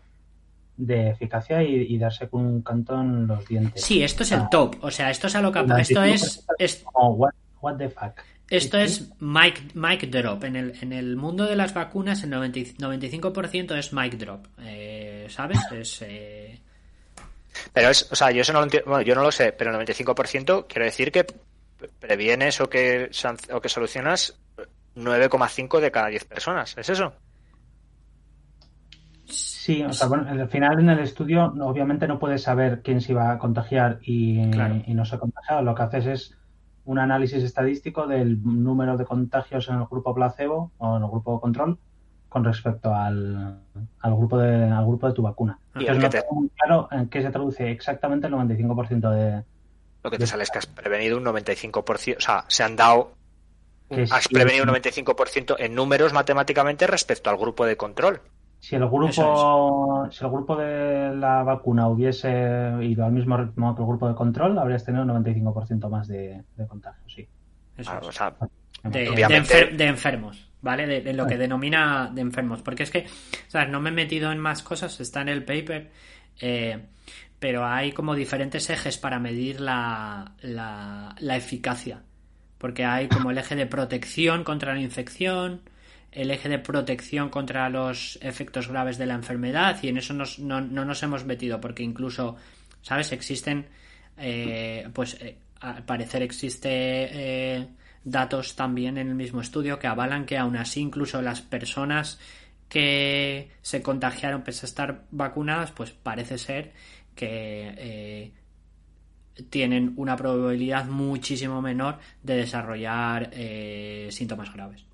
de 0.78 1.10
eficacia 1.10 1.62
y, 1.62 1.98
darse 1.98 2.30
con 2.30 2.46
un 2.46 2.62
canto 2.62 3.02
en 3.02 3.28
los 3.28 3.46
dientes. 3.46 3.84
Sí, 3.84 4.02
esto 4.02 4.24
es 4.24 4.32
el 4.32 4.48
top. 4.50 4.78
O 4.82 4.90
sea, 4.90 5.10
esto 5.10 5.28
es 5.28 5.36
a 5.36 5.42
lo 5.42 5.52
que... 5.52 5.66
Esto 5.80 6.04
es... 6.04 6.46
es... 6.60 6.86
what 6.94 7.78
the 7.78 7.90
fuck. 7.90 8.22
Esto 8.50 8.78
es 8.78 9.10
mic, 9.20 9.74
mic 9.74 10.10
drop. 10.10 10.46
En 10.46 10.56
el, 10.56 10.78
en 10.82 10.94
el 10.94 11.18
mundo 11.18 11.46
de 11.46 11.58
las 11.58 11.74
vacunas, 11.74 12.24
el 12.24 12.32
95% 12.32 13.78
es 13.78 13.92
mic 13.92 14.14
drop. 14.14 14.48
Eh, 14.62 15.28
¿Sabes? 15.30 15.60
Es. 15.74 16.02
Eh... 16.04 16.58
Pero 17.74 17.90
es, 17.90 18.10
o 18.10 18.16
sea, 18.16 18.32
yo 18.32 18.42
eso 18.42 18.54
no 18.54 18.60
lo 18.60 18.66
entiendo, 18.66 18.90
bueno, 18.90 19.04
yo 19.04 19.16
no 19.16 19.24
lo 19.24 19.32
sé, 19.32 19.52
pero 19.52 19.72
el 19.72 19.86
95% 19.86 20.68
quiere 20.68 20.86
decir 20.86 21.12
que 21.12 21.26
previenes 22.00 22.62
o 22.62 22.70
que, 22.70 23.10
o 23.52 23.60
que 23.60 23.70
solucionas 23.70 24.38
9,5 24.98 25.80
de 25.80 25.92
cada 25.92 26.08
10 26.08 26.26
personas. 26.26 26.78
¿Es 26.78 26.90
eso? 26.90 27.14
Sí, 29.26 29.84
o 29.84 29.92
sea, 29.92 30.08
bueno, 30.08 30.30
al 30.30 30.48
final 30.48 30.80
en 30.80 30.90
el 30.90 31.00
estudio 31.00 31.54
obviamente 31.62 32.08
no 32.08 32.20
puedes 32.20 32.44
saber 32.44 32.82
quién 32.82 33.02
se 33.02 33.12
iba 33.12 33.32
a 33.32 33.38
contagiar 33.38 34.00
y, 34.02 34.40
y 34.40 34.94
no 34.94 35.04
se 35.04 35.16
ha 35.16 35.20
contagiado. 35.20 35.62
Lo 35.62 35.76
que 35.76 35.84
haces 35.84 36.06
es 36.06 36.38
un 36.86 37.00
análisis 37.00 37.44
estadístico 37.44 38.08
del 38.08 38.42
número 38.42 38.96
de 38.96 39.04
contagios 39.04 39.68
en 39.68 39.76
el 39.76 39.86
grupo 39.86 40.16
placebo 40.16 40.72
o 40.78 40.96
en 40.96 41.04
el 41.04 41.10
grupo 41.10 41.42
control 41.42 41.78
con 42.30 42.46
respecto 42.46 42.94
al, 42.94 43.60
al 44.00 44.16
grupo 44.16 44.38
de 44.38 44.70
al 44.70 44.86
grupo 44.86 45.08
de 45.08 45.14
tu 45.14 45.22
vacuna. 45.22 45.60
Y 45.76 45.86
Entonces, 45.86 46.24
no 46.32 46.40
muy 46.40 46.50
claro 46.50 46.88
en 46.92 47.10
qué 47.10 47.22
se 47.22 47.30
traduce 47.30 47.70
exactamente 47.70 48.28
el 48.28 48.34
95% 48.34 49.12
de... 49.12 49.44
Lo 50.04 50.12
que 50.12 50.18
te 50.18 50.28
sale 50.28 50.44
es 50.44 50.52
que 50.52 50.60
has 50.60 50.66
prevenido 50.66 51.18
un 51.18 51.26
95%, 51.26 52.18
o 52.18 52.22
sea, 52.22 52.46
se 52.48 52.64
han 52.64 52.76
dado... 52.76 53.17
has 53.90 54.28
prevenido 54.28 54.64
un 54.64 54.70
95% 54.70 55.56
en 55.60 55.76
números 55.76 56.14
matemáticamente 56.14 56.88
respecto 56.88 57.30
al 57.30 57.38
grupo 57.38 57.66
de 57.66 57.78
control. 57.78 58.22
Si 58.60 58.76
el 58.76 58.88
grupo, 58.88 60.08
si 60.10 60.24
el 60.24 60.32
grupo 60.32 60.56
de 60.56 61.16
la 61.16 61.44
vacuna 61.44 61.88
hubiese 61.88 62.30
ido 62.82 63.06
al 63.06 63.12
mismo 63.12 63.38
ritmo 63.38 63.76
que 63.76 63.82
el 63.82 63.88
grupo 63.88 64.08
de 64.08 64.16
control, 64.16 64.58
habrías 64.58 64.84
tenido 64.84 65.04
un 65.04 65.10
95% 65.24 65.90
más 65.90 66.08
de, 66.08 66.44
de 66.56 66.68
contagio, 66.68 67.04
sí. 67.08 67.28
de, 68.84 69.86
enfermos, 69.86 70.50
¿vale? 70.62 71.02
De, 71.02 71.14
lo 71.14 71.28
que 71.28 71.38
denomina 71.38 72.10
de 72.14 72.22
enfermos. 72.22 72.62
Porque 72.64 72.84
es 72.84 72.92
que, 72.92 73.06
o 73.06 73.50
sea, 73.52 73.66
no 73.66 73.80
me 73.80 73.90
he 73.90 73.94
metido 73.94 74.32
en 74.32 74.40
más 74.40 74.64
cosas, 74.64 75.00
está 75.00 75.22
en 75.22 75.30
el 75.30 75.46
paper, 75.46 75.92
eh, 76.42 76.88
pero 77.40 77.64
hay 77.66 77.92
como 77.92 78.16
diferentes 78.16 78.70
ejes 78.72 78.98
para 78.98 79.20
medir 79.20 79.62
la, 79.62 80.34
la, 80.42 81.16
la 81.20 81.36
eficacia. 81.36 82.02
Porque 82.58 82.86
hay 82.86 83.08
como 83.08 83.32
el 83.32 83.38
eje 83.38 83.56
de 83.56 83.66
protección 83.66 84.44
contra 84.44 84.74
la 84.74 84.82
infección, 84.82 85.62
el 86.12 86.32
eje 86.32 86.50
de 86.50 86.60
protección 86.60 87.30
contra 87.30 87.70
los 87.70 88.18
efectos 88.22 88.68
graves 88.68 88.98
de 88.98 89.06
la 89.06 89.14
enfermedad 89.14 89.78
y 89.84 89.90
en 89.90 89.98
eso 89.98 90.14
no, 90.14 90.62
nos 90.62 91.04
hemos 91.04 91.26
metido 91.26 91.62
porque 91.62 91.84
incluso, 91.84 92.38
¿sabes? 92.82 93.12
Existen, 93.12 93.68
eh, 94.18 94.90
pues 94.94 95.16
eh, 95.22 95.38
al 95.60 95.84
parecer 95.84 96.24
existe 96.24 96.70
eh, 96.72 97.68
datos 98.04 98.56
también 98.56 98.98
en 98.98 99.10
el 99.10 99.16
mismo 99.16 99.42
estudio 99.42 99.78
que 99.78 99.88
avalan 99.88 100.26
que 100.26 100.38
aún 100.38 100.56
así 100.56 100.82
incluso 100.82 101.22
las 101.22 101.42
personas 101.42 102.20
que 102.70 103.52
se 103.62 103.82
contagiaron 103.82 104.44
pese 104.44 104.66
a 104.66 104.70
estar 104.70 105.04
vacunadas, 105.12 105.72
pues 105.72 105.92
parece 105.92 106.38
ser 106.38 106.74
que 107.16 108.32
tienen 109.50 109.94
una 109.98 110.16
probabilidad 110.16 110.86
muchísimo 110.86 111.62
menor 111.62 111.98
de 112.24 112.36
desarrollar 112.38 113.32
síntomas 114.10 114.54
graves. 114.54 114.86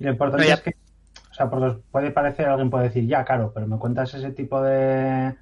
Y 0.00 0.04
lo 0.04 0.10
importante 0.10 0.50
es 0.50 0.60
que, 0.60 0.70
o 1.30 1.34
sea, 1.34 1.50
puede 1.50 2.10
parecer, 2.10 2.48
alguien 2.48 2.70
puede 2.70 2.84
decir, 2.84 3.06
ya, 3.06 3.24
claro, 3.24 3.52
pero 3.54 3.66
me 3.66 3.78
cuentas 3.78 4.14
ese 4.14 4.32
tipo 4.32 4.62
de, 4.62 5.36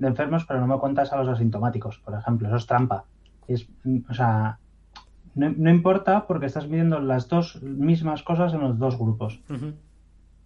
enfermos, 0.00 0.44
pero 0.44 0.60
no 0.60 0.66
me 0.66 0.78
cuentas 0.78 1.12
a 1.12 1.16
los 1.16 1.28
asintomáticos, 1.28 1.98
por 1.98 2.14
ejemplo, 2.14 2.48
eso 2.48 2.58
es 2.58 2.66
trampa. 2.66 3.04
Es, 3.48 3.66
o 4.08 4.14
sea, 4.14 4.58
no, 5.34 5.70
importa 5.70 6.26
porque 6.26 6.46
estás 6.46 6.68
midiendo 6.68 7.00
las 7.00 7.28
dos 7.28 7.62
mismas 7.62 8.22
cosas 8.22 8.52
en 8.52 8.60
los 8.60 8.78
dos 8.78 8.98
grupos. 8.98 9.40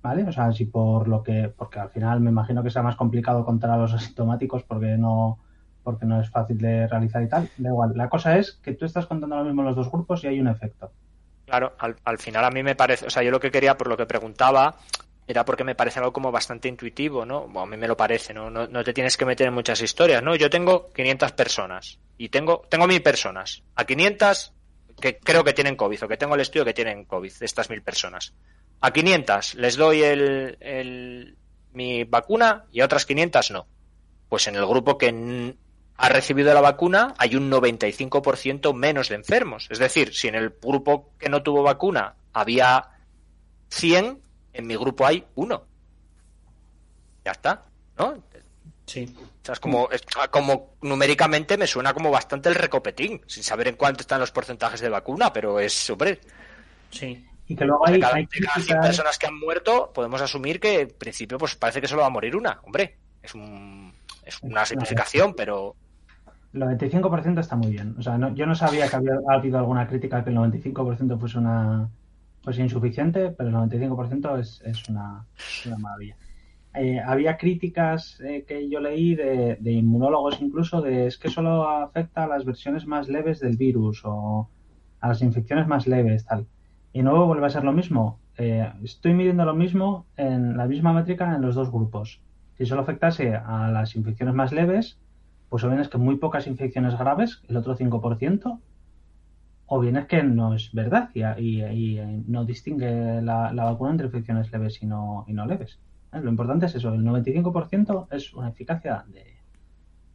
¿Vale? 0.03 0.23
O 0.23 0.31
sea, 0.31 0.53
si 0.53 0.67
por 0.67 1.09
lo 1.09 1.25
que, 1.25 1.53
porque 1.57 1.81
al 1.81 1.91
final 1.91 2.21
me 2.21 2.31
imagino 2.31 2.63
que 2.63 2.71
sea 2.71 2.83
más 2.83 2.95
complicado 2.95 3.45
contar 3.45 3.71
a 3.71 3.77
los 3.77 3.93
asintomáticos 3.93 4.63
porque 4.63 4.97
no, 4.97 5.41
porque 5.87 6.05
no 6.05 6.21
es 6.21 6.29
fácil 6.29 6.59
de 6.59 6.89
realizar 6.89 7.23
y 7.23 7.29
tal, 7.29 7.49
da 7.57 7.71
igual. 7.71 7.93
La 7.95 8.09
cosa 8.09 8.37
es 8.37 8.59
que 8.61 8.73
tú 8.73 8.85
estás 8.85 9.07
contando 9.07 9.37
lo 9.37 9.45
mismo 9.45 9.63
los 9.63 9.77
dos 9.77 9.89
grupos 9.89 10.25
y 10.25 10.27
hay 10.27 10.41
un 10.41 10.49
efecto. 10.49 10.91
Claro, 11.47 11.75
al, 11.79 11.95
al, 12.03 12.19
final 12.19 12.45
a 12.45 12.51
mí 12.51 12.65
me 12.65 12.75
parece, 12.75 13.07
o 13.07 13.11
sea, 13.11 13.23
yo 13.23 13.31
lo 13.31 13.39
que 13.39 13.53
quería, 13.53 13.79
por 13.79 13.87
lo 13.87 13.97
que 13.97 14.05
preguntaba, 14.05 14.75
era 15.29 15.45
porque 15.45 15.63
me 15.63 15.77
parece 15.77 16.01
algo 16.01 16.13
como 16.13 16.33
bastante 16.33 16.69
intuitivo, 16.69 17.25
¿no? 17.25 17.49
a 17.55 17.67
mí 17.67 17.77
me 17.77 17.87
lo 17.87 17.97
parece, 17.97 18.35
¿no? 18.35 18.51
¿no? 18.51 18.85
te 18.85 18.93
tienes 18.93 19.17
que 19.17 19.25
meter 19.25 19.47
en 19.47 19.55
muchas 19.55 19.81
historias, 19.81 20.23
¿no? 20.23 20.35
Yo 20.35 20.51
tengo 20.51 20.93
500 20.93 21.33
personas 21.33 22.01
y 22.19 22.29
tengo, 22.29 22.63
tengo 22.69 22.89
mil 22.89 23.03
personas. 23.03 23.63
A 23.77 23.85
500 23.85 24.53
que 25.01 25.19
creo 25.19 25.45
que 25.45 25.53
tienen 25.53 25.77
COVID 25.77 26.05
o 26.05 26.09
que 26.09 26.17
tengo 26.17 26.35
el 26.35 26.41
estudio 26.41 26.65
que 26.65 26.75
tienen 26.75 27.05
COVID, 27.05 27.33
estas 27.41 27.71
mil 27.71 27.83
personas. 27.83 28.35
A 28.81 28.93
500 28.93 29.55
les 29.55 29.77
doy 29.77 30.03
el, 30.03 30.57
el, 30.61 31.37
mi 31.73 32.05
vacuna 32.05 32.65
y 32.73 32.81
a 32.81 32.85
otras 32.85 33.05
500 33.05 33.51
no. 33.51 33.67
Pues 34.29 34.47
en 34.49 34.57
el 34.57 34.67
grupo 34.67 34.97
que 34.97 35.55
ha 35.99 36.09
recibido 36.09 36.53
la 36.53 36.61
vacuna, 36.61 37.15
hay 37.19 37.37
un 37.37 37.51
95% 37.51 38.75
menos 38.75 39.09
de 39.09 39.15
enfermos. 39.15 39.69
Es 39.71 39.79
decir, 39.79 40.15
si 40.15 40.29
en 40.29 40.35
el 40.35 40.51
grupo 40.51 41.13
que 41.19 41.29
no 41.29 41.43
tuvo 41.43 41.63
vacuna 41.63 42.15
había 42.33 42.91
100, 43.71 44.21
en 44.53 44.67
mi 44.67 44.77
grupo 44.77 45.07
hay 45.07 45.25
uno. 45.35 45.67
Ya 47.25 47.33
está, 47.33 47.65
¿no? 47.99 48.23
Sí. 48.87 49.13
O 49.49 49.53
es 49.53 49.61
como, 49.61 49.89
como 50.31 50.77
numéricamente 50.83 51.57
me 51.57 51.67
suena 51.67 51.93
como 51.93 52.11
bastante 52.11 52.49
el 52.49 52.55
recopetín, 52.55 53.21
sin 53.27 53.43
saber 53.43 53.69
en 53.69 53.77
cuánto 53.77 54.03
están 54.03 54.21
los 54.21 54.31
porcentajes 54.31 54.81
de 54.81 54.89
vacuna, 54.89 55.33
pero 55.33 55.59
es 55.59 55.73
súper. 55.73 56.21
Sí. 56.91 57.27
Y 57.49 57.57
que 57.57 57.65
luego 57.65 57.87
hay, 57.87 57.95
de 57.95 58.01
cada, 58.01 58.17
100 58.17 58.81
personas 58.81 59.19
que 59.19 59.27
han 59.27 59.39
muerto, 59.39 59.93
podemos 59.93 60.21
asumir 60.21 60.59
que 60.59 60.81
en 60.81 60.89
principio 60.91 61.39
pues 61.39 61.55
parece 61.55 61.81
que 61.81 61.89
solo 61.89 62.03
va 62.03 62.09
a 62.09 62.11
morir 62.11 62.35
una. 62.37 62.61
Hombre, 62.65 62.99
es, 63.23 63.35
un, 63.35 63.93
es 64.25 64.41
una 64.43 64.67
simplificación, 64.67 65.35
pero 65.35 65.77
el 66.57 66.63
95% 66.63 67.41
está 67.41 67.57
muy 67.57 67.71
bien. 67.71 67.95
O 67.99 68.03
sea, 68.03 68.19
yo 68.35 68.47
no 68.47 68.55
sabía 68.55 68.89
que 68.89 68.97
había 68.97 69.15
habido 69.29 69.59
alguna 69.59 69.87
crítica 69.87 70.25
que 70.25 70.31
el 70.31 70.37
95% 70.37 71.19
fuese 71.19 71.39
una 71.39 71.89
fuese 72.43 72.63
insuficiente, 72.63 73.33
pero 73.33 73.49
el 73.49 73.57
95% 73.57 74.39
es, 74.39 74.63
es 74.65 74.89
una, 74.89 75.27
una, 75.67 75.79
maravilla. 75.79 76.17
eh, 76.75 77.01
había 77.01 77.37
críticas 77.37 78.21
eh, 78.21 78.45
que 78.47 78.69
yo 78.69 78.79
leí 78.79 79.17
de, 79.17 79.59
inmunólogos 79.65 80.41
incluso 80.41 80.81
de 80.81 81.09
es 81.09 81.19
que 81.19 81.29
solo 81.29 81.69
afecta 81.69 82.23
a 82.23 82.29
las 82.29 82.45
versiones 82.45 82.87
más 82.87 83.09
leves 83.09 83.41
del 83.41 83.57
virus 83.57 84.03
o 84.05 84.49
a 85.01 85.09
las 85.09 85.23
infecciones 85.23 85.67
más 85.67 85.89
leves, 85.89 86.25
tal. 86.25 86.47
Y 86.93 87.03
nuevo 87.03 87.27
vuelve 87.27 87.47
a 87.47 87.51
ser 87.51 87.65
lo 87.65 87.73
mismo. 87.73 88.21
Eh, 88.39 88.71
estoy 88.85 89.13
midiendo 89.13 89.45
lo 89.45 89.55
mismo 89.55 90.07
en 90.17 90.57
la 90.57 90.67
misma 90.67 90.93
métrica 90.93 91.35
en 91.35 91.43
los 91.43 91.57
dos 91.57 91.73
grupos. 91.73 92.21
Si 92.57 92.65
solo 92.65 92.83
afectase 92.83 93.35
a 93.35 93.71
las 93.73 93.97
infecciones 93.97 94.35
más 94.37 94.53
leves, 94.53 94.99
pues 95.49 95.65
o 95.65 95.69
bien 95.69 95.81
es 95.81 95.89
que 95.89 95.99
muy 95.99 96.17
pocas 96.17 96.47
infecciones 96.47 96.99
graves, 96.99 97.43
el 97.49 97.57
otro 97.57 97.77
5%, 97.77 98.61
o 99.67 99.81
bien 99.81 99.97
es 99.97 100.07
que 100.07 100.23
no 100.23 100.55
es 100.55 100.73
verdad 100.73 101.11
y, 101.15 102.01
no 102.27 102.45
distingue 102.45 103.21
la, 103.23 103.51
vacuna 103.53 103.93
entre 103.93 104.07
infecciones 104.07 104.51
leves 104.53 104.83
y 104.83 104.87
no, 104.87 105.25
y 105.27 105.33
no 105.33 105.47
leves. 105.47 105.79
¿Eh? 106.13 106.21
Lo 106.21 106.31
importante 106.31 106.67
es 106.67 106.75
eso, 106.75 106.93
el 106.93 107.03
95% 107.03 108.07
es 108.11 108.33
una 108.35 108.49
eficacia 108.49 109.05
de, 109.09 109.37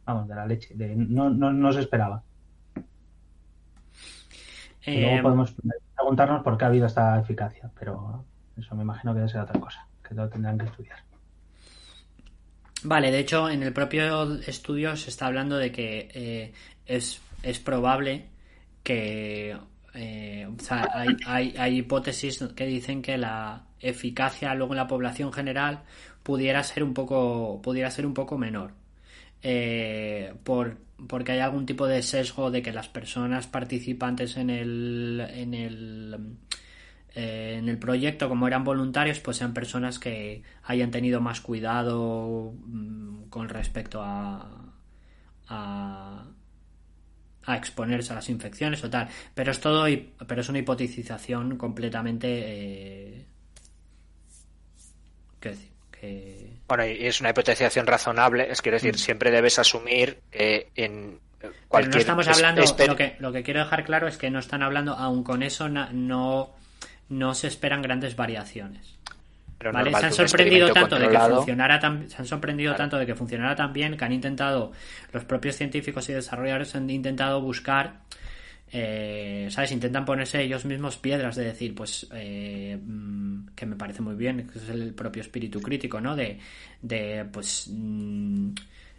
vamos, 0.04 0.28
de 0.28 0.34
la 0.34 0.46
leche, 0.46 0.74
de, 0.74 0.96
no, 0.96 1.30
no, 1.30 1.52
no 1.52 1.72
se 1.72 1.80
esperaba. 1.80 2.22
luego 4.86 5.16
eh, 5.16 5.22
podemos 5.22 5.54
preguntarnos 5.94 6.42
por 6.42 6.56
qué 6.56 6.64
ha 6.64 6.68
habido 6.68 6.86
esta 6.86 7.18
eficacia, 7.20 7.70
pero 7.78 8.24
eso 8.56 8.74
me 8.74 8.82
imagino 8.82 9.12
que 9.12 9.20
debe 9.20 9.30
ser 9.30 9.42
otra 9.42 9.60
cosa, 9.60 9.86
que 10.06 10.14
lo 10.14 10.28
tendrán 10.28 10.58
que 10.58 10.64
estudiar. 10.66 10.98
Vale, 12.84 13.10
de 13.10 13.20
hecho, 13.20 13.48
en 13.48 13.62
el 13.62 13.72
propio 13.72 14.34
estudio 14.40 14.96
se 14.96 15.10
está 15.10 15.26
hablando 15.26 15.56
de 15.56 15.70
que 15.70 16.08
eh, 16.14 16.52
es, 16.86 17.20
es 17.42 17.58
probable 17.60 18.26
que 18.82 19.56
eh, 19.94 20.48
hay, 20.68 21.08
hay, 21.26 21.54
hay, 21.56 21.78
hipótesis 21.78 22.42
que 22.56 22.66
dicen 22.66 23.02
que 23.02 23.18
la 23.18 23.66
eficacia 23.80 24.54
luego 24.54 24.72
en 24.72 24.78
la 24.78 24.86
población 24.86 25.32
general 25.32 25.82
pudiera 26.22 26.62
ser 26.62 26.82
un 26.82 26.94
poco 26.94 27.60
pudiera 27.62 27.90
ser 27.90 28.06
un 28.06 28.14
poco 28.14 28.38
menor. 28.38 28.72
Eh, 29.42 30.34
por, 30.44 30.78
porque 31.08 31.32
hay 31.32 31.40
algún 31.40 31.66
tipo 31.66 31.86
de 31.86 32.02
sesgo 32.02 32.50
de 32.50 32.62
que 32.62 32.72
las 32.72 32.88
personas 32.88 33.46
participantes 33.46 34.36
en 34.36 34.50
el 34.50 35.20
en 35.30 35.54
el 35.54 36.16
eh, 37.14 37.56
en 37.58 37.68
el 37.68 37.78
proyecto 37.78 38.28
como 38.28 38.46
eran 38.46 38.64
voluntarios 38.64 39.20
pues 39.20 39.36
sean 39.36 39.54
personas 39.54 39.98
que 39.98 40.42
hayan 40.64 40.90
tenido 40.90 41.20
más 41.20 41.40
cuidado 41.40 42.54
mm, 42.66 43.24
con 43.28 43.48
respecto 43.48 44.02
a, 44.02 44.72
a 45.48 46.24
a 47.44 47.56
exponerse 47.56 48.12
a 48.12 48.16
las 48.16 48.28
infecciones 48.28 48.82
o 48.84 48.90
tal. 48.90 49.08
Pero 49.34 49.50
es 49.50 49.60
todo, 49.60 49.86
pero 50.26 50.40
es 50.40 50.48
una 50.48 50.58
hipotetización 50.58 51.56
completamente. 51.56 52.28
Eh... 52.30 53.26
¿Qué 55.40 55.48
decir? 55.50 55.68
Que... 55.90 56.52
Bueno, 56.68 56.86
y 56.86 57.06
es 57.06 57.20
una 57.20 57.30
hipotetización 57.30 57.86
razonable, 57.86 58.50
es 58.50 58.62
quiero 58.62 58.76
decir, 58.76 58.94
mm. 58.94 58.98
siempre 58.98 59.30
debes 59.30 59.58
asumir 59.58 60.20
eh, 60.30 60.70
en 60.74 61.18
cualquier. 61.68 61.90
Pero 61.90 61.90
no 61.90 61.98
estamos 61.98 62.28
hablando. 62.28 62.62
Lo 62.86 62.96
que, 62.96 63.16
lo 63.18 63.32
que 63.32 63.42
quiero 63.42 63.60
dejar 63.60 63.84
claro 63.84 64.08
es 64.08 64.16
que 64.16 64.30
no 64.30 64.38
están 64.38 64.62
hablando, 64.62 64.94
aun 64.94 65.24
con 65.24 65.42
eso, 65.42 65.68
no, 65.68 66.54
no 67.08 67.34
se 67.34 67.48
esperan 67.48 67.82
grandes 67.82 68.16
variaciones. 68.16 68.96
Se 69.60 70.06
han 70.06 70.12
sorprendido 70.12 70.72
tanto 70.72 70.98
de 70.98 71.08
que 71.08 71.18
funcionara 71.18 71.78
tan, 71.78 72.10
se 72.10 72.16
han 72.16 72.26
sorprendido 72.26 72.74
tanto 72.74 72.98
de 72.98 73.06
que 73.06 73.14
funcionara 73.14 73.54
tan 73.54 73.72
bien 73.72 73.96
que 73.96 74.04
han 74.04 74.12
intentado 74.12 74.72
los 75.12 75.24
propios 75.24 75.56
científicos 75.56 76.08
y 76.08 76.14
desarrolladores 76.14 76.74
han 76.74 76.90
intentado 76.90 77.40
buscar 77.40 78.00
eh, 78.74 79.48
sabes 79.50 79.70
intentan 79.72 80.06
ponerse 80.06 80.42
ellos 80.42 80.64
mismos 80.64 80.96
piedras 80.96 81.36
de 81.36 81.44
decir 81.44 81.74
pues 81.74 82.08
eh, 82.14 82.78
mm, 82.82 83.48
que 83.54 83.66
me 83.66 83.76
parece 83.76 84.00
muy 84.00 84.14
bien 84.14 84.48
que 84.50 84.58
es 84.58 84.68
el 84.70 84.94
propio 84.94 85.20
espíritu 85.20 85.60
crítico 85.60 86.00
no 86.00 86.16
de, 86.16 86.38
de 86.80 87.26
pues 87.30 87.68
mm, 87.70 88.48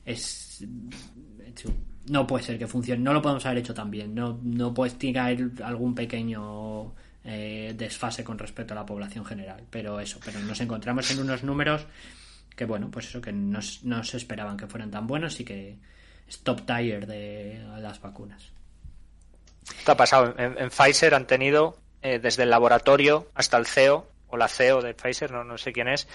es 0.06 0.64
no 2.08 2.28
puede 2.28 2.44
ser 2.44 2.60
que 2.60 2.68
funcione 2.68 3.02
no 3.02 3.14
lo 3.14 3.22
podemos 3.22 3.44
haber 3.48 3.58
hecho 3.60 3.74
tan 3.74 3.90
bien 3.90 4.14
no 4.14 4.40
no 4.44 4.76
puedes 4.76 4.96
tirar 5.00 5.36
algún 5.64 5.96
pequeño 5.96 6.94
eh, 7.26 7.74
desfase 7.76 8.24
con 8.24 8.38
respecto 8.38 8.74
a 8.74 8.76
la 8.76 8.86
población 8.86 9.26
general. 9.26 9.64
Pero 9.70 10.00
eso, 10.00 10.20
pero 10.24 10.40
nos 10.40 10.60
encontramos 10.62 11.10
en 11.12 11.20
unos 11.20 11.44
números 11.44 11.86
que, 12.56 12.66
bueno, 12.66 12.90
pues 12.92 13.08
eso, 13.08 13.22
que 13.22 13.32
no, 13.32 13.62
se 13.62 14.18
esperaban 14.18 14.58
que 14.58 14.68
fueran 14.68 14.92
tan 14.92 15.08
buenos 15.08 15.40
y 15.40 15.46
que 15.46 15.78
es 16.28 16.40
top 16.40 16.66
tier 16.66 17.08
de 17.08 17.64
las 17.80 18.02
vacunas. 18.02 18.52
Esto 19.78 19.94
ha 19.94 19.98
pasado. 19.98 20.36
En, 20.38 20.70
Pfizer 20.70 21.16
han 21.16 21.26
tenido, 21.26 21.78
eh, 22.02 22.20
desde 22.20 22.44
el 22.44 22.50
laboratorio 22.50 23.30
hasta 23.34 23.58
el 23.58 23.66
CEO, 23.66 24.10
o 24.28 24.38
la 24.38 24.48
CEO 24.48 24.82
de 24.82 24.94
Pfizer, 24.94 25.32
no, 25.32 25.44
no 25.44 25.58
sé 25.58 25.72
quién 25.72 25.88
es, 25.88 26.08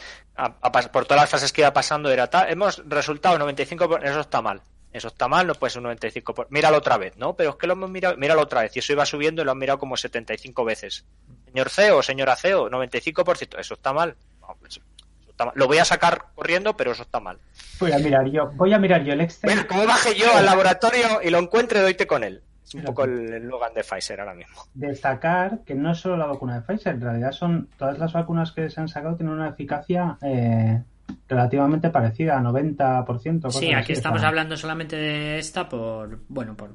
por 0.92 1.06
todas 1.06 1.22
las 1.22 1.30
fases 1.30 1.52
que 1.52 1.60
iba 1.60 1.72
pasando 1.72 2.10
era 2.10 2.28
tal, 2.28 2.50
hemos 2.50 2.82
resultado 2.88 3.38
95%, 3.38 4.02
eso 4.02 4.20
está 4.20 4.42
mal. 4.42 4.60
Eso 4.92 5.08
está 5.08 5.28
mal, 5.28 5.46
no 5.46 5.54
puede 5.54 5.70
ser 5.70 5.82
un 5.82 5.90
95%. 5.90 6.34
Por... 6.34 6.50
Míralo 6.50 6.78
otra 6.78 6.96
vez, 6.96 7.16
¿no? 7.16 7.34
Pero 7.34 7.50
es 7.50 7.56
que 7.56 7.66
lo 7.66 7.74
hemos 7.74 7.90
mirado, 7.90 8.16
míralo 8.16 8.42
otra 8.42 8.62
vez. 8.62 8.74
Y 8.76 8.78
eso 8.78 8.92
iba 8.92 9.04
subiendo 9.04 9.42
y 9.42 9.44
lo 9.44 9.52
han 9.52 9.58
mirado 9.58 9.78
como 9.78 9.96
75 9.96 10.64
veces. 10.64 11.04
Señor 11.46 11.70
CEO, 11.70 12.02
señora 12.02 12.36
CEO, 12.36 12.70
95%. 12.70 13.58
Eso 13.58 13.74
está 13.74 13.92
mal. 13.92 14.16
Pues, 14.60 14.80
está 15.28 15.46
mal. 15.46 15.54
Lo 15.56 15.66
voy 15.66 15.78
a 15.78 15.84
sacar 15.84 16.26
corriendo, 16.34 16.76
pero 16.76 16.92
eso 16.92 17.02
está 17.02 17.20
mal. 17.20 17.38
Voy 17.80 17.92
a 17.92 17.98
mirar 17.98 18.26
yo, 18.30 18.50
voy 18.54 18.72
a 18.72 18.78
mirar 18.78 19.04
yo 19.04 19.12
el 19.12 19.20
Excel. 19.20 19.50
Bueno, 19.50 19.66
como 19.68 19.86
baje 19.86 20.14
yo 20.14 20.34
al 20.34 20.46
laboratorio 20.46 21.20
y 21.22 21.30
lo 21.30 21.38
encuentre, 21.38 21.80
doyte 21.80 22.06
con 22.06 22.24
él. 22.24 22.42
Es 22.64 22.74
un 22.74 22.82
poco 22.82 23.04
el 23.04 23.32
eslogan 23.32 23.72
de 23.72 23.82
Pfizer 23.82 24.20
ahora 24.20 24.34
mismo. 24.34 24.62
Destacar 24.74 25.60
que 25.64 25.74
no 25.74 25.92
es 25.92 25.98
solo 25.98 26.18
la 26.18 26.26
vacuna 26.26 26.56
de 26.56 26.60
Pfizer, 26.60 26.94
en 26.96 27.00
realidad 27.00 27.32
son 27.32 27.68
todas 27.78 27.98
las 27.98 28.12
vacunas 28.12 28.52
que 28.52 28.68
se 28.68 28.78
han 28.78 28.88
sacado 28.88 29.16
tienen 29.16 29.34
una 29.34 29.48
eficacia 29.48 30.18
eh, 30.20 30.82
relativamente 31.28 31.90
parecida, 31.90 32.40
90%. 32.40 33.50
Sí, 33.50 33.72
aquí 33.72 33.92
estamos 33.92 34.22
hablando 34.22 34.56
solamente 34.56 34.96
de 34.96 35.38
esta 35.38 35.68
por, 35.68 36.20
bueno, 36.28 36.56
por 36.56 36.70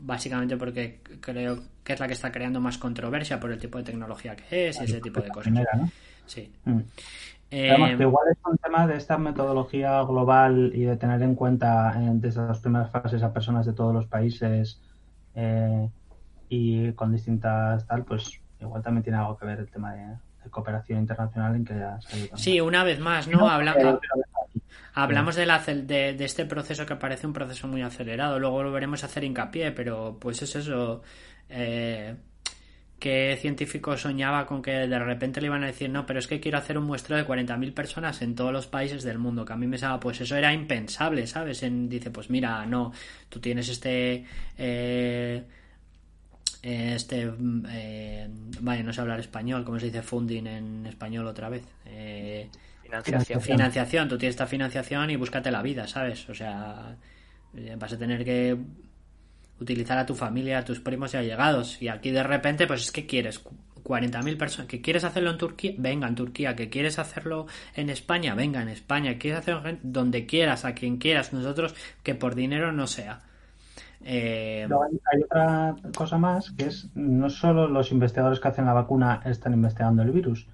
básicamente 0.00 0.56
porque 0.56 1.00
creo 1.20 1.58
que 1.82 1.94
es 1.94 2.00
la 2.00 2.06
que 2.06 2.12
está 2.12 2.30
creando 2.30 2.60
más 2.60 2.78
controversia 2.78 3.40
por 3.40 3.50
el 3.50 3.58
tipo 3.58 3.78
de 3.78 3.84
tecnología 3.84 4.36
que 4.36 4.68
es 4.68 4.80
y 4.80 4.84
ese 4.84 5.00
tipo 5.00 5.20
de 5.20 5.28
cosas. 5.28 5.52
Sí. 6.26 6.52
Mm. 6.64 6.80
Eh, 7.50 7.96
igual 8.00 8.26
es 8.30 8.38
un 8.44 8.58
tema 8.58 8.86
de 8.86 8.96
esta 8.96 9.18
metodología 9.18 10.02
global 10.02 10.72
y 10.74 10.82
de 10.82 10.96
tener 10.96 11.22
en 11.22 11.36
cuenta 11.36 11.94
desde 12.14 12.44
las 12.44 12.58
primeras 12.58 12.90
fases 12.90 13.22
a 13.22 13.32
personas 13.32 13.66
de 13.66 13.72
todos 13.72 13.94
los 13.94 14.06
países 14.06 14.80
eh, 15.34 15.88
y 16.48 16.92
con 16.92 17.12
distintas 17.12 17.86
tal, 17.86 18.04
pues 18.04 18.40
igual 18.60 18.82
también 18.82 19.04
tiene 19.04 19.18
algo 19.18 19.36
que 19.36 19.46
ver 19.46 19.60
el 19.60 19.70
tema 19.70 19.94
de, 19.94 20.16
cooperación 20.50 21.00
internacional 21.00 21.56
en 21.56 21.64
que 21.64 21.74
ya 21.74 21.98
Sí, 22.34 22.60
una 22.60 22.84
vez 22.84 22.98
más, 22.98 23.28
¿no? 23.28 23.48
hablamos 24.94 25.36
de, 25.36 25.46
la, 25.46 25.58
de, 25.58 26.14
de, 26.14 26.24
este 26.24 26.46
proceso 26.46 26.86
que 26.86 26.96
parece 26.96 27.26
un 27.26 27.32
proceso 27.32 27.68
muy 27.68 27.82
acelerado, 27.82 28.38
luego 28.38 28.62
lo 28.62 28.72
veremos 28.72 29.04
hacer 29.04 29.24
hincapié, 29.24 29.72
pero 29.72 30.16
pues 30.18 30.40
es 30.42 30.56
eso. 30.56 31.02
Eh, 31.48 32.16
¿Qué 32.98 33.36
científico 33.38 33.94
soñaba 33.98 34.46
con 34.46 34.62
que 34.62 34.70
de 34.70 34.98
repente 34.98 35.42
le 35.42 35.48
iban 35.48 35.62
a 35.62 35.66
decir, 35.66 35.90
no, 35.90 36.06
pero 36.06 36.18
es 36.18 36.26
que 36.26 36.40
quiero 36.40 36.56
hacer 36.56 36.78
un 36.78 36.84
muestreo 36.84 37.18
de 37.18 37.26
40.000 37.26 37.74
personas 37.74 38.22
en 38.22 38.34
todos 38.34 38.52
los 38.52 38.66
países 38.66 39.02
del 39.02 39.18
mundo? 39.18 39.44
Que 39.44 39.52
a 39.52 39.56
mí 39.56 39.66
me 39.66 39.76
estaba, 39.76 40.00
pues 40.00 40.22
eso 40.22 40.34
era 40.34 40.50
impensable, 40.54 41.26
¿sabes? 41.26 41.62
En, 41.62 41.90
dice, 41.90 42.10
pues 42.10 42.30
mira, 42.30 42.64
no, 42.64 42.92
tú 43.28 43.38
tienes 43.38 43.68
este. 43.68 44.24
Eh, 44.56 45.44
este 46.66 47.30
eh, 47.70 48.28
vaya 48.60 48.82
no 48.82 48.92
sé 48.92 49.00
hablar 49.00 49.20
español 49.20 49.64
como 49.64 49.78
se 49.78 49.86
dice 49.86 50.02
funding 50.02 50.46
en 50.46 50.86
español 50.86 51.26
otra 51.26 51.48
vez 51.48 51.64
eh, 51.84 52.48
financiación. 52.82 53.40
financiación 53.40 54.08
tú 54.08 54.18
tienes 54.18 54.34
esta 54.34 54.46
financiación 54.46 55.10
y 55.10 55.16
búscate 55.16 55.50
la 55.50 55.62
vida 55.62 55.86
sabes 55.86 56.28
o 56.28 56.34
sea 56.34 56.96
eh, 57.56 57.76
vas 57.78 57.92
a 57.92 57.98
tener 57.98 58.24
que 58.24 58.56
utilizar 59.60 59.98
a 59.98 60.06
tu 60.06 60.14
familia 60.14 60.58
a 60.58 60.64
tus 60.64 60.80
primos 60.80 61.14
y 61.14 61.16
allegados. 61.16 61.80
Y 61.80 61.88
aquí 61.88 62.10
de 62.10 62.22
repente 62.22 62.66
pues 62.66 62.82
es 62.82 62.92
que 62.92 63.06
quieres 63.06 63.42
40.000 63.44 64.36
personas 64.36 64.68
que 64.68 64.80
quieres 64.80 65.04
hacerlo 65.04 65.30
en 65.30 65.38
Turquía 65.38 65.74
venga 65.78 66.08
en 66.08 66.14
Turquía. 66.14 66.56
Que 66.56 66.68
quieres 66.68 66.98
hacerlo 66.98 67.46
en 67.74 67.90
España 67.90 68.34
venga 68.34 68.62
en 68.62 68.68
España. 68.68 69.18
Quieres 69.18 69.40
hacerlo 69.40 69.78
donde 69.82 70.26
quieras 70.26 70.64
a 70.64 70.74
quien 70.74 70.98
quieras. 70.98 71.32
Nosotros 71.32 71.74
que 72.02 72.14
por 72.14 72.34
dinero 72.34 72.72
no 72.72 72.86
sea 72.86 73.22
eh... 74.04 74.68
hay, 75.12 75.22
otra 75.22 75.76
cosa 75.96 76.18
más, 76.18 76.50
que 76.52 76.66
es 76.66 76.90
no 76.94 77.30
solo 77.30 77.68
los 77.68 77.92
investigadores 77.92 78.40
que 78.40 78.48
hacen 78.48 78.66
la 78.66 78.72
vacuna 78.72 79.22
están 79.24 79.52
investigando 79.54 80.02
el 80.02 80.10
virus. 80.10 80.48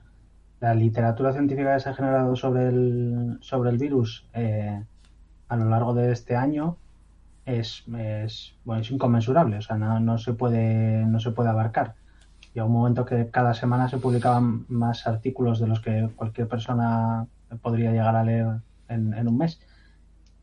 La 0.60 0.74
literatura 0.74 1.32
científica 1.32 1.74
que 1.74 1.80
se 1.80 1.88
ha 1.88 1.94
generado 1.94 2.36
sobre 2.36 2.68
el, 2.68 3.38
sobre 3.40 3.70
el 3.70 3.78
virus 3.78 4.28
eh, 4.32 4.82
a 5.48 5.56
lo 5.56 5.64
largo 5.68 5.92
de 5.94 6.12
este 6.12 6.36
año 6.36 6.76
es, 7.44 7.84
es, 7.98 8.54
bueno, 8.64 8.82
es 8.82 8.90
inconmensurable, 8.90 9.56
o 9.56 9.62
sea, 9.62 9.76
no, 9.76 9.98
no, 9.98 10.18
se 10.18 10.32
puede, 10.32 11.04
no 11.04 11.18
se 11.18 11.32
puede 11.32 11.50
abarcar. 11.50 11.94
Llega 12.54 12.66
un 12.66 12.72
momento 12.72 13.04
que 13.04 13.30
cada 13.30 13.54
semana 13.54 13.88
se 13.88 13.98
publicaban 13.98 14.66
más 14.68 15.06
artículos 15.06 15.58
de 15.58 15.66
los 15.66 15.80
que 15.80 16.10
cualquier 16.14 16.48
persona 16.48 17.26
podría 17.62 17.90
llegar 17.90 18.14
a 18.14 18.24
leer 18.24 18.46
en, 18.88 19.26
un 19.26 19.38
mes. 19.38 19.60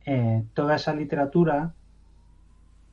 Eh, 0.05 0.43
toda 0.53 0.75
esa 0.75 0.93
literatura 0.93 1.73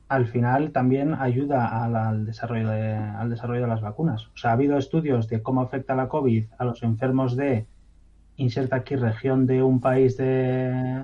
al 0.09 0.27
final 0.27 0.71
también 0.71 1.13
ayuda 1.13 1.83
al, 1.83 2.25
desarrollo 2.25 2.69
de, 2.69 2.93
al 2.93 3.29
desarrollo 3.29 3.61
de 3.61 3.67
las 3.67 3.81
vacunas. 3.81 4.27
O 4.27 4.37
sea, 4.37 4.51
ha 4.51 4.53
habido 4.53 4.77
estudios 4.77 5.27
de 5.27 5.41
cómo 5.41 5.61
afecta 5.61 5.95
la 5.95 6.07
COVID 6.07 6.45
a 6.57 6.65
los 6.65 6.83
enfermos 6.83 7.35
de 7.35 7.65
inserta 8.37 8.77
aquí 8.77 8.95
región 8.95 9.45
de 9.45 9.63
un 9.63 9.81
país 9.81 10.15
de, 10.15 11.03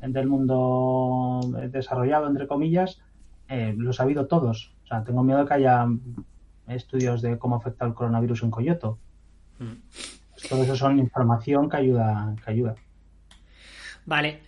del 0.00 0.26
mundo 0.28 1.40
desarrollado, 1.70 2.28
entre 2.28 2.46
comillas, 2.46 3.00
eh, 3.48 3.74
los 3.76 3.98
ha 3.98 4.04
habido 4.04 4.26
todos. 4.26 4.74
O 4.84 4.86
sea, 4.86 5.02
tengo 5.02 5.24
miedo 5.24 5.44
que 5.46 5.54
haya 5.54 5.86
estudios 6.68 7.22
de 7.22 7.38
cómo 7.38 7.56
afecta 7.56 7.86
el 7.86 7.94
coronavirus 7.94 8.42
en 8.44 8.50
Coyoto. 8.50 8.98
Mm. 9.58 10.48
Todo 10.48 10.62
eso 10.62 10.76
son 10.76 10.98
información 10.98 11.68
que 11.68 11.78
ayuda. 11.78 12.36
Que 12.44 12.50
ayuda. 12.52 12.74
Vale. 14.06 14.47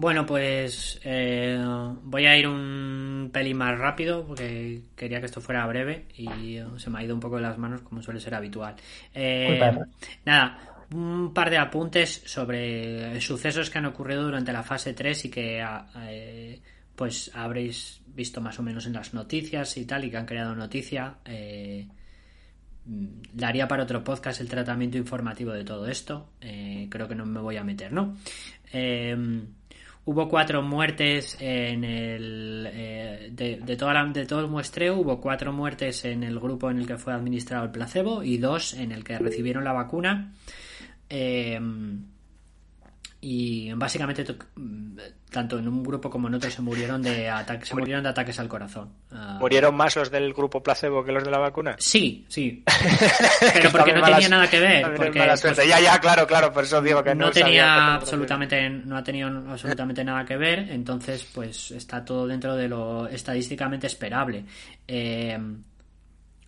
Bueno, 0.00 0.24
pues 0.24 0.98
eh, 1.04 1.62
voy 2.04 2.24
a 2.24 2.34
ir 2.34 2.48
un 2.48 3.28
pelín 3.30 3.58
más 3.58 3.78
rápido 3.78 4.26
porque 4.26 4.80
quería 4.96 5.20
que 5.20 5.26
esto 5.26 5.42
fuera 5.42 5.66
breve 5.66 6.06
y 6.16 6.58
se 6.78 6.88
me 6.88 6.98
ha 6.98 7.04
ido 7.04 7.14
un 7.14 7.20
poco 7.20 7.36
de 7.36 7.42
las 7.42 7.58
manos 7.58 7.82
como 7.82 8.00
suele 8.00 8.18
ser 8.18 8.34
habitual. 8.34 8.76
Eh, 9.12 9.60
nada, 10.24 10.86
un 10.94 11.34
par 11.34 11.50
de 11.50 11.58
apuntes 11.58 12.22
sobre 12.24 13.20
sucesos 13.20 13.68
que 13.68 13.76
han 13.76 13.84
ocurrido 13.84 14.22
durante 14.22 14.54
la 14.54 14.62
fase 14.62 14.94
3 14.94 15.26
y 15.26 15.30
que 15.30 15.62
eh, 16.08 16.62
pues 16.96 17.30
habréis 17.34 18.00
visto 18.06 18.40
más 18.40 18.58
o 18.58 18.62
menos 18.62 18.86
en 18.86 18.94
las 18.94 19.12
noticias 19.12 19.76
y 19.76 19.84
tal 19.84 20.06
y 20.06 20.10
que 20.10 20.16
han 20.16 20.24
creado 20.24 20.54
noticia. 20.54 21.16
Eh, 21.26 21.86
daría 22.86 23.68
para 23.68 23.82
otro 23.82 24.02
podcast 24.02 24.40
el 24.40 24.48
tratamiento 24.48 24.96
informativo 24.96 25.52
de 25.52 25.62
todo 25.62 25.86
esto. 25.88 26.30
creo 26.40 27.06
que 27.06 27.14
no 27.14 27.26
me 27.26 27.40
voy 27.40 27.58
a 27.58 27.64
meter, 27.64 27.92
¿no? 27.92 28.16
Hubo 30.04 30.28
cuatro 30.28 30.62
muertes 30.62 31.36
en 31.40 31.84
el. 31.84 32.68
Eh, 32.72 33.28
de, 33.32 33.76
toda 33.76 34.04
de 34.06 34.26
todo 34.26 34.40
el 34.40 34.48
muestreo, 34.48 34.96
hubo 34.96 35.20
cuatro 35.20 35.52
muertes 35.52 36.04
en 36.04 36.22
el 36.22 36.40
grupo 36.40 36.70
en 36.70 36.78
el 36.78 36.86
que 36.86 36.96
fue 36.96 37.12
administrado 37.12 37.64
el 37.64 37.70
placebo 37.70 38.22
y 38.22 38.38
dos 38.38 38.74
en 38.74 38.92
el 38.92 39.04
que 39.04 39.18
recibieron 39.18 39.62
la 39.62 39.72
vacuna. 39.72 40.32
Eh, 41.08 41.60
y 43.20 43.72
básicamente 43.74 44.24
tanto 45.30 45.58
en 45.58 45.68
un 45.68 45.82
grupo 45.82 46.10
como 46.10 46.28
en 46.28 46.34
otro 46.34 46.50
se 46.50 46.62
murieron 46.62 47.02
de 47.02 47.28
ataques 47.28 47.68
se 47.68 47.74
murieron 47.74 48.02
de 48.02 48.10
ataques 48.10 48.38
al 48.40 48.48
corazón 48.48 48.92
ah. 49.12 49.38
murieron 49.40 49.74
más 49.74 49.96
los 49.96 50.10
del 50.10 50.32
grupo 50.32 50.62
placebo 50.62 51.04
que 51.04 51.12
los 51.12 51.24
de 51.24 51.30
la 51.30 51.38
vacuna 51.38 51.76
sí 51.78 52.24
sí 52.28 52.62
pero 53.54 53.70
porque 53.70 53.92
no 53.92 54.02
tenía 54.02 54.28
nada 54.28 54.50
que 54.50 54.60
ver 54.60 54.94
porque, 54.94 55.20
pues, 55.42 55.68
ya 55.68 55.80
ya 55.80 55.98
claro 55.98 56.26
claro 56.26 56.52
por 56.52 56.64
eso 56.64 56.82
digo 56.82 57.02
que 57.02 57.14
no, 57.14 57.30
tenía 57.30 57.94
absolutamente 57.94 58.68
no 58.68 58.96
ha 58.96 59.04
tenido 59.04 59.28
absolutamente 59.28 60.04
nada 60.04 60.24
que 60.24 60.36
ver 60.36 60.70
entonces 60.70 61.26
pues 61.34 61.70
está 61.70 62.04
todo 62.04 62.26
dentro 62.26 62.56
de 62.56 62.68
lo 62.68 63.06
estadísticamente 63.08 63.86
esperable 63.86 64.44
eh, 64.86 65.38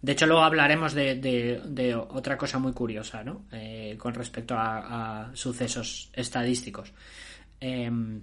de 0.03 0.12
hecho, 0.12 0.26
luego 0.26 0.43
hablaremos 0.43 0.95
de, 0.95 2.05
otra 2.11 2.37
cosa 2.37 2.59
muy 2.59 2.72
curiosa, 2.72 3.22
¿no? 3.22 3.45
Eh, 3.53 3.95
con 3.97 4.12
respecto 4.12 4.57
a, 4.59 5.30
sucesos 5.33 6.11
estadísticos. 6.12 6.93
Em, 7.61 8.20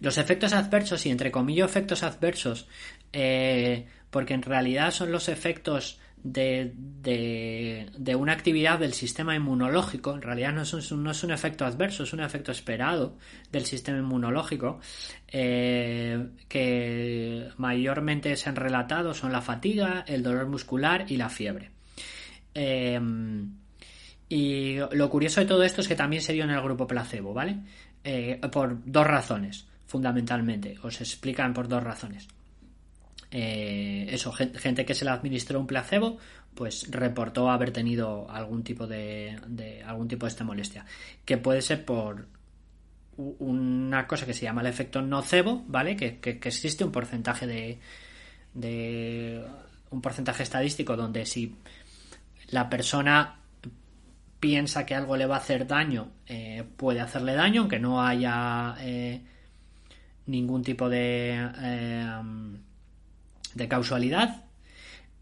los 0.00 0.18
efectos 0.18 0.52
adversos, 0.52 1.06
y 1.06 1.10
entre 1.10 1.30
comillas 1.30 1.70
efectos 1.70 2.02
adversos, 2.02 2.68
eh, 3.12 3.86
porque 4.10 4.34
en 4.34 4.42
realidad 4.42 4.90
son 4.90 5.10
los 5.10 5.28
efectos 5.28 5.98
de, 6.22 6.72
de, 6.74 8.16
una 8.16 8.32
actividad 8.32 8.78
del 8.78 8.94
sistema 8.94 9.36
inmunológico, 9.36 10.14
en 10.14 10.22
realidad 10.22 10.52
no 10.52 10.62
es, 10.62 10.72
un, 10.92 11.04
no 11.04 11.10
es 11.12 11.24
efecto 11.24 11.64
adverso, 11.64 12.02
es 12.02 12.12
un 12.12 12.20
efecto 12.20 12.50
esperado 12.50 13.16
del 13.52 13.64
sistema 13.64 13.98
inmunológico, 13.98 14.80
eh, 15.28 16.26
que 16.48 17.48
mayormente 17.58 18.34
se 18.36 18.48
han 18.48 18.56
relatado 18.56 19.14
son 19.14 19.32
la 19.32 19.40
fatiga, 19.40 20.04
el 20.06 20.22
dolor 20.22 20.48
muscular 20.48 21.06
y 21.08 21.16
la 21.16 21.28
fiebre. 21.28 21.70
Eh, 22.54 23.00
y 24.28 24.78
lo 24.90 25.08
curioso 25.08 25.40
de 25.40 25.46
todo 25.46 25.62
esto 25.62 25.80
es 25.80 25.88
que 25.88 25.94
también 25.94 26.22
se 26.22 26.32
dio 26.32 26.42
en 26.42 26.50
el 26.50 26.60
grupo 26.60 26.88
placebo, 26.88 27.32
¿vale? 27.32 27.58
Por 28.50 28.78
dos 28.84 29.06
razones, 29.06 29.66
fundamentalmente. 29.86 30.78
Os 30.82 31.00
explican 31.00 31.54
por 31.54 31.68
dos 31.68 31.82
razones. 31.82 32.28
Eh, 33.30 34.06
eso, 34.10 34.32
gente 34.32 34.84
que 34.84 34.94
se 34.94 35.04
le 35.04 35.10
administró 35.10 35.58
un 35.58 35.66
placebo, 35.66 36.18
pues 36.54 36.90
reportó 36.90 37.50
haber 37.50 37.70
tenido 37.70 38.30
algún 38.30 38.62
tipo 38.62 38.86
de, 38.86 39.38
algún 39.86 40.08
tipo 40.08 40.26
de 40.26 40.30
esta 40.30 40.44
molestia, 40.44 40.84
que 41.24 41.36
puede 41.36 41.62
ser 41.62 41.84
por 41.84 42.28
una 43.16 44.06
cosa 44.06 44.26
que 44.26 44.34
se 44.34 44.42
llama 44.42 44.60
el 44.60 44.66
efecto 44.66 45.02
nocebo, 45.02 45.64
¿vale? 45.68 45.96
Que, 45.96 46.18
existe 46.22 46.84
un 46.84 46.92
porcentaje 46.92 47.46
de, 47.46 47.78
de 48.54 49.44
un 49.90 50.00
porcentaje 50.00 50.42
estadístico 50.42 50.96
donde 50.96 51.26
si 51.26 51.56
la 52.48 52.68
persona 52.68 53.40
piensa 54.40 54.86
que 54.86 54.94
algo 54.94 55.16
le 55.16 55.26
va 55.26 55.36
a 55.36 55.38
hacer 55.38 55.66
daño, 55.66 56.10
eh, 56.26 56.64
puede 56.76 57.00
hacerle 57.00 57.34
daño, 57.34 57.62
aunque 57.62 57.78
no 57.78 58.02
haya 58.02 58.76
eh, 58.80 59.20
ningún 60.26 60.62
tipo 60.62 60.88
de 60.88 61.38
de 63.54 63.68
causalidad 63.68 64.44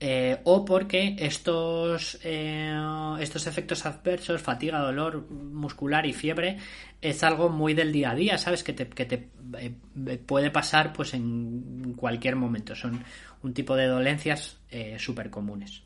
eh, 0.01 0.41
o 0.45 0.65
porque 0.65 1.17
estos, 1.19 2.19
eh, 2.25 2.77
estos 3.21 3.47
efectos 3.47 3.87
adversos, 3.87 4.43
fatiga, 4.43 4.81
dolor 4.81 5.31
muscular 5.31 6.05
y 6.05 6.13
fiebre, 6.13 6.59
es 7.01 7.23
algo 7.23 7.49
muy 7.49 7.75
del 7.75 7.93
día 7.93 8.11
a 8.11 8.15
día, 8.15 8.37
¿sabes? 8.37 8.65
Que 8.65 8.73
te, 8.73 8.89
que 8.89 9.07
te 9.07 9.29
eh, 9.59 10.19
puede 10.27 10.51
pasar 10.51 10.93
pues 10.93 11.15
en 11.15 11.95
cualquier 11.97 12.37
momento. 12.37 12.75
Son 12.75 13.03
un 13.43 13.55
tipo 13.55 13.77
de 13.77 13.87
dolencias 13.87 14.59
súper 14.99 15.31
comunes. 15.31 15.83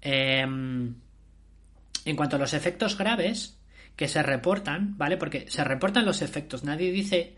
Em, 0.00 0.94
en 2.04 2.16
cuanto 2.16 2.36
a 2.36 2.38
los 2.38 2.54
efectos 2.54 2.96
graves 2.96 3.58
que 3.96 4.06
se 4.06 4.22
reportan, 4.22 4.96
¿vale? 4.96 5.16
Porque 5.16 5.50
se 5.50 5.64
reportan 5.64 6.06
los 6.06 6.22
efectos, 6.22 6.62
nadie 6.62 6.92
dice 6.92 7.36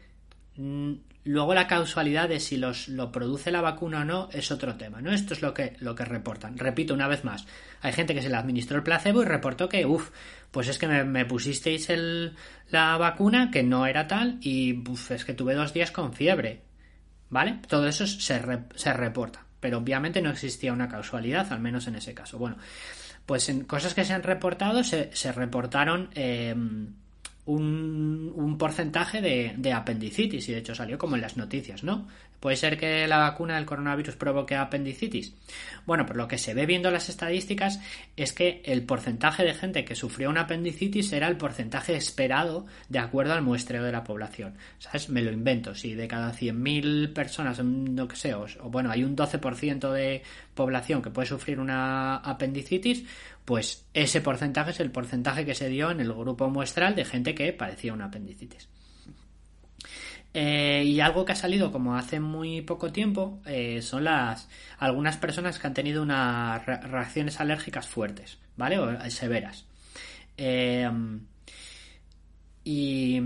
Luego 1.24 1.52
la 1.52 1.66
causalidad 1.66 2.30
de 2.30 2.40
si 2.40 2.56
los, 2.56 2.88
lo 2.88 3.12
produce 3.12 3.50
la 3.50 3.61
vacuna 3.61 4.00
o 4.00 4.04
no 4.04 4.28
es 4.32 4.50
otro 4.50 4.76
tema, 4.76 5.02
¿no? 5.02 5.12
Esto 5.12 5.34
es 5.34 5.42
lo 5.42 5.52
que, 5.52 5.76
lo 5.80 5.94
que 5.94 6.06
reportan. 6.06 6.56
Repito 6.56 6.94
una 6.94 7.08
vez 7.08 7.24
más, 7.24 7.46
hay 7.82 7.92
gente 7.92 8.14
que 8.14 8.22
se 8.22 8.30
le 8.30 8.36
administró 8.36 8.78
el 8.78 8.82
placebo 8.82 9.22
y 9.22 9.26
reportó 9.26 9.68
que, 9.68 9.84
uff, 9.84 10.11
pues 10.50 10.68
es 10.68 10.78
que 10.78 10.88
me, 10.88 11.24
pusisteis 11.26 11.90
el, 11.90 12.34
la 12.70 12.96
vacuna 12.96 13.50
que 13.50 13.62
no 13.62 13.86
era 13.86 14.06
tal 14.06 14.38
y 14.40 14.82
es 15.11 15.24
que 15.26 15.34
tuve 15.34 15.54
dos 15.54 15.74
días 15.74 15.90
con 15.90 16.14
fiebre, 16.14 16.62
¿vale? 17.28 17.61
Todo 17.68 17.86
eso 17.86 18.06
se, 18.06 18.42
se 18.74 18.92
reporta, 18.94 19.44
pero 19.61 19.78
obviamente 19.78 20.22
no 20.22 20.30
existía 20.30 20.72
una 20.72 20.88
causalidad, 20.88 21.52
al 21.52 21.61
menos 21.61 21.86
en 21.86 21.96
ese 21.96 22.14
caso. 22.14 22.38
Bueno, 22.38 22.56
pues 23.26 23.50
en 23.50 23.64
cosas 23.64 23.92
que 23.92 24.06
se 24.06 24.14
han 24.14 24.22
reportado 24.22 24.82
se, 24.84 25.14
se 25.14 25.32
reportaron... 25.32 26.08
Eh, 26.14 26.54
un, 27.55 28.57
porcentaje 28.59 29.20
de, 29.20 29.72
apendicitis 29.72 30.48
y 30.48 30.53
de 30.53 30.59
hecho 30.59 30.74
salió 30.74 30.98
como 30.98 31.16
en 31.16 31.22
las 31.22 31.36
noticias, 31.36 31.82
¿no? 31.82 32.07
¿Puede 32.40 32.57
ser 32.57 32.78
que 32.78 33.07
la 33.07 33.18
vacuna 33.18 33.57
del 33.57 33.66
coronavirus 33.66 34.16
provoque 34.16 34.57
apendicitis? 34.57 35.34
Bueno, 35.84 36.07
pues 36.07 36.16
lo 36.16 36.26
que 36.26 36.38
se 36.38 36.55
ve 36.55 36.64
viendo 36.64 36.90
las 36.90 37.11
estadísticas 37.11 37.80
es 38.16 38.32
que 38.32 38.62
el 38.64 38.82
porcentaje 38.84 39.44
de 39.44 39.53
gente 39.53 39.84
que 39.84 39.94
sufrió 39.94 40.30
una 40.30 40.42
apendicitis 40.42 41.12
era 41.12 41.28
el 41.28 41.36
porcentaje 41.36 41.96
esperado 41.96 42.64
de 42.88 42.98
acuerdo 42.98 43.34
al 43.34 43.42
muestreo 43.42 43.84
de 43.84 43.92
la 43.92 44.05
población. 44.05 44.55
¿Sabes? 44.78 45.11
Me 45.11 45.20
lo 45.20 45.30
invento. 45.30 45.74
Si 45.74 45.94
de 45.94 46.09
cada 46.09 46.32
100.000 46.32 47.12
personas, 47.12 47.62
no 47.62 48.09
que 48.09 48.16
sé, 48.16 48.32
o, 48.32 48.46
bueno, 48.70 48.90
hay 48.90 49.05
un 49.05 49.14
12% 49.14 49.92
de 49.92 50.22
población 50.61 51.00
que 51.00 51.11
puede 51.11 51.26
sufrir 51.26 51.58
una 51.58 52.16
apendicitis, 52.16 53.04
pues 53.46 53.86
ese 53.94 54.20
porcentaje 54.20 54.72
es 54.72 54.80
el 54.80 54.90
porcentaje 54.90 55.46
que 55.46 55.54
se 55.54 55.68
dio 55.68 55.90
en 55.90 56.00
el 56.00 56.12
grupo 56.12 56.50
muestral 56.50 56.94
de 56.94 57.06
gente 57.06 57.34
que 57.34 57.52
padecía 57.54 57.94
una 57.94 58.06
apendicitis. 58.06 58.68
Eh, 60.32 60.84
y 60.86 61.00
algo 61.00 61.24
que 61.24 61.32
ha 61.32 61.36
salido 61.36 61.72
como 61.72 61.96
hace 61.96 62.20
muy 62.20 62.61
poco 62.62 62.92
tiempo 62.92 63.40
eh, 63.46 63.82
son 63.82 64.04
las 64.04 64.48
algunas 64.78 65.16
personas 65.16 65.58
que 65.58 65.66
han 65.66 65.74
tenido 65.74 66.02
unas 66.02 66.64
reacciones 66.64 67.40
alérgicas 67.40 67.88
fuertes, 67.88 68.38
¿vale? 68.56 68.78
O 68.78 68.90
eh, 68.92 69.11
severas. 69.11 69.64
y, 72.64 73.20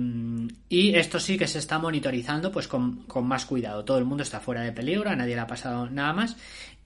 esto 0.96 1.20
sí 1.20 1.36
que 1.36 1.46
se 1.46 1.58
está 1.58 1.78
monitorizando 1.78 2.50
pues 2.50 2.68
con, 2.68 3.04
más 3.22 3.44
cuidado. 3.46 3.84
Todo 3.84 3.98
el 3.98 4.04
mundo 4.04 4.22
está 4.22 4.40
fuera 4.40 4.62
de 4.62 4.72
peligro, 4.72 5.10
a 5.10 5.16
nadie 5.16 5.34
le 5.34 5.40
ha 5.42 5.46
pasado 5.46 5.90
nada 5.90 6.12
más. 6.12 6.36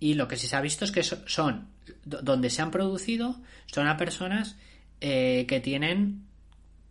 Y 0.01 0.15
lo 0.15 0.29
que 0.29 0.37
sí 0.37 0.47
se 0.47 0.57
ha 0.57 0.61
visto 0.61 0.85
es 0.85 0.93
que 0.93 1.03
son, 1.03 1.69
donde 2.05 2.51
se 2.51 2.63
han 2.63 2.71
producido, 2.71 3.37
son 3.67 3.87
a 3.89 3.97
personas 3.97 4.57
que 5.01 5.61
tienen 5.63 6.29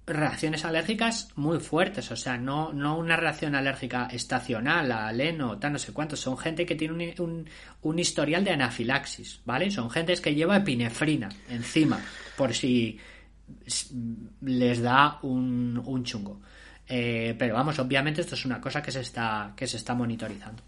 reacciones 0.08 0.64
alérgicas 0.64 1.28
muy 1.36 1.60
fuertes, 1.60 2.10
o 2.12 2.16
sea, 2.16 2.38
no, 2.38 2.72
no 2.72 2.98
una 2.98 3.18
reacción 3.18 3.56
alérgica 3.56 4.08
estacional 4.10 4.90
a 4.94 5.10
aleno, 5.10 5.60
tal 5.60 5.74
no 5.74 5.80
sé 5.80 5.92
cuántos, 5.92 6.22
son 6.22 6.38
gente 6.38 6.66
que 6.66 6.76
tiene 6.76 7.14
un, 7.20 7.50
un, 7.82 8.00
historial 8.00 8.46
de 8.46 8.52
anafilaxis, 8.52 9.42
¿vale? 9.44 9.70
Son 9.70 9.90
gentes 9.90 10.22
que 10.22 10.34
lleva 10.34 10.56
epinefrina 10.56 11.28
encima, 11.50 12.00
por 12.38 12.54
si 12.54 12.98
les 14.42 14.82
da 14.82 15.20
un, 15.24 15.82
un 15.86 16.04
chungo. 16.06 16.40
Eh, 16.88 17.36
pero 17.38 17.56
vamos, 17.56 17.78
obviamente 17.80 18.22
esto 18.22 18.36
es 18.36 18.46
una 18.46 18.62
cosa 18.62 18.82
que 18.82 18.94
se 18.94 19.02
está, 19.02 19.52
que 19.58 19.68
se 19.68 19.76
está 19.76 19.94
monitorizando. 19.94 20.64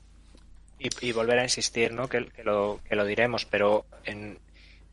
Y, 0.79 1.11
volver 1.11 1.39
a 1.39 1.43
insistir, 1.43 1.91
¿no? 1.91 2.07
Que, 2.07 2.25
que, 2.27 2.43
lo, 2.43 2.79
que 2.87 2.95
lo 2.95 3.05
diremos, 3.05 3.45
pero 3.45 3.85
en, 4.05 4.39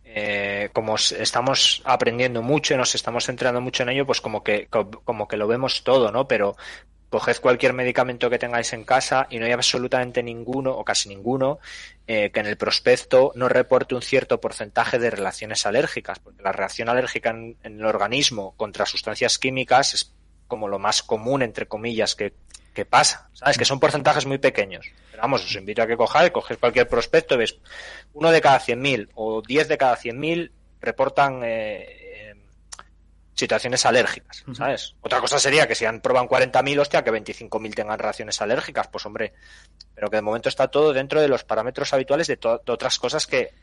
eh, 0.05 0.71
como 0.73 0.97
estamos 0.97 1.83
aprendiendo 1.85 2.41
mucho 2.41 2.75
y 2.75 2.77
nos 2.77 2.95
estamos 2.95 3.27
centrando 3.27 3.61
mucho 3.61 3.83
en 3.83 3.91
ello, 3.91 4.07
pues 4.07 4.21
como 4.21 4.43
que, 4.43 4.67
como 4.69 5.29
que 5.29 5.37
lo 5.37 5.47
vemos 5.47 5.85
todo, 5.85 6.11
¿no? 6.11 6.27
Pero 6.27 6.57
coged 7.11 7.37
cualquier 7.41 7.73
medicamento 7.73 8.31
que 8.31 8.39
tengáis 8.39 8.73
en 8.73 8.85
casa 8.85 9.27
y 9.31 9.39
no 9.39 9.47
hay 9.47 9.53
absolutamente 9.53 10.23
ninguno 10.23 10.73
o 10.73 10.85
casi 10.85 11.09
ninguno 11.09 11.59
eh, 12.07 12.31
que 12.31 12.41
en 12.41 12.47
el 12.47 12.57
prospecto 12.57 13.33
no 13.35 13.49
reporte 13.49 13.95
un 13.95 14.03
cierto 14.03 14.41
porcentaje 14.41 14.99
de 14.99 15.11
relaciones 15.11 15.67
alérgicas, 15.67 16.19
porque 16.19 16.43
la 16.43 16.53
reacción 16.53 16.89
alérgica 16.89 17.31
en, 17.31 17.57
el 17.63 17.85
organismo 17.85 18.55
contra 18.57 18.87
sustancias 18.87 19.39
químicas 19.39 19.95
es 19.95 20.15
como 20.47 20.69
lo 20.69 20.79
más 20.79 21.03
común, 21.03 21.43
entre 21.43 21.67
comillas, 21.67 22.15
que, 22.15 22.33
que 22.77 22.85
pasa. 22.85 23.31
¿Sabes? 23.33 23.57
Que 23.57 23.65
son 23.65 23.81
porcentajes 23.81 24.27
muy 24.27 24.37
pequeños. 24.37 24.87
Pero 25.11 25.23
vamos, 25.23 25.43
os 25.43 25.57
invito 25.57 25.81
a 25.81 25.87
que 25.87 25.97
cojáis, 25.97 26.31
coges 26.31 26.59
cualquier 26.59 26.87
prospecto 26.87 27.39
ves 27.39 27.59
uno 28.13 28.31
de 28.31 28.43
cada 28.43 28.61
100.000 28.61 29.09
o 29.15 29.41
10 29.41 29.69
de 29.69 29.79
cada 29.79 29.97
100.000 29.97 30.53
reportan 30.83 31.41
eh, 31.43 32.35
situaciones 33.35 33.87
alérgicas, 33.87 34.45
¿sabes? 34.53 34.95
Otra 35.01 35.21
cosa 35.21 35.39
sería 35.39 35.67
que 35.67 35.75
si 35.75 35.87
han 35.87 36.03
probado 36.03 36.29
40.000, 36.29 36.81
hostia, 36.81 37.03
que 37.03 37.11
25.000 37.11 37.75
tengan 37.75 37.99
reacciones 37.99 38.43
alérgicas, 38.43 38.89
pues 38.89 39.07
hombre, 39.07 39.33
pero 39.95 40.11
que 40.11 40.17
de 40.17 40.23
momento 40.23 40.51
está 40.51 40.69
todo 40.69 40.93
dentro 40.93 41.23
de 41.23 41.29
los 41.29 41.45
parámetros 41.45 41.95
habituales 41.95 42.27
de, 42.27 42.39
otras 42.45 42.99
cosas 42.99 43.27
que, 43.27 43.55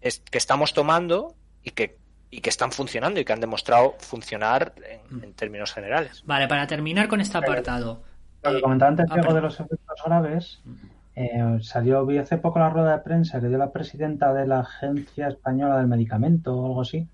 que 0.00 0.38
estamos 0.38 0.72
tomando 0.72 1.34
y 1.64 1.70
que, 1.72 1.98
y 2.34 2.40
que 2.40 2.50
están 2.50 2.72
funcionando 2.72 3.20
y 3.20 3.24
que 3.24 3.32
han 3.32 3.40
demostrado 3.40 3.94
funcionar 3.98 4.72
en, 5.22 5.34
términos 5.34 5.72
generales. 5.72 6.24
Vale, 6.26 6.48
para 6.48 6.66
terminar 6.66 7.06
con 7.06 7.20
este 7.20 7.38
apartado. 7.38 8.02
Lo 8.42 8.52
que 8.52 8.60
comentaba 8.60 8.90
antes 8.90 9.06
ah, 9.08 9.32
de 9.32 9.40
los 9.40 9.60
efectos 9.60 10.02
graves, 10.04 10.60
eh, 11.14 11.58
salió, 11.60 12.04
vi 12.04 12.18
hace 12.18 12.36
poco 12.38 12.58
la 12.58 12.70
rueda 12.70 12.96
de 12.96 13.02
prensa 13.04 13.40
que 13.40 13.46
dio 13.46 13.56
la 13.56 13.70
presidenta 13.70 14.34
de 14.34 14.48
la 14.48 14.60
Agencia 14.60 15.28
Española 15.28 15.76
del 15.76 15.86
Medicamento 15.86 16.56
o 16.56 16.66
algo 16.66 16.80
así, 16.80 17.08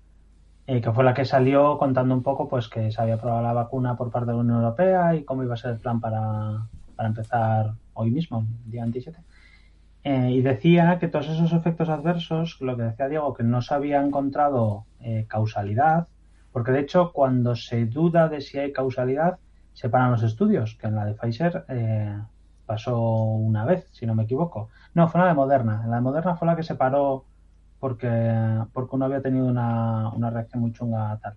eh, 0.65 0.81
que 0.81 0.91
fue 0.91 1.03
la 1.03 1.13
que 1.13 1.25
salió 1.25 1.77
contando 1.77 2.15
un 2.15 2.23
poco 2.23 2.49
pues 2.49 2.67
que 2.67 2.91
se 2.91 2.99
había 2.99 3.21
probado 3.21 3.43
la 3.43 3.53
vacuna 3.53 3.95
por 3.95 4.09
parte 4.09 4.31
de 4.31 4.37
la 4.37 4.41
Unión 4.41 4.57
Europea 4.57 5.13
y 5.13 5.23
cómo 5.23 5.43
iba 5.43 5.53
a 5.53 5.57
ser 5.57 5.71
el 5.71 5.79
plan 5.79 6.01
para, 6.01 6.67
empezar 6.97 7.73
hoy 7.93 8.09
mismo, 8.09 8.47
el 8.65 8.71
día 8.71 8.81
27. 8.81 9.19
Eh, 10.03 10.31
y 10.31 10.41
decía 10.41 10.97
que 10.99 11.07
todos 11.07 11.29
esos 11.29 11.53
efectos 11.53 11.89
adversos, 11.89 12.57
lo 12.61 12.75
que 12.75 12.83
decía 12.83 13.07
Diego, 13.07 13.33
que 13.33 13.43
no 13.43 13.61
se 13.61 13.73
había 13.73 14.01
encontrado 14.01 14.85
eh, 14.99 15.25
causalidad, 15.27 16.07
porque 16.51 16.71
de 16.71 16.79
hecho 16.79 17.11
cuando 17.13 17.55
se 17.55 17.85
duda 17.85 18.27
de 18.27 18.41
si 18.41 18.57
hay 18.57 18.73
causalidad, 18.73 19.37
se 19.73 19.89
paran 19.89 20.11
los 20.11 20.23
estudios, 20.23 20.75
que 20.75 20.87
en 20.87 20.95
la 20.95 21.05
de 21.05 21.13
Pfizer 21.13 21.65
pasó 22.65 22.99
una 22.99 23.65
vez, 23.65 23.89
si 23.91 24.05
no 24.05 24.15
me 24.15 24.23
equivoco. 24.23 24.69
No, 24.93 25.07
fue 25.09 25.19
la 25.21 25.27
de 25.27 25.33
Moderna. 25.33 25.85
La 25.87 25.97
de 25.97 26.01
Moderna 26.01 26.35
fue 26.35 26.47
la 26.47 26.55
que 26.55 26.63
se 26.63 26.75
paró 26.75 27.25
porque, 27.79 28.09
porque 28.71 28.95
uno 28.95 29.05
había 29.05 29.21
tenido 29.21 29.45
una, 29.45 30.09
una 30.09 30.29
reacción 30.29 30.61
muy 30.61 30.71
chunga 30.71 31.19
tal. 31.21 31.35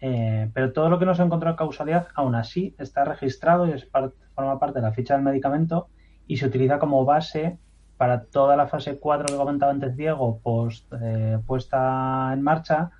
Eh, 0.00 0.50
pero 0.54 0.72
todo 0.72 0.88
lo 0.88 0.98
que 0.98 1.06
no 1.06 1.14
se 1.14 1.22
ha 1.22 1.26
encontrado 1.26 1.56
causalidad, 1.56 2.08
aún 2.14 2.34
así, 2.34 2.74
está 2.78 3.04
registrado 3.04 3.66
y 3.66 3.72
es 3.72 3.88
forma 4.34 4.58
parte 4.58 4.80
de 4.80 4.86
la 4.86 4.92
ficha 4.92 5.14
del 5.14 5.22
medicamento 5.22 5.88
y 6.26 6.36
se 6.36 6.46
utiliza 6.46 6.78
como 6.78 7.04
base 7.04 7.58
para 7.98 8.24
toda 8.24 8.56
la 8.56 8.68
fase 8.68 8.98
4 8.98 9.26
que 9.26 9.36
comentaba 9.36 9.72
antes 9.72 9.96
Diego, 9.96 10.40
post, 10.40 10.90
eh, 11.02 11.38
puesta 11.46 12.30
en 12.32 12.42
marcha, 12.42 12.90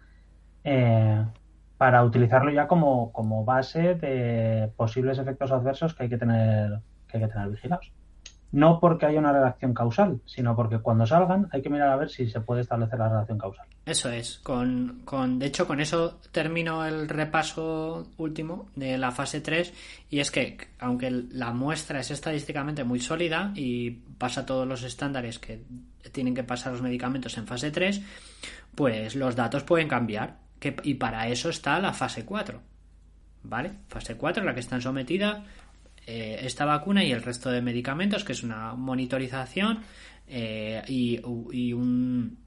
eh, 0.65 1.25
para 1.79 2.05
utilizarlo 2.05 2.51
ya 2.51 2.67
como, 2.67 3.13
como 3.13 3.45
base 3.45 3.95
de 3.95 4.73
posibles 4.77 5.19
efectos 5.19 5.53
adversos 5.53 5.95
que 5.95 6.03
hay 6.03 6.09
que 6.09 6.19
tener, 6.19 6.81
que 7.07 7.17
hay 7.17 7.23
que 7.23 7.33
tener 7.33 7.49
vigilados 7.49 7.93
no 8.53 8.81
porque 8.81 9.07
haya 9.07 9.19
una 9.19 9.33
relación 9.33 9.75
causal, 9.75 10.21
sino 10.25 10.57
porque 10.57 10.79
cuando 10.79 11.07
salgan 11.07 11.49
hay 11.53 11.61
que 11.61 11.69
mirar 11.69 11.91
a 11.91 11.97
ver 11.97 12.09
si 12.09 12.29
se 12.29 12.41
puede 12.41 12.63
establecer 12.63 12.99
la 12.99 13.09
relación 13.09 13.39
causal. 13.39 13.67
Eso 13.85 14.11
es. 14.11 14.39
Con, 14.43 15.03
con, 15.05 15.39
de 15.39 15.47
hecho, 15.47 15.67
con 15.67 15.81
eso 15.81 16.19
termino 16.33 16.85
el 16.85 17.09
repaso 17.09 18.09
último 18.17 18.69
de 18.75 18.97
la 18.99 19.11
fase 19.11 19.41
3 19.41 19.73
y 20.11 20.21
es 20.21 20.31
que, 20.31 20.57
aunque 20.79 21.11
la 21.11 21.53
muestra 21.53 22.01
es 22.01 22.11
estadísticamente 22.11 22.85
muy 22.85 23.01
sólida 23.01 23.53
y 23.55 23.91
pasa 23.91 24.47
todos 24.47 24.67
los 24.67 24.83
estándares 24.83 25.39
que 25.39 25.63
tienen 26.13 26.35
que 26.35 26.45
pasar 26.45 26.73
los 26.73 26.83
medicamentos 26.83 27.37
en 27.37 27.47
fase 27.47 27.71
3, 27.71 28.03
pues 28.75 29.15
los 29.15 29.37
datos 29.37 29.65
pueden 29.65 29.89
cambiar. 29.89 30.39
Que, 30.59 30.75
y 30.83 30.95
para 30.95 31.29
eso 31.29 31.51
está 31.51 31.79
la 31.79 31.93
fase 31.93 32.25
4. 32.25 32.61
¿Vale? 33.45 33.73
Fase 33.89 34.17
4 34.17 34.43
en 34.43 34.47
la 34.47 34.55
que 34.55 34.61
están 34.61 34.83
sometidas 34.83 35.39
eh, 36.11 36.47
esta 36.47 36.65
vacuna 36.65 37.05
y 37.05 37.13
el 37.13 37.23
resto 37.23 37.51
de 37.51 37.61
medicamentos, 37.61 38.25
que 38.25 38.33
es 38.33 38.43
una 38.43 38.73
monitorización 38.73 39.83
eh, 40.27 40.83
y, 40.89 41.21
un, 41.75 42.39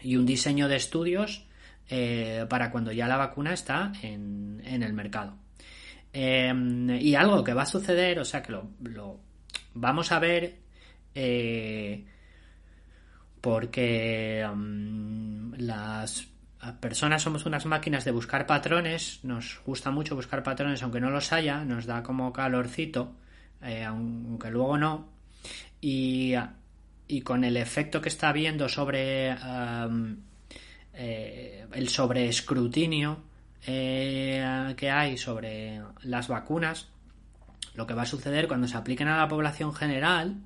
diseño 0.00 0.68
de 0.68 0.76
estudios 0.76 1.44
eh, 1.90 2.46
para 2.48 2.70
cuando 2.70 2.92
ya 2.92 3.08
la 3.08 3.16
vacuna 3.16 3.54
está 3.54 3.90
en, 4.02 4.62
el 4.64 4.92
mercado. 4.92 5.36
y 6.12 7.14
algo 7.16 7.42
que 7.42 7.54
va 7.54 7.62
a 7.62 7.66
suceder, 7.66 8.20
o 8.20 8.24
sea 8.24 8.40
que 8.40 8.52
lo, 8.52 8.70
lo 8.84 9.18
vamos 9.74 10.12
a 10.12 10.20
ver 10.20 10.58
porque 13.40 14.48
mm, 14.48 15.54
las 15.58 16.31
personas 16.80 17.22
somos 17.22 17.44
unas 17.44 17.66
máquinas 17.66 18.04
de 18.04 18.12
buscar 18.12 18.46
patrones, 18.46 19.20
nos 19.24 19.60
gusta 19.66 19.90
mucho 19.90 20.14
buscar 20.14 20.42
patrones 20.42 20.82
aunque 20.82 21.00
no 21.00 21.10
los 21.10 21.32
haya, 21.32 21.64
nos 21.64 21.86
da 21.86 22.02
como 22.02 22.32
calorcito, 22.32 23.16
eh, 23.62 23.82
aunque 23.82 24.50
luego 24.50 24.78
no, 24.78 25.08
y, 25.80 26.34
con 27.24 27.44
el 27.44 27.56
efecto 27.56 28.00
que 28.00 28.08
está 28.08 28.32
viendo 28.32 28.68
sobre 28.68 29.36
eh, 30.94 31.66
el 31.72 31.88
sobreescrutinio 31.88 33.24
eh, 33.66 34.74
que 34.76 34.90
hay 34.90 35.18
sobre 35.18 35.82
las 36.02 36.28
vacunas, 36.28 36.88
lo 37.74 37.86
que 37.86 37.94
va 37.94 38.02
a 38.02 38.06
suceder 38.06 38.46
cuando 38.46 38.68
se 38.68 38.76
apliquen 38.76 39.08
a 39.08 39.18
la 39.18 39.28
población 39.28 39.74
general 39.74 40.36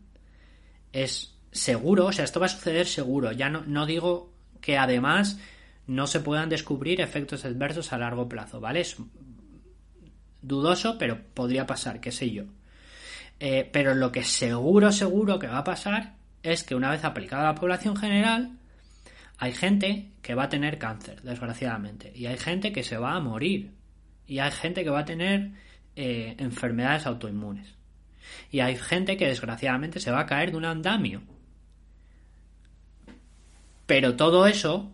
es 0.93 1.35
seguro, 1.53 2.07
o 2.07 2.13
sea, 2.13 2.25
esto 2.25 2.41
va 2.41 2.47
a 2.47 2.49
suceder 2.49 2.87
seguro, 2.87 3.33
ya 3.33 3.51
no, 3.51 3.63
no 3.67 3.85
digo 3.85 4.33
que 4.61 4.79
además 4.79 5.39
no 5.87 6.07
se 6.07 6.21
puedan 6.21 6.49
descubrir 6.49 7.01
efectos 7.01 7.45
adversos 7.45 7.93
a 7.93 7.99
largo 7.99 8.29
plazo, 8.29 8.61
¿vale? 8.61 8.81
Es 8.81 8.97
dudoso, 10.43 10.99
pero 10.99 11.21
podría 11.35 11.67
pasar, 11.67 12.01
qué 12.01 12.13
sé 12.13 12.31
yo. 12.31 12.45
Eh, 13.39 13.69
pero 13.73 13.95
lo 13.95 14.11
que 14.13 14.25
seguro, 14.25 14.93
seguro 14.93 15.39
que 15.39 15.47
va 15.47 15.59
a 15.59 15.65
pasar 15.65 16.15
es 16.43 16.65
que 16.65 16.75
una 16.75 16.91
vez 16.91 17.05
aplicada 17.05 17.43
a 17.43 17.53
la 17.53 17.61
población 17.61 17.97
general, 17.97 18.59
hay 19.39 19.53
gente 19.53 20.13
que 20.23 20.35
va 20.35 20.45
a 20.45 20.49
tener 20.49 20.79
cáncer, 20.79 21.23
desgraciadamente, 21.23 22.13
y 22.15 22.27
hay 22.27 22.39
gente 22.39 22.73
que 22.73 22.83
se 22.83 22.97
va 22.97 23.15
a 23.15 23.21
morir, 23.21 23.73
y 24.27 24.39
hay 24.39 24.51
gente 24.51 24.83
que 24.83 24.91
va 24.91 25.01
a 25.01 25.05
tener 25.05 25.53
eh, 25.95 26.35
enfermedades 26.39 27.07
autoinmunes, 27.07 27.75
y 28.51 28.61
hay 28.61 28.77
gente 28.77 29.17
que 29.17 29.27
desgraciadamente 29.27 30.01
se 30.01 30.11
va 30.11 30.21
a 30.21 30.27
caer 30.27 30.53
de 30.53 30.57
un 30.57 30.65
andamio. 30.65 31.23
Pero 33.87 34.17
todo 34.17 34.47
eso 34.47 34.91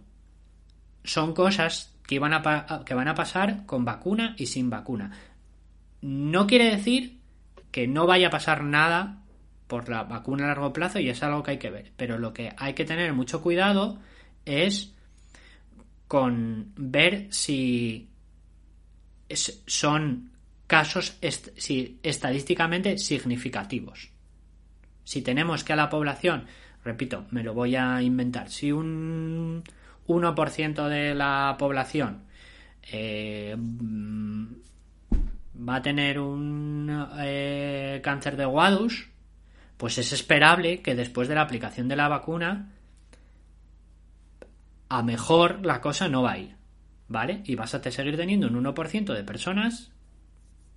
son 1.05 1.34
cosas 1.34 1.94
que, 2.07 2.18
van 2.18 2.32
a, 2.34 2.82
que 2.84 2.94
van 2.94 3.09
a 3.09 3.14
pasar 3.14 3.64
con 3.66 3.84
vacuna 3.84 4.34
y 4.38 4.46
sin 4.46 4.70
vacuna. 4.70 5.12
No 6.00 6.46
quiere 6.46 6.70
decir 6.70 7.18
que 7.70 7.86
no 7.86 8.07
vaya 8.07 8.28
a 8.28 8.30
pasar 8.30 8.64
nada 8.64 9.22
por 9.66 9.88
la 9.88 10.05
vacuna 10.05 10.44
a 10.44 10.48
largo 10.48 10.72
plazo 10.72 10.98
y 10.98 11.09
es 11.09 11.22
algo 11.22 11.42
que 11.42 11.53
hay 11.53 11.59
que 11.59 11.70
ver. 11.70 11.92
Pero 11.96 12.18
lo 12.18 12.32
que 12.32 12.53
hay 12.59 12.74
que 12.74 12.84
tener 12.84 13.12
mucho 13.14 13.40
cuidado 13.40 13.98
es 14.44 14.94
con 16.09 16.72
ver 16.76 17.28
si 17.30 18.11
son 19.66 20.32
casos 20.66 21.18
si, 21.57 21.98
estadísticamente 22.03 22.98
significativos. 22.98 24.11
Si 25.05 25.22
tenemos 25.22 25.64
que 25.64 25.72
a 25.72 25.76
la 25.76 25.88
población, 25.88 26.46
repito, 26.84 27.26
me 27.30 27.42
lo 27.42 27.55
voy 27.55 27.76
a 27.76 28.03
inventar, 28.03 28.50
si 28.50 28.72
un 28.72 29.64
1% 30.07 30.88
de 30.88 31.14
la 31.14 31.57
población 31.59 32.24
eh, 32.90 33.57
va 35.57 35.76
a 35.76 35.82
tener 35.82 36.18
un 36.18 37.09
eh, 37.20 38.00
cáncer 38.03 38.36
de 38.36 38.46
Wadus, 38.46 39.09
pues 39.76 39.98
es 39.98 40.12
esperable 40.12 40.82
que 40.82 40.94
después 40.94 41.28
de 41.28 41.34
la 41.34 41.42
aplicación 41.42 41.88
de 41.88 41.96
la 41.96 42.09
vacuna 42.09 42.72
a 44.88 45.03
mejor 45.03 45.64
la 45.64 45.80
cosa 45.80 46.09
no 46.09 46.22
va 46.22 46.32
a 46.32 46.38
ir, 46.38 46.57
¿vale? 47.09 47.40
Y 47.44 47.55
vas 47.55 47.74
a 47.74 47.82
seguir 47.82 48.16
teniendo 48.16 48.48
un 48.48 48.62
1% 48.62 49.14
de 49.14 49.24
personas 49.24 49.90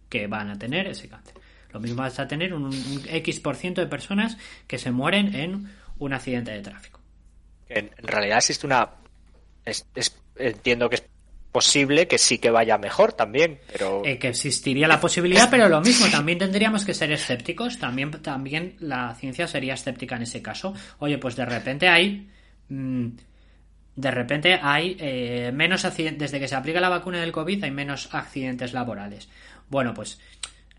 que 0.10 0.28
van 0.28 0.50
a 0.50 0.58
tener 0.58 0.88
ese 0.88 1.10
cáncer. 1.10 1.36
Lo 1.72 1.80
mismo 1.82 1.98
vas 1.98 2.20
a 2.20 2.28
tener 2.28 2.54
un, 2.54 2.72
X% 2.72 3.74
de 3.76 3.88
personas 3.88 4.38
que 4.68 4.78
se 4.78 4.92
mueren 4.92 5.36
en 5.36 5.70
un 6.00 6.14
accidente 6.14 6.52
de 6.52 6.62
tráfico. 6.62 7.02
En 7.68 7.90
realidad 7.98 8.38
existe 8.38 8.66
una 8.66 8.90
es, 9.66 9.86
entiendo 10.38 10.90
que 10.90 10.96
es 10.96 11.04
posible 11.52 12.08
que 12.08 12.18
sí 12.18 12.38
que 12.38 12.50
vaya 12.50 12.78
mejor 12.78 13.14
también, 13.14 13.60
pero... 13.72 14.02
Eh, 14.04 14.18
que 14.20 14.28
existiría 14.30 14.88
la 14.88 15.00
posibilidad, 15.00 15.50
pero 15.50 15.70
lo 15.70 15.80
mismo, 15.82 16.08
también 16.08 16.38
tendríamos 16.38 16.84
que 16.84 16.94
ser 16.94 17.12
escépticos, 17.12 17.80
también, 17.80 18.12
también 18.12 18.76
la 18.80 19.16
ciencia 19.16 19.48
sería 19.48 19.74
escéptica 19.74 20.18
en 20.18 20.24
ese 20.24 20.42
caso. 20.42 20.74
Oye, 21.00 21.18
pues 21.18 21.38
de 21.38 21.46
repente 21.46 21.88
hay 21.88 22.28
mm, 22.68 23.08
de 23.96 24.12
repente 24.12 24.60
hay 24.62 24.98
eh, 25.00 25.52
menos 25.54 25.86
accidentes, 25.86 26.20
desde 26.20 26.40
que 26.40 26.48
se 26.48 26.56
aplica 26.56 26.82
la 26.82 26.90
vacuna 26.90 27.22
del 27.22 27.32
COVID 27.32 27.64
hay 27.64 27.72
menos 27.72 28.10
accidentes 28.14 28.74
laborales. 28.74 29.30
Bueno, 29.70 29.94
pues 29.94 30.20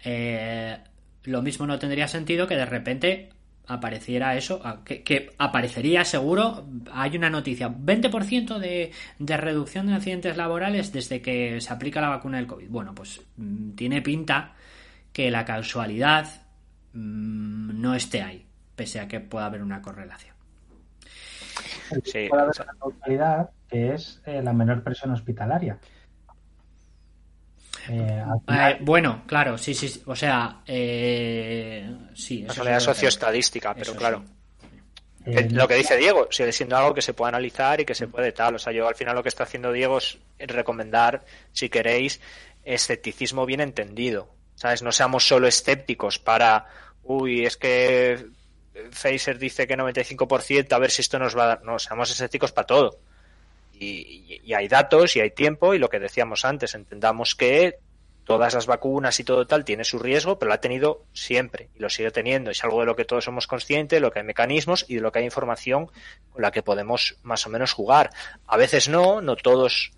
eh, 0.04 0.76
lo 1.24 1.42
mismo 1.42 1.66
no 1.66 1.78
tendría 1.78 2.08
sentido 2.08 2.46
que 2.46 2.56
de 2.56 2.66
repente 2.66 3.30
apareciera 3.66 4.36
eso, 4.36 4.62
que, 4.84 5.34
aparecería 5.38 6.04
seguro, 6.04 6.66
hay 6.92 7.16
una 7.16 7.30
noticia, 7.30 7.68
20% 7.68 8.58
de, 8.58 8.92
de 9.18 9.36
reducción 9.36 9.86
de 9.88 9.94
accidentes 9.94 10.36
laborales 10.36 10.92
desde 10.92 11.20
que 11.20 11.60
se 11.60 11.72
aplica 11.72 12.00
la 12.00 12.08
vacuna 12.08 12.38
del 12.38 12.46
COVID. 12.46 12.68
Bueno, 12.68 12.94
pues 12.94 13.20
mm, 13.36 13.72
tiene 13.72 14.02
pinta 14.02 14.54
que 15.12 15.30
la 15.30 15.44
casualidad 15.44 16.26
mm, 16.92 17.80
no 17.80 17.94
esté 17.94 18.22
ahí, 18.22 18.46
pese 18.74 19.00
a 19.00 19.08
que 19.08 19.20
pueda 19.20 19.46
haber 19.46 19.62
una 19.62 19.82
correlación. 19.82 20.36
Sí, 22.04 22.26
puede 22.28 22.42
haber 22.42 22.54
una 22.60 22.78
causalidad 22.78 23.50
que 23.68 23.94
es 23.94 24.22
eh, 24.26 24.42
la 24.42 24.52
menor 24.52 24.82
presión 24.82 25.10
hospitalaria. 25.10 25.78
Eh, 27.88 28.24
eh, 28.48 28.78
bueno, 28.80 29.22
claro, 29.26 29.56
sí, 29.58 29.74
sí, 29.74 30.02
o 30.06 30.16
sea, 30.16 30.62
eh, 30.66 31.88
sí. 32.14 32.44
Eso 32.48 32.64
la 32.64 32.80
socioestadística, 32.80 33.74
pero 33.74 33.94
claro. 33.94 34.24
lo 35.24 35.68
que 35.68 35.74
dice 35.74 35.96
Diego 35.96 36.28
sigue 36.30 36.52
siendo 36.52 36.76
algo 36.76 36.94
que 36.94 37.02
se 37.02 37.14
puede 37.14 37.28
analizar 37.28 37.80
y 37.80 37.84
que 37.84 37.94
se 37.94 38.08
puede 38.08 38.32
tal. 38.32 38.56
O 38.56 38.58
sea, 38.58 38.72
yo 38.72 38.88
al 38.88 38.94
final 38.94 39.14
lo 39.14 39.22
que 39.22 39.28
está 39.28 39.44
haciendo 39.44 39.72
Diego 39.72 39.98
es 39.98 40.18
recomendar, 40.38 41.24
si 41.52 41.68
queréis, 41.68 42.20
escepticismo 42.64 43.46
bien 43.46 43.60
entendido. 43.60 44.28
¿Sabes? 44.54 44.82
No 44.82 44.90
seamos 44.90 45.26
solo 45.26 45.46
escépticos 45.46 46.18
para, 46.18 46.66
uy, 47.02 47.44
es 47.44 47.58
que 47.58 48.26
Pfizer 48.90 49.38
dice 49.38 49.66
que 49.66 49.76
95%, 49.76 50.72
a 50.72 50.78
ver 50.78 50.90
si 50.90 51.02
esto 51.02 51.18
nos 51.18 51.36
va 51.36 51.44
a 51.44 51.46
dar. 51.46 51.62
No, 51.62 51.78
seamos 51.78 52.10
escépticos 52.10 52.52
para 52.52 52.66
todo 52.66 53.00
y, 53.78 54.52
hay 54.52 54.68
datos 54.68 55.16
y 55.16 55.20
hay 55.20 55.30
tiempo 55.30 55.74
y 55.74 55.78
lo 55.78 55.88
que 55.88 55.98
decíamos 55.98 56.44
antes, 56.44 56.74
entendamos 56.74 57.34
que 57.34 57.78
todas 58.24 58.54
las 58.54 58.66
vacunas 58.66 59.20
y 59.20 59.24
todo 59.24 59.46
tal 59.46 59.64
tiene 59.64 59.84
su 59.84 59.98
riesgo, 59.98 60.38
pero 60.38 60.48
lo 60.48 60.54
ha 60.54 60.60
tenido 60.60 61.04
siempre 61.12 61.70
y 61.76 61.78
lo 61.78 61.88
sigue 61.88 62.10
teniendo. 62.10 62.50
Es 62.50 62.64
algo 62.64 62.80
de 62.80 62.86
lo 62.86 62.96
que 62.96 63.04
todos 63.04 63.24
somos 63.24 63.46
conscientes, 63.46 63.96
de 63.96 64.00
lo 64.00 64.10
que 64.10 64.18
hay 64.18 64.24
mecanismos 64.24 64.84
y 64.88 64.96
de 64.96 65.00
lo 65.00 65.12
que 65.12 65.20
hay 65.20 65.24
información 65.24 65.86
con 66.30 66.42
la 66.42 66.50
que 66.50 66.62
podemos 66.62 67.18
más 67.22 67.46
o 67.46 67.50
menos 67.50 67.72
jugar. 67.72 68.10
A 68.46 68.56
veces 68.56 68.88
no, 68.88 69.20
no 69.20 69.36
todos 69.36 69.92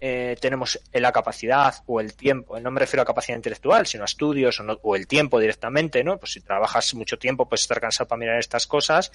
eh, 0.00 0.36
tenemos 0.40 0.80
la 0.92 1.12
capacidad 1.12 1.74
o 1.86 2.00
el 2.00 2.14
tiempo, 2.14 2.58
no 2.58 2.70
me 2.70 2.80
refiero 2.80 3.02
a 3.02 3.06
capacidad 3.06 3.36
intelectual, 3.36 3.86
sino 3.86 4.04
a 4.04 4.06
estudios 4.06 4.60
o, 4.60 4.64
o, 4.82 4.96
el 4.96 5.06
tiempo 5.06 5.38
directamente, 5.38 6.02
¿no? 6.02 6.18
Pues 6.18 6.32
si 6.32 6.40
trabajas 6.40 6.94
mucho 6.94 7.18
tiempo 7.18 7.48
puedes 7.48 7.62
estar 7.62 7.80
cansado 7.80 8.08
para 8.08 8.18
mirar 8.18 8.38
estas 8.38 8.66
cosas, 8.66 9.12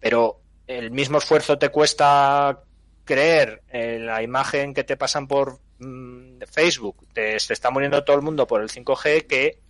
pero 0.00 0.40
el 0.66 0.90
mismo 0.90 1.18
esfuerzo 1.18 1.58
te 1.58 1.68
cuesta 1.68 2.60
creer 3.06 3.62
en 3.70 4.04
la 4.04 4.22
imagen 4.22 4.74
que 4.74 4.84
te 4.84 4.98
pasan 4.98 5.26
por 5.26 5.58
mm, 5.78 6.42
Facebook, 6.46 7.06
te, 7.14 7.40
se 7.40 7.54
está 7.54 7.70
muriendo 7.70 8.04
todo 8.04 8.16
el 8.16 8.22
mundo 8.22 8.46
por 8.46 8.60
el 8.60 8.68
5G, 8.68 9.26
que 9.26 9.60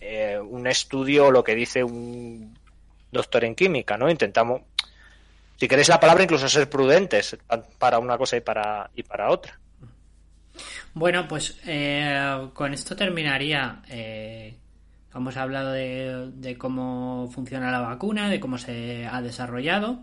eh, 0.00 0.36
un 0.40 0.66
estudio, 0.66 1.30
lo 1.30 1.44
que 1.44 1.54
dice 1.54 1.84
un 1.84 2.58
doctor 3.12 3.44
en 3.44 3.54
química, 3.54 3.96
¿no? 3.96 4.10
Intentamos, 4.10 4.62
si 5.56 5.68
queréis 5.68 5.88
la 5.88 6.00
palabra, 6.00 6.24
incluso 6.24 6.48
ser 6.48 6.68
prudentes 6.68 7.36
para 7.78 8.00
una 8.00 8.18
cosa 8.18 8.36
y 8.36 8.40
para, 8.40 8.90
y 8.96 9.04
para 9.04 9.30
otra. 9.30 9.60
Bueno, 10.94 11.28
pues 11.28 11.58
eh, 11.66 12.48
con 12.52 12.74
esto 12.74 12.96
terminaría. 12.96 13.82
Eh, 13.88 14.56
hemos 15.14 15.36
hablado 15.36 15.72
de, 15.72 16.56
cómo 16.58 17.30
funciona 17.32 17.70
la 17.70 17.80
vacuna, 17.80 18.28
de 18.28 18.40
cómo 18.40 18.58
se 18.58 19.06
ha 19.06 19.20
desarrollado 19.22 20.00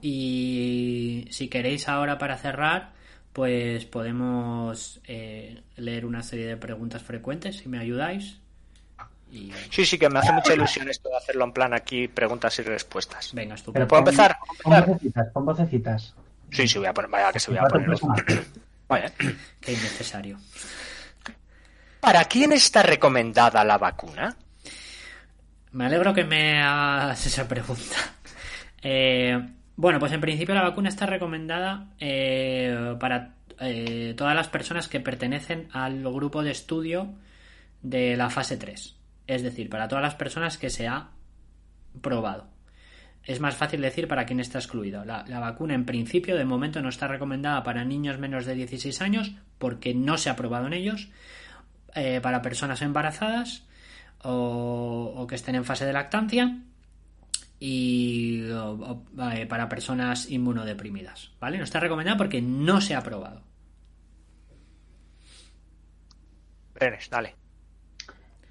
y 0.00 1.26
si 1.30 1.48
queréis 1.48 1.88
ahora 1.88 2.18
para 2.18 2.36
cerrar, 2.36 2.92
pues 3.32 3.84
podemos 3.84 5.00
eh, 5.06 5.62
leer 5.76 6.06
una 6.06 6.22
serie 6.22 6.46
de 6.46 6.56
preguntas 6.56 7.02
frecuentes, 7.02 7.58
si 7.58 7.68
me 7.68 7.78
ayudáis. 7.78 8.38
Sí, 9.70 9.84
sí, 9.84 9.98
que 9.98 10.08
me 10.08 10.20
hace 10.20 10.32
mucha 10.32 10.54
ilusión 10.54 10.88
esto 10.88 11.08
de 11.08 11.16
hacerlo 11.16 11.44
en 11.44 11.52
plan 11.52 11.74
aquí, 11.74 12.08
preguntas 12.08 12.58
y 12.58 12.62
respuestas. 12.62 13.34
Venga, 13.34 13.54
estupendo. 13.54 13.88
¿Puedo 13.88 14.00
empezar? 14.00 14.38
Pon 15.32 15.44
vocecitas, 15.44 16.14
Sí, 16.50 16.66
sí, 16.68 16.78
voy 16.78 16.86
a 16.86 16.94
poner, 16.94 17.10
vaya 17.10 17.32
que 17.32 17.40
se 17.40 17.50
voy 17.50 17.58
a 17.58 17.64
poner. 17.64 17.98
Vaya. 18.88 19.12
Qué 19.60 19.72
innecesario. 19.72 20.38
¿Para 22.00 22.24
quién 22.24 22.52
está 22.52 22.82
recomendada 22.82 23.64
la 23.64 23.78
vacuna? 23.78 24.36
Me 25.72 25.86
alegro 25.86 26.14
que 26.14 26.24
me 26.24 26.62
hagas 26.62 27.26
esa 27.26 27.46
pregunta. 27.46 27.96
Eh, 28.88 29.36
bueno, 29.76 29.98
pues 29.98 30.12
en 30.12 30.20
principio 30.22 30.54
la 30.54 30.62
vacuna 30.62 30.88
está 30.88 31.04
recomendada 31.04 31.88
eh, 32.00 32.96
para 32.98 33.34
eh, 33.60 34.14
todas 34.16 34.34
las 34.34 34.48
personas 34.48 34.88
que 34.88 35.00
pertenecen 35.00 35.68
al 35.70 36.02
grupo 36.02 36.42
de 36.42 36.50
estudio 36.50 37.14
de 37.82 38.16
la 38.16 38.30
fase 38.30 38.56
3. 38.56 38.96
Es 39.26 39.42
decir, 39.42 39.68
para 39.68 39.86
todas 39.86 40.02
las 40.02 40.14
personas 40.14 40.56
que 40.56 40.70
se 40.70 40.88
ha 40.88 41.10
probado. 42.00 42.48
Es 43.22 43.40
más 43.40 43.54
fácil 43.54 43.82
decir 43.82 44.08
para 44.08 44.24
quien 44.24 44.40
está 44.40 44.58
excluido. 44.58 45.04
La, 45.04 45.24
vacuna 45.40 45.74
en 45.74 45.84
principio 45.84 46.36
de 46.36 46.44
momento 46.44 46.80
no 46.80 46.88
está 46.88 47.06
recomendada 47.06 47.62
para 47.62 47.84
niños 47.84 48.18
menos 48.18 48.46
de 48.46 48.54
16 48.54 49.02
años 49.02 49.32
porque 49.58 49.94
no 49.94 50.16
se 50.16 50.30
ha 50.30 50.36
probado 50.36 50.68
en 50.68 50.72
ellos. 50.72 51.10
Eh, 51.94 52.20
para 52.22 52.42
personas 52.42 52.82
embarazadas 52.82 53.64
o 54.22 55.26
que 55.28 55.34
estén 55.34 55.54
en 55.54 55.64
fase 55.64 55.86
de 55.86 55.92
lactancia 55.92 56.60
y 57.58 58.42
para 59.48 59.68
personas 59.68 60.30
inmunodeprimidas, 60.30 61.32
¿vale? 61.40 61.58
No 61.58 61.64
está 61.64 61.80
recomendado 61.80 62.18
porque 62.18 62.42
no 62.42 62.80
se 62.80 62.94
ha 62.94 63.02
probado. 63.02 63.42
dale. 67.10 67.34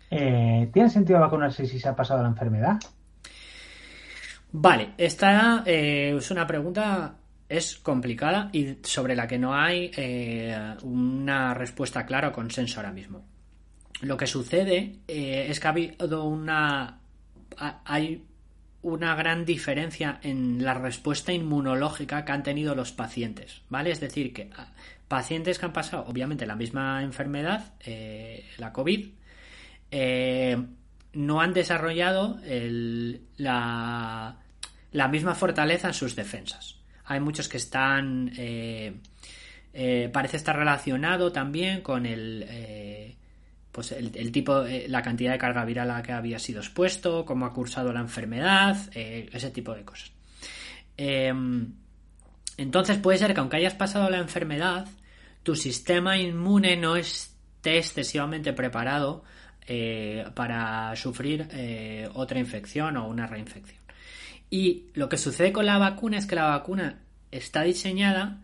Eh, 0.10 0.70
¿Tiene 0.74 0.90
sentido 0.90 1.20
vacunarse 1.20 1.66
si 1.66 1.80
se 1.80 1.90
ha 1.90 1.96
pasado 1.96 2.22
la 2.24 2.30
enfermedad? 2.30 2.80
Vale, 4.52 4.94
esta 4.98 5.64
eh, 5.66 6.16
es 6.18 6.32
una 6.32 6.48
pregunta 6.48 7.18
es 7.48 7.76
complicada 7.78 8.50
y 8.54 8.80
sobre 8.82 9.16
la 9.16 9.28
que 9.28 9.38
no 9.38 9.54
hay 9.54 9.92
eh, 9.96 10.76
una 10.82 11.54
respuesta 11.54 12.06
clara 12.06 12.30
o 12.30 12.32
consenso 12.32 12.80
ahora 12.80 12.92
mismo. 12.92 13.24
Lo 14.02 14.18
que 14.18 14.26
sucede 14.26 15.00
es 15.08 15.60
que 15.60 15.68
ha 15.68 15.70
habido 15.70 16.26
una 16.26 17.00
hay 17.58 18.26
una 18.86 19.16
gran 19.16 19.46
diferencia 19.46 20.20
en 20.22 20.64
la 20.64 20.76
respuesta 20.76 21.34
inmunológica 21.34 22.24
que 22.24 22.32
han 22.32 22.44
tenido 22.44 22.76
los 22.76 22.92
pacientes, 22.92 23.64
¿vale? 23.68 23.90
Es 23.90 24.00
decir, 24.00 24.32
que 24.32 24.52
ah, 24.56 24.68
pacientes 25.08 25.58
que 25.58 25.66
han 25.66 25.74
pasado, 25.74 26.06
obviamente, 26.08 26.46
la 26.46 26.56
misma 26.56 27.02
enfermedad, 27.02 27.74
eh, 27.80 28.46
la 28.60 28.72
COVID, 28.72 29.08
eh, 29.90 30.64
no 31.14 31.42
han 31.42 31.54
desarrollado 31.54 32.40
la, 33.38 34.38
misma 35.10 35.34
fortaleza 35.34 35.88
en 35.88 35.94
sus 35.96 36.16
defensas. 36.16 36.78
Hay 37.06 37.20
muchos 37.20 37.50
que 37.50 37.58
están... 37.58 38.32
Eh, 38.38 39.00
parece 40.14 40.38
estar 40.38 40.56
relacionado 40.56 41.32
también 41.32 41.82
con 41.82 42.06
el 42.06 43.18
pues 43.76 43.92
el, 43.92 44.32
tipo, 44.32 44.64
eh, 44.66 44.86
la 44.88 45.02
cantidad 45.02 45.34
de 45.34 45.38
carga 45.38 45.66
viral 45.66 45.92
a 45.92 45.96
la 45.96 46.02
que 46.02 46.14
había 46.14 46.40
sido 46.40 46.62
expuesto, 46.62 47.26
cómo 47.26 47.46
ha 47.46 47.52
cursado 47.52 47.92
la 47.92 48.00
enfermedad, 48.00 48.78
eh, 48.94 49.30
ese 49.34 49.52
tipo 49.52 49.76
de 49.76 49.84
cosas. 49.84 50.14
Em, 50.96 51.74
entonces 52.56 52.98
puede 53.00 53.18
ser 53.18 53.34
que 53.34 53.42
aunque 53.42 53.58
hayas 53.58 53.74
pasado 53.74 54.10
la 54.10 54.20
enfermedad, 54.20 54.88
tu 55.44 55.58
sistema 55.58 56.18
inmune 56.18 56.78
no 56.78 56.96
esté 56.96 57.78
excesivamente 57.78 58.54
preparado 58.54 59.26
eh, 59.68 60.26
para 60.36 60.96
sufrir 60.96 61.50
otra 62.14 62.40
infección 62.40 62.96
o 62.96 63.10
una 63.10 63.28
reinfección. 63.28 63.82
Y 64.50 64.86
lo 64.94 65.10
que 65.10 65.18
sucede 65.18 65.52
con 65.52 65.66
la 65.66 65.78
vacuna 65.78 66.18
es 66.18 66.26
que 66.26 66.36
la 66.36 66.46
vacuna 66.46 67.02
está 67.30 67.64
diseñada 67.64 68.42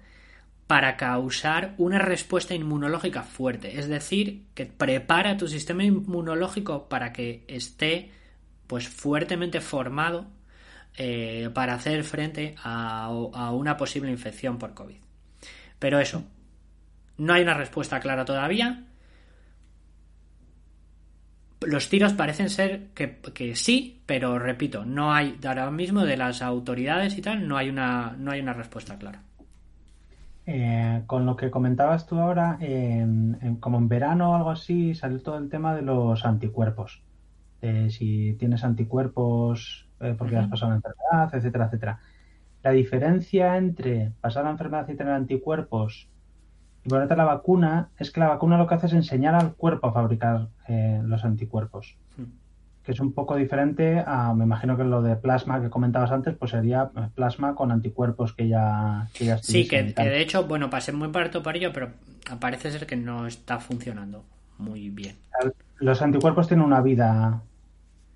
para 0.72 0.96
causar 0.96 1.74
una 1.78 2.00
respuesta 2.00 2.56
inmunológica 2.56 3.24
fuerte. 3.24 3.78
Es 3.78 3.90
decir, 3.90 4.46
que 4.54 4.66
prepara 4.66 5.36
tu 5.36 5.50
sistema 5.50 5.84
inmunológico 5.84 6.88
para 6.88 7.12
que 7.12 7.44
esté 7.50 8.10
pues 8.68 8.88
fuertemente 8.88 9.60
formado 9.60 10.28
eh, 10.96 11.50
para 11.54 11.74
hacer 11.74 12.06
frente 12.06 12.56
a, 12.64 13.10
una 13.52 13.76
posible 13.76 14.12
infección 14.12 14.58
por 14.58 14.74
COVID. 14.74 14.96
Pero 15.78 16.00
eso, 16.00 16.24
no 17.18 17.34
hay 17.34 17.42
una 17.42 17.56
respuesta 17.56 18.00
clara 18.00 18.24
todavía. 18.24 18.86
Los 21.60 21.90
tiros 21.90 22.14
parecen 22.14 22.50
ser 22.50 22.92
que, 22.94 23.18
que 23.34 23.58
sí, 23.58 24.04
pero 24.06 24.40
repito, 24.40 24.86
no 24.86 25.14
hay 25.14 25.38
ahora 25.46 25.70
mismo 25.70 26.06
de 26.06 26.16
las 26.16 26.42
autoridades 26.42 27.18
y 27.18 27.22
tal, 27.22 27.46
no 27.46 27.58
hay 27.58 27.68
una, 27.68 28.16
no 28.18 28.32
hay 28.32 28.40
una 28.40 28.54
respuesta 28.54 28.98
clara. 28.98 29.22
Eh, 30.54 31.04
con 31.08 31.26
lo 31.26 31.36
que 31.38 31.50
comentabas 31.50 32.06
tú 32.06 32.20
ahora, 32.20 32.60
como 33.60 33.78
en 33.78 33.88
verano 33.88 34.32
o 34.32 34.36
algo 34.36 34.50
así, 34.50 34.96
salió 34.96 35.22
todo 35.22 35.38
el 35.38 35.50
tema 35.50 35.76
de 35.76 35.82
los 35.82 36.26
anticuerpos. 36.26 37.04
si 37.90 38.36
tienes 38.40 38.64
anticuerpos 38.64 39.88
eh, 40.02 40.16
porque 40.18 40.36
has 40.36 40.48
pasado 40.48 40.70
una 40.70 40.78
enfermedad, 40.78 41.36
etcétera, 41.36 41.66
etcétera. 41.66 42.00
la 42.64 42.72
diferencia 42.72 43.58
entre 43.58 44.12
pasar 44.20 44.46
la 44.46 44.52
enfermedad 44.52 44.90
y 44.90 44.96
tener 44.96 45.14
anticuerpos 45.14 46.10
y 46.84 46.90
ponerte 46.90 47.16
la 47.16 47.26
vacuna 47.26 47.90
es 48.00 48.10
que 48.10 48.20
la 48.20 48.30
vacuna 48.30 48.58
lo 48.58 48.66
que 48.66 48.74
hace 48.74 48.88
es 48.88 48.94
enseñar 48.94 49.36
al 49.36 49.54
cuerpo 49.54 49.88
a 49.88 49.94
fabricar 49.94 50.48
eh, 50.68 51.00
los 51.04 51.24
anticuerpos. 51.24 51.98
Que 52.84 52.94
es 52.94 53.00
un 53.00 53.14
poco 53.14 53.36
diferente 53.36 54.04
a, 54.06 54.34
me 54.34 54.44
imagino 54.44 54.76
que 54.76 54.84
lo 54.84 55.02
de 55.02 55.16
plasma 55.16 55.62
que 55.62 55.70
comentabas 55.70 56.12
antes, 56.12 56.36
pues 56.36 56.52
sería 56.52 56.90
plasma 57.14 57.54
con 57.54 57.72
anticuerpos 57.72 58.34
que 58.34 58.48
ya, 58.48 59.08
que 59.14 59.26
ya 59.26 59.38
Sí, 59.38 59.68
que, 59.68 59.84
de 59.84 60.22
hecho, 60.22 60.46
bueno, 60.46 60.70
pasé 60.70 60.92
muy 60.92 61.10
parto 61.10 61.44
para 61.44 61.58
ello, 61.58 61.72
pero 61.72 61.90
parece 62.40 62.72
ser 62.72 62.88
que 62.88 62.96
no 62.96 63.28
está 63.28 63.60
funcionando 63.60 64.24
muy 64.58 64.90
bien. 64.90 65.16
Los 65.78 66.02
anticuerpos 66.02 66.48
tienen 66.48 66.66
una 66.66 66.82
vida 66.82 67.42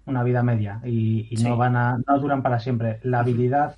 una 0.05 0.23
vida 0.23 0.43
media 0.43 0.79
y, 0.85 1.27
no 1.41 1.57
van 1.57 1.75
a 1.75 1.97
no 2.07 2.19
duran 2.19 2.43
para 2.43 2.59
siempre. 2.59 2.99
La 3.03 3.19
habilidad 3.19 3.75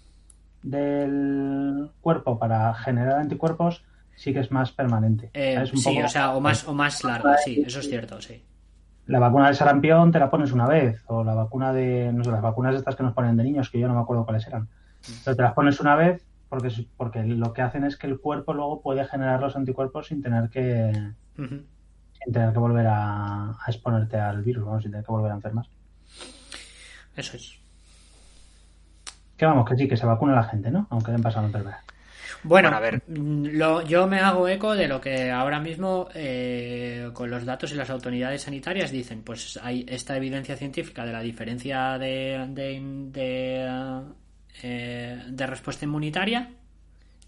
del 0.62 1.90
cuerpo 2.02 2.38
para 2.38 2.74
generar 2.74 3.20
anticuerpos 3.20 3.84
sí 4.16 4.34
que 4.34 4.40
es 4.40 4.52
más 4.52 4.72
permanente. 4.72 5.30
Eh, 5.34 5.64
sí, 5.74 6.02
o 6.02 6.10
sea, 6.10 6.34
o 6.34 6.42
más, 6.42 6.68
o 6.68 6.74
más 6.74 7.04
larga, 7.04 7.38
sí, 7.38 7.64
eso 7.66 7.80
es 7.80 7.88
cierto, 7.88 8.20
sí. 8.22 8.44
La 9.08 9.20
vacuna 9.20 9.48
de 9.48 9.56
sarampión 9.56 10.12
te 10.12 10.20
la 10.20 10.30
pones 10.30 10.52
una 10.52 10.68
vez, 10.68 11.02
o 11.08 11.24
la 11.24 11.34
vacuna 11.34 11.74
de, 11.74 12.12
no 12.14 12.24
sé, 12.24 12.32
las 12.32 12.42
vacunas 12.42 12.76
estas 12.76 12.96
que 12.96 13.04
nos 13.04 13.14
ponen 13.14 13.38
de 13.38 13.44
niños, 13.44 13.70
que 13.70 13.80
yo 13.80 13.88
no 13.88 13.94
me 13.94 14.02
acuerdo 14.02 14.26
cuáles 14.26 14.46
eran. 14.48 14.68
Pero 15.24 15.36
te 15.36 15.44
las 15.44 15.54
pones 15.54 15.80
una 15.80 15.96
vez 15.96 16.26
porque, 16.50 16.70
porque 16.98 17.24
lo 17.24 17.54
que 17.54 17.62
hacen 17.62 17.84
es 17.84 17.98
que 17.98 18.08
el 18.08 18.20
cuerpo 18.20 18.54
luego 18.54 18.82
puede 18.82 19.06
generar 19.06 19.40
los 19.42 19.56
anticuerpos 19.56 20.08
sin 20.08 20.22
tener 20.22 20.50
que, 20.50 21.14
sin 21.36 22.34
tener 22.34 22.52
que 22.52 22.60
volver 22.60 22.88
a, 22.88 23.52
a 23.52 23.66
exponerte 23.68 24.20
al 24.20 24.44
virus, 24.44 24.66
vamos, 24.66 24.84
sin 24.84 24.92
tener 24.92 25.06
que 25.06 25.12
volver 25.12 25.32
a 25.32 25.36
enfermar. 25.36 25.66
Eso 27.16 27.38
es. 27.38 27.60
Que 29.38 29.46
vamos, 29.46 29.70
que 29.70 29.76
sí, 29.76 29.88
que 29.88 29.98
se 29.98 30.06
vacuna 30.06 30.36
la 30.36 30.44
gente, 30.44 30.70
¿no? 30.70 30.88
Aunque 30.90 31.12
den 31.12 31.22
pasado 31.22 31.46
enfermedad. 31.46 31.80
Bueno, 32.44 32.70
a 32.70 32.80
ver. 32.80 33.02
Lo, 33.08 33.82
yo 33.84 34.08
me 34.08 34.20
hago 34.20 34.48
eco 34.48 34.76
de 34.76 34.88
lo 34.88 35.02
que 35.02 35.32
ahora 35.32 35.60
mismo 35.60 36.10
eh, 36.14 37.10
con 37.14 37.30
los 37.30 37.46
datos 37.46 37.72
y 37.72 37.76
las 37.76 37.90
autoridades 37.90 38.44
sanitarias 38.44 38.92
dicen. 38.92 39.24
Pues 39.24 39.60
hay 39.62 39.86
esta 39.88 40.16
evidencia 40.16 40.56
científica 40.56 41.06
de 41.06 41.14
la 41.14 41.22
diferencia 41.22 41.98
de, 41.98 42.46
de, 42.50 44.04
eh, 44.64 45.24
respuesta 45.38 45.86
inmunitaria, 45.86 46.52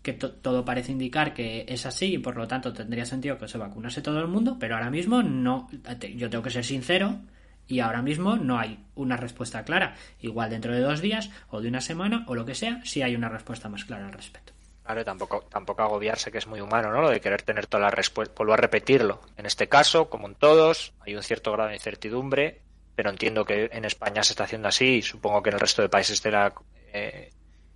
que 0.02 0.14
todo 0.14 0.64
parece 0.64 0.92
indicar 0.92 1.34
que 1.34 1.66
es 1.68 1.86
así 1.86 2.14
y 2.14 2.18
por 2.20 2.38
lo 2.38 2.48
tanto 2.48 2.74
tendría 2.74 3.06
sentido 3.06 3.38
que 3.38 3.48
se 3.48 3.58
vacunase 3.58 4.02
todo 4.02 4.20
el 4.20 4.28
mundo, 4.28 4.58
pero 4.60 4.76
ahora 4.76 4.90
mismo 4.90 5.22
no. 5.24 5.70
Yo 6.16 6.30
tengo 6.30 6.44
que 6.44 6.50
ser 6.50 6.64
sincero 6.64 7.20
y 7.68 7.82
ahora 7.82 8.02
mismo 8.02 8.36
no 8.36 8.58
hay 8.58 8.80
una 8.96 9.18
respuesta 9.18 9.64
clara. 9.64 9.96
Igual 10.22 10.50
dentro 10.50 10.74
de 10.74 10.82
dos 10.82 11.02
días 11.02 11.30
o 11.50 11.62
de 11.62 11.68
una 11.68 11.82
semana 11.82 12.24
o 12.28 12.36
lo 12.36 12.46
que 12.46 12.56
sea, 12.56 12.82
sí 12.84 13.02
hay 13.02 13.16
una 13.16 13.30
respuesta 13.30 13.70
más 13.70 13.86
clara 13.86 14.08
al 14.08 14.14
respecto. 14.14 14.54
Claro, 14.90 15.06
tampoco, 15.06 15.42
tampoco 15.42 15.84
agobiarse, 15.84 16.32
que 16.32 16.40
es 16.40 16.48
muy 16.48 16.62
humano, 16.62 16.92
¿no? 16.92 17.04
Lo 17.04 17.12
de 17.12 17.22
querer 17.22 17.44
tener 17.44 17.68
toda 17.68 17.84
la 17.84 17.92
respuesta. 17.92 18.34
Vuelvo 18.36 18.54
a 18.54 18.58
repetirlo. 18.58 19.22
En 19.38 19.46
este 19.46 19.70
caso, 19.70 20.10
como 20.10 20.28
en 20.28 20.34
todos, 20.34 20.94
hay 21.02 21.16
un 21.16 21.22
cierto 21.22 21.52
grado 21.52 21.70
de 21.70 21.76
incertidumbre, 21.76 22.64
pero 22.96 23.12
entiendo 23.12 23.46
que 23.46 23.70
en 23.72 23.86
España 23.86 24.24
se 24.24 24.34
está 24.34 24.46
haciendo 24.46 24.68
así 24.68 24.96
y 24.96 25.02
supongo 25.04 25.44
que 25.44 25.52
en 25.52 25.54
el 25.54 25.60
resto 25.60 25.84
de 25.84 25.90
países 25.90 26.24
de 26.24 26.32
la, 26.32 26.52
eh, 26.92 27.30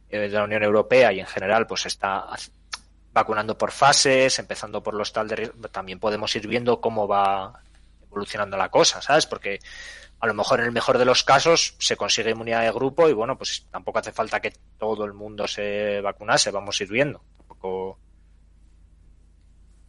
de 0.10 0.28
la 0.28 0.44
Unión 0.44 0.64
Europea 0.64 1.14
y 1.14 1.20
en 1.20 1.28
general, 1.28 1.68
pues 1.68 1.82
se 1.82 1.90
está 1.90 2.26
vacunando 3.12 3.60
por 3.60 3.70
fases, 3.70 4.40
empezando 4.40 4.82
por 4.82 4.96
los 4.96 5.14
tal 5.14 5.28
de 5.28 5.52
también 5.72 6.00
podemos 6.00 6.36
ir 6.36 6.48
viendo 6.48 6.82
cómo 6.82 7.08
va 7.08 7.62
evolucionando 8.14 8.56
la 8.56 8.70
cosa, 8.70 9.02
¿sabes? 9.02 9.26
Porque 9.26 9.60
a 10.20 10.28
lo 10.28 10.34
mejor 10.34 10.60
en 10.60 10.68
el 10.68 10.72
mejor 10.72 10.98
de 10.98 11.06
los 11.06 11.24
casos 11.24 11.76
se 11.80 11.98
consigue 11.98 12.32
inmunidad 12.32 12.62
de 12.62 12.72
grupo 12.72 13.10
y 13.10 13.14
bueno, 13.14 13.38
pues 13.38 13.66
tampoco 13.70 14.00
hace 14.00 14.12
falta 14.12 14.40
que 14.40 14.54
todo 14.78 15.04
el 15.04 15.14
mundo 15.14 15.48
se 15.48 16.00
vacunase, 16.02 16.52
vamos 16.52 16.80
a 16.80 16.84
ir 16.84 16.90
viendo. 16.90 17.22
Tampoco 17.38 18.00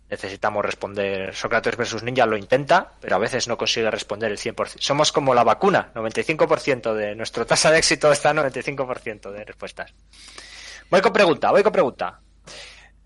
necesitamos 0.08 0.64
responder. 0.64 1.34
Sócrates 1.34 1.76
versus 1.76 2.02
Ninja 2.02 2.26
lo 2.26 2.36
intenta, 2.36 2.92
pero 3.00 3.16
a 3.16 3.18
veces 3.18 3.46
no 3.46 3.56
consigue 3.56 3.90
responder 3.90 4.30
el 4.32 4.38
100%. 4.38 4.76
Somos 4.80 5.12
como 5.12 5.34
la 5.34 5.44
vacuna, 5.44 5.92
95% 5.94 6.94
de 6.94 7.14
nuestra 7.14 7.44
tasa 7.44 7.70
de 7.70 7.78
éxito 7.78 8.10
está 8.10 8.30
en 8.30 8.38
95% 8.38 9.30
de 9.30 9.44
respuestas. 9.44 9.94
Voy 10.90 11.00
con 11.00 11.12
pregunta, 11.12 11.50
voy 11.50 11.62
con 11.62 11.72
pregunta. 11.72 12.20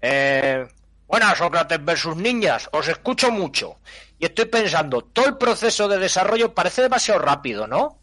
Eh, 0.01 0.67
bueno, 1.09 1.35
Sócrates 1.35 1.83
versus 1.83 2.17
Niñas, 2.17 2.69
os 2.73 2.87
escucho 2.87 3.33
mucho 3.33 3.81
y 4.19 4.27
estoy 4.27 4.45
pensando, 4.45 5.01
todo 5.01 5.27
el 5.27 5.39
proceso 5.39 5.89
de 5.89 5.99
desarrollo 5.99 6.55
parece 6.55 6.83
demasiado 6.83 7.21
rápido, 7.21 7.67
¿no? 7.67 7.99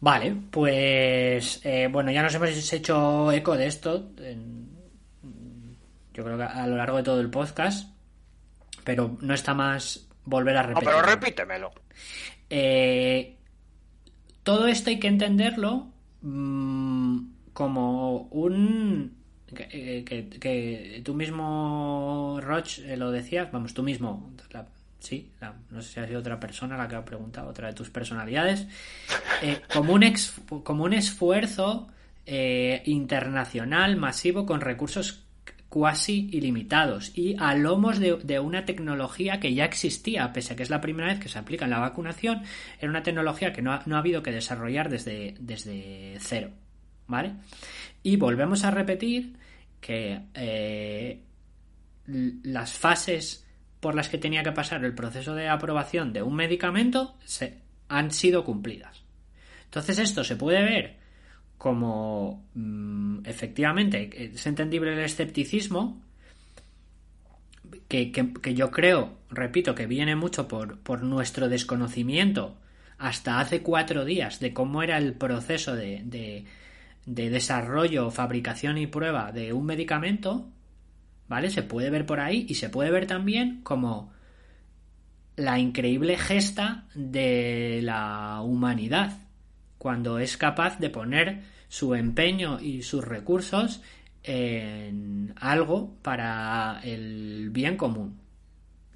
Vale, 0.00 0.34
pues 0.50 1.60
eh, 1.64 1.88
bueno, 1.90 2.10
ya 2.10 2.22
nos 2.22 2.34
hemos 2.34 2.72
hecho 2.72 3.30
eco 3.30 3.56
de 3.56 3.66
esto, 3.66 4.10
yo 6.12 6.24
creo 6.24 6.36
que 6.36 6.42
a 6.42 6.66
lo 6.66 6.76
largo 6.76 6.96
de 6.96 7.02
todo 7.04 7.20
el 7.20 7.30
podcast, 7.30 7.88
pero 8.82 9.16
no 9.20 9.34
está 9.34 9.54
más 9.54 10.08
volver 10.24 10.56
a 10.56 10.62
repetirlo. 10.62 10.90
No, 10.90 11.02
pero 11.02 11.14
repítemelo. 11.14 11.70
Eh, 12.48 13.36
todo 14.42 14.66
esto 14.66 14.90
hay 14.90 14.98
que 14.98 15.06
entenderlo 15.06 15.92
mm, 16.22 17.20
como 17.52 18.22
un 18.30 19.19
que, 19.54 20.04
que, 20.40 21.02
tú 21.04 21.14
mismo, 21.14 22.38
Roch, 22.42 22.78
eh, 22.80 22.96
lo 22.96 23.10
decías, 23.10 23.50
vamos, 23.50 23.74
tú 23.74 23.82
mismo, 23.82 24.32
sí, 25.00 25.30
no 25.70 25.82
sé 25.82 25.92
si 25.92 26.00
ha 26.00 26.06
sido 26.06 26.20
otra 26.20 26.38
persona 26.38 26.76
la 26.76 26.86
que 26.86 26.96
ha 26.96 27.04
preguntado, 27.04 27.48
otra 27.48 27.68
de 27.68 27.74
tus 27.74 27.90
personalidades, 27.90 28.66
eh, 29.42 29.60
como, 29.72 29.94
un 29.94 30.02
ex, 30.02 30.40
como 30.62 30.84
un 30.84 30.92
esfuerzo 30.92 31.88
eh, 32.26 32.82
internacional 32.86 33.96
masivo 33.96 34.46
con 34.46 34.60
recursos 34.60 35.24
cuasi 35.68 36.28
ilimitados 36.32 37.16
y 37.16 37.36
a 37.38 37.54
lomos 37.54 38.00
de, 38.00 38.40
una 38.40 38.64
tecnología 38.64 39.38
que 39.38 39.54
ya 39.54 39.64
existía, 39.64 40.32
pese 40.32 40.52
a 40.52 40.56
que 40.56 40.64
es 40.64 40.70
la 40.70 40.80
primera 40.80 41.08
vez 41.08 41.20
que 41.20 41.28
se 41.28 41.38
aplica 41.38 41.64
en 41.64 41.70
la 41.70 41.78
vacunación, 41.78 42.42
era 42.78 42.90
una 42.90 43.04
tecnología 43.04 43.52
que 43.52 43.62
no 43.62 43.72
ha, 43.72 43.82
no 43.86 43.96
ha 43.96 44.00
habido 44.00 44.22
que 44.22 44.32
desarrollar 44.32 44.90
desde, 44.90 45.36
desde 45.38 46.16
cero, 46.18 46.50
¿vale? 47.06 47.34
Y 48.02 48.16
volvemos 48.16 48.64
a 48.64 48.72
repetir 48.72 49.36
que 49.80 50.20
eh, 50.34 51.20
las 52.06 52.72
fases 52.72 53.46
por 53.80 53.94
las 53.94 54.08
que 54.08 54.18
tenía 54.18 54.42
que 54.42 54.52
pasar 54.52 54.84
el 54.84 54.94
proceso 54.94 55.34
de 55.34 55.48
aprobación 55.48 56.12
de 56.12 56.22
un 56.22 56.34
medicamento 56.34 57.16
se, 57.24 57.58
han 57.88 58.10
sido 58.12 58.44
cumplidas. 58.44 59.02
Entonces 59.64 59.98
esto 59.98 60.24
se 60.24 60.36
puede 60.36 60.62
ver 60.62 60.96
como 61.58 62.46
mm, 62.54 63.26
efectivamente 63.26 64.32
es 64.32 64.46
entendible 64.46 64.94
el 64.94 65.00
escepticismo 65.00 66.00
que, 67.88 68.12
yo 68.54 68.70
creo, 68.70 69.18
repito, 69.28 69.74
que 69.74 69.86
viene 69.86 70.16
mucho 70.16 70.48
por, 70.48 70.78
por, 70.78 71.02
nuestro 71.02 71.48
desconocimiento 71.48 72.56
hasta 72.98 73.40
hace 73.40 73.62
cuatro 73.62 74.04
días 74.04 74.40
de 74.40 74.54
cómo 74.54 74.82
era 74.82 74.96
el 74.96 75.14
proceso 75.14 75.74
de, 75.74 76.02
de 76.04 76.44
desarrollo, 77.06 78.10
fabricación 78.10 78.78
y 78.78 78.86
prueba 78.86 79.32
de 79.32 79.52
un 79.52 79.66
medicamento, 79.66 80.48
¿vale? 81.28 81.50
Se 81.50 81.62
puede 81.62 81.90
ver 81.90 82.06
por 82.06 82.20
ahí 82.20 82.46
y 82.48 82.54
se 82.54 82.68
puede 82.68 82.90
ver 82.90 83.06
también 83.06 83.62
como 83.62 84.12
la 85.36 85.58
increíble 85.58 86.18
gesta 86.18 86.86
de 86.94 87.80
la 87.82 88.40
humanidad 88.42 89.18
cuando 89.78 90.18
es 90.18 90.36
capaz 90.36 90.78
de 90.78 90.90
poner 90.90 91.42
su 91.68 91.94
empeño 91.94 92.60
y 92.60 92.82
sus 92.82 93.04
recursos 93.04 93.80
en 94.22 95.32
algo 95.36 95.96
para 96.02 96.80
el 96.84 97.48
bien 97.50 97.76
común. 97.76 98.19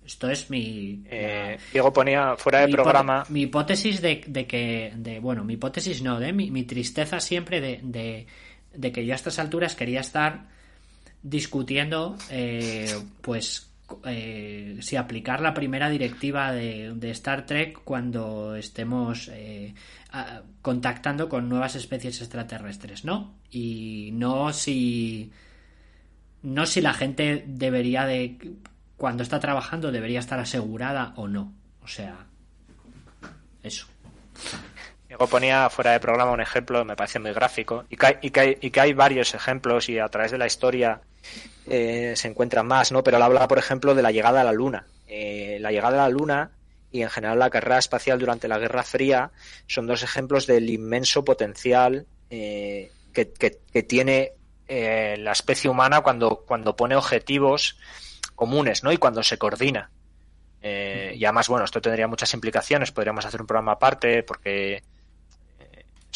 Esto 0.04 0.28
es 0.28 0.50
mi. 0.50 1.02
Eh, 1.06 1.58
Diego 1.72 1.92
ponía 1.92 2.36
fuera 2.36 2.60
de 2.60 2.68
programa. 2.68 3.24
Mi 3.30 3.42
hipótesis 3.42 4.02
de, 4.02 4.20
que. 4.20 4.92
De, 4.96 5.18
bueno, 5.18 5.44
mi 5.44 5.54
hipótesis 5.54 6.02
no, 6.02 6.20
de 6.20 6.32
mi, 6.32 6.62
tristeza 6.64 7.20
siempre 7.20 7.60
de, 7.60 8.26
de, 8.72 8.92
que 8.92 9.06
yo 9.06 9.12
a 9.12 9.16
estas 9.16 9.38
alturas 9.38 9.74
quería 9.74 10.00
estar 10.00 10.48
discutiendo, 11.22 12.16
eh, 12.30 12.94
pues, 13.22 13.70
eh, 14.04 14.76
si 14.80 14.96
aplicar 14.96 15.40
la 15.40 15.54
primera 15.54 15.88
directiva 15.88 16.52
de, 16.52 17.10
Star 17.10 17.46
Trek 17.46 17.80
cuando 17.82 18.56
estemos 18.56 19.30
contactando 20.60 21.30
con 21.30 21.48
nuevas 21.48 21.76
especies 21.76 22.20
extraterrestres, 22.20 23.06
¿no? 23.06 23.36
Y 23.50 24.10
no 24.12 24.52
si. 24.52 25.32
No 26.42 26.66
si 26.66 26.82
la 26.82 26.92
gente 26.92 27.42
debería 27.46 28.04
de 28.04 28.36
cuando 28.96 29.22
está 29.22 29.40
trabajando 29.40 29.92
debería 29.92 30.20
estar 30.20 30.38
asegurada 30.38 31.12
o 31.16 31.28
no. 31.28 31.52
O 31.82 31.88
sea, 31.88 32.26
eso. 33.62 33.86
Diego 35.08 35.26
ponía 35.26 35.68
fuera 35.70 35.92
de 35.92 36.00
programa 36.00 36.32
un 36.32 36.40
ejemplo, 36.40 36.84
me 36.84 36.96
parece 36.96 37.18
muy 37.18 37.32
gráfico, 37.32 37.84
y 37.90 37.96
que 37.96 38.06
hay, 38.06 38.60
que 38.60 38.70
que 38.70 38.94
varios 38.94 39.34
ejemplos 39.34 39.88
y 39.88 39.98
a 39.98 40.08
través 40.08 40.30
de 40.32 40.38
la 40.38 40.46
historia 40.46 41.00
eh, 41.66 42.14
se 42.16 42.28
encuentran 42.28 42.66
más, 42.66 42.90
¿no? 42.92 43.04
Pero 43.04 43.18
él 43.18 43.22
habla, 43.22 43.46
por 43.46 43.58
ejemplo, 43.58 43.94
de 43.94 44.02
la 44.02 44.10
llegada 44.10 44.40
a 44.40 44.44
la 44.44 44.52
Luna. 44.52 44.86
Eh, 45.06 45.58
la 45.60 45.70
llegada 45.70 46.04
a 46.04 46.08
la 46.08 46.14
Luna 46.14 46.50
y 46.90 47.02
en 47.02 47.10
general 47.10 47.40
la 47.40 47.50
carrera 47.50 47.78
espacial 47.78 48.18
durante 48.18 48.48
la 48.48 48.58
Guerra 48.58 48.84
Fría 48.84 49.32
son 49.66 49.86
dos 49.86 50.02
ejemplos 50.02 50.46
del 50.46 50.70
inmenso 50.70 51.24
potencial 51.24 52.06
eh, 52.30 52.92
que, 53.12 53.24
tiene 53.82 54.32
eh, 54.68 55.16
la 55.18 55.32
especie 55.32 55.68
humana 55.68 56.02
cuando, 56.02 56.44
cuando 56.46 56.76
pone 56.76 56.96
objetivos 56.96 57.76
comunes, 58.34 58.82
¿no? 58.82 58.92
Y 58.92 58.96
cuando 58.96 59.22
se 59.22 59.38
coordina. 59.38 59.90
Eh, 60.60 61.14
y 61.16 61.24
además, 61.24 61.48
bueno, 61.48 61.64
esto 61.64 61.80
tendría 61.80 62.08
muchas 62.08 62.32
implicaciones, 62.32 62.90
podríamos 62.90 63.26
hacer 63.26 63.40
un 63.40 63.46
programa 63.46 63.72
aparte, 63.72 64.22
porque 64.22 64.82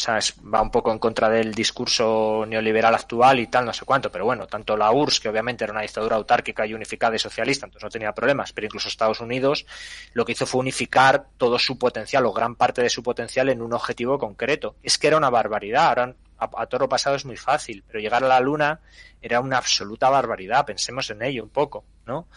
va 0.07 0.61
un 0.61 0.71
poco 0.71 0.91
en 0.91 0.99
contra 0.99 1.29
del 1.29 1.53
discurso 1.53 2.45
neoliberal 2.47 2.95
actual 2.95 3.39
y 3.39 3.47
tal, 3.47 3.65
no 3.65 3.73
sé 3.73 3.85
cuánto, 3.85 4.11
pero 4.11 4.25
bueno, 4.25 4.47
tanto 4.47 4.77
la 4.77 4.91
URSS, 4.91 5.19
que 5.19 5.29
obviamente 5.29 5.63
era 5.63 5.73
una 5.73 5.81
dictadura 5.81 6.15
autárquica 6.15 6.65
y 6.65 6.73
unificada 6.73 7.15
y 7.15 7.19
socialista, 7.19 7.65
entonces 7.65 7.83
no 7.83 7.89
tenía 7.89 8.13
problemas, 8.13 8.53
pero 8.53 8.65
incluso 8.65 8.87
Estados 8.87 9.19
Unidos 9.19 9.65
lo 10.13 10.25
que 10.25 10.31
hizo 10.31 10.45
fue 10.45 10.61
unificar 10.61 11.27
todo 11.37 11.59
su 11.59 11.77
potencial 11.77 12.25
o 12.25 12.33
gran 12.33 12.55
parte 12.55 12.81
de 12.81 12.89
su 12.89 13.03
potencial 13.03 13.49
en 13.49 13.61
un 13.61 13.73
objetivo 13.73 14.17
concreto. 14.17 14.75
Es 14.83 14.97
que 14.97 15.07
era 15.07 15.17
una 15.17 15.29
barbaridad, 15.29 15.89
ahora 15.89 16.15
a, 16.37 16.49
a 16.57 16.65
toro 16.67 16.87
pasado 16.87 17.15
es 17.15 17.25
muy 17.25 17.37
fácil, 17.37 17.83
pero 17.85 17.99
llegar 17.99 18.23
a 18.23 18.27
la 18.27 18.39
Luna 18.39 18.79
era 19.21 19.41
una 19.41 19.57
absoluta 19.57 20.09
barbaridad, 20.09 20.65
pensemos 20.65 21.09
en 21.09 21.21
ello 21.23 21.43
un 21.43 21.49
poco, 21.49 21.83
¿no? 22.05 22.27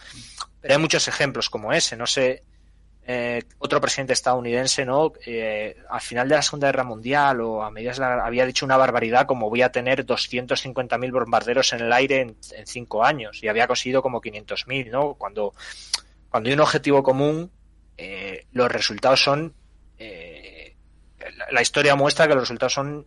Pero 0.59 0.73
hay 0.73 0.79
muchos 0.79 1.07
ejemplos 1.07 1.49
como 1.49 1.71
ese, 1.71 1.95
no 1.95 2.07
sé, 2.07 2.43
eh, 3.05 3.43
otro 3.59 3.81
presidente 3.81 4.13
estadounidense, 4.13 4.85
¿no? 4.85 5.11
Eh, 5.25 5.75
al 5.89 5.99
final 5.99 6.29
de 6.29 6.35
la 6.35 6.41
Segunda 6.41 6.67
Guerra 6.67 6.85
Mundial 6.85 7.41
o 7.41 7.61
a 7.61 7.69
medias 7.69 7.99
había 7.99 8.45
dicho 8.45 8.65
una 8.65 8.77
barbaridad 8.77 9.25
como 9.25 9.49
voy 9.49 9.61
a 9.61 9.71
tener 9.71 10.05
250.000 10.05 11.11
bombarderos 11.11 11.73
en 11.73 11.81
el 11.81 11.91
aire 11.91 12.21
en, 12.21 12.37
cinco 12.65 13.03
años 13.03 13.43
y 13.43 13.49
había 13.49 13.67
conseguido 13.67 14.01
como 14.01 14.21
500.000, 14.21 14.89
¿no? 14.89 15.15
Cuando, 15.15 15.53
cuando 16.29 16.47
hay 16.47 16.53
un 16.53 16.61
objetivo 16.61 17.03
común, 17.03 17.51
eh, 17.97 18.45
los 18.53 18.71
resultados 18.71 19.21
son 19.21 19.53
la, 21.51 21.61
historia 21.61 21.95
muestra 21.95 22.27
que 22.27 22.33
los 22.33 22.43
resultados 22.43 22.73
son 22.73 23.05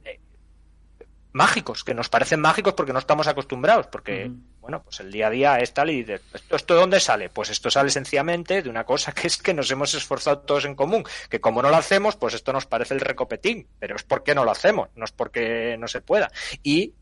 mágicos, 1.36 1.84
que 1.84 1.94
nos 1.94 2.08
parecen 2.08 2.40
mágicos 2.40 2.72
porque 2.72 2.92
no 2.92 2.98
estamos 2.98 3.28
acostumbrados, 3.28 3.86
porque, 3.88 4.30
bueno, 4.60 4.82
pues 4.82 5.00
el 5.00 5.12
día 5.12 5.26
a 5.26 5.30
día 5.30 5.58
es 5.58 5.72
tal 5.74 5.90
y 5.90 6.02
de, 6.02 6.20
¿esto, 6.32 6.56
¿esto 6.56 6.74
dónde 6.74 6.98
sale? 6.98 7.28
Pues 7.28 7.50
esto 7.50 7.70
sale 7.70 7.90
sencillamente 7.90 8.62
de 8.62 8.70
una 8.70 8.84
cosa 8.84 9.12
que 9.12 9.26
es 9.26 9.36
que 9.36 9.52
nos 9.52 9.70
hemos 9.70 9.94
esforzado 9.94 10.38
todos 10.40 10.64
en 10.64 10.74
común, 10.74 11.04
que 11.28 11.40
como 11.40 11.60
no 11.60 11.68
lo 11.68 11.76
hacemos, 11.76 12.16
pues 12.16 12.34
esto 12.34 12.52
nos 12.52 12.66
parece 12.66 12.94
el 12.94 13.00
recopetín, 13.00 13.68
pero 13.78 13.96
es 13.96 14.02
porque 14.02 14.34
no 14.34 14.44
lo 14.44 14.50
hacemos, 14.50 14.88
no 14.96 15.04
es 15.04 15.12
porque 15.12 15.76
no 15.78 15.86
se 15.86 16.00
pueda. 16.00 16.30
Y 16.62 16.94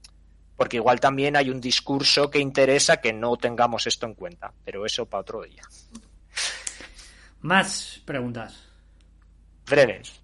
porque 0.56 0.76
igual 0.76 1.00
también 1.00 1.36
hay 1.36 1.48
un 1.50 1.60
discurso 1.60 2.28
que 2.28 2.40
interesa 2.40 2.98
que 2.98 3.12
no 3.12 3.36
tengamos 3.36 3.86
esto 3.86 4.06
en 4.06 4.14
cuenta, 4.14 4.52
pero 4.64 4.84
eso 4.84 5.06
para 5.06 5.20
otro 5.20 5.42
día. 5.42 5.62
Más 7.40 8.02
preguntas. 8.04 8.66
Breves. 9.66 10.23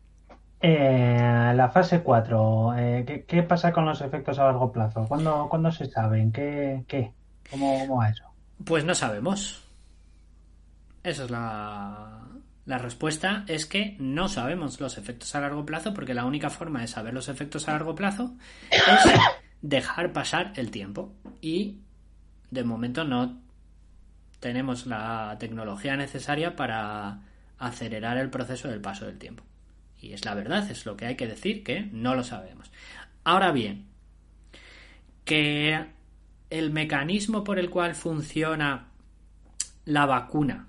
Eh, 0.62 1.52
la 1.54 1.70
fase 1.70 2.02
4, 2.02 2.74
eh, 2.76 3.24
¿qué, 3.26 3.42
pasa 3.42 3.72
con 3.72 3.86
los 3.86 4.00
efectos 4.02 4.38
a 4.38 4.44
largo 4.44 4.70
plazo? 4.70 5.06
¿Cuándo, 5.08 5.48
¿cuándo 5.48 5.70
se 5.72 5.86
saben? 5.86 6.30
¿Qué, 6.32 6.84
qué? 6.86 7.12
¿Cómo, 7.50 7.78
¿Cómo 7.80 7.96
va 7.96 8.10
eso? 8.10 8.24
Pues 8.64 8.84
no 8.84 8.94
sabemos. 8.94 9.64
Esa 11.02 11.24
es 11.24 11.30
la, 11.30 12.20
la 12.66 12.78
respuesta, 12.78 13.44
es 13.48 13.64
que 13.64 13.96
no 13.98 14.28
sabemos 14.28 14.80
los 14.80 14.98
efectos 14.98 15.34
a 15.34 15.40
largo 15.40 15.64
plazo 15.64 15.94
porque 15.94 16.12
la 16.12 16.26
única 16.26 16.50
forma 16.50 16.82
de 16.82 16.88
saber 16.88 17.14
los 17.14 17.28
efectos 17.28 17.66
a 17.68 17.72
largo 17.72 17.94
plazo 17.94 18.36
es 18.70 19.12
dejar 19.62 20.12
pasar 20.12 20.52
el 20.56 20.70
tiempo. 20.70 21.14
Y 21.40 21.80
de 22.50 22.64
momento 22.64 23.04
no 23.04 23.40
tenemos 24.40 24.86
la 24.86 25.36
tecnología 25.38 25.96
necesaria 25.96 26.54
para 26.54 27.22
acelerar 27.58 28.18
el 28.18 28.30
proceso 28.30 28.68
del 28.68 28.80
paso 28.80 29.06
del 29.06 29.18
tiempo. 29.18 29.42
Y 30.00 30.12
es 30.12 30.24
la 30.24 30.34
verdad, 30.34 30.70
es 30.70 30.86
lo 30.86 30.96
que 30.96 31.06
hay 31.06 31.16
que 31.16 31.26
decir, 31.26 31.62
que 31.62 31.82
no 31.92 32.14
lo 32.14 32.24
sabemos. 32.24 32.70
Ahora 33.24 33.52
bien, 33.52 33.86
que 35.24 35.86
el 36.48 36.70
mecanismo 36.70 37.44
por 37.44 37.58
el 37.58 37.70
cual 37.70 37.94
funciona 37.94 38.88
la 39.84 40.06
vacuna, 40.06 40.68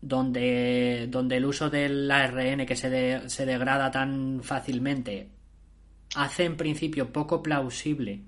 donde, 0.00 1.06
donde 1.10 1.36
el 1.36 1.44
uso 1.44 1.70
del 1.70 2.10
ARN 2.10 2.64
que 2.66 2.76
se, 2.76 3.28
se 3.28 3.46
degrada 3.46 3.90
tan 3.90 4.40
fácilmente, 4.42 5.28
hace 6.14 6.44
en 6.44 6.56
principio 6.56 7.12
poco 7.12 7.42
plausible 7.42 8.22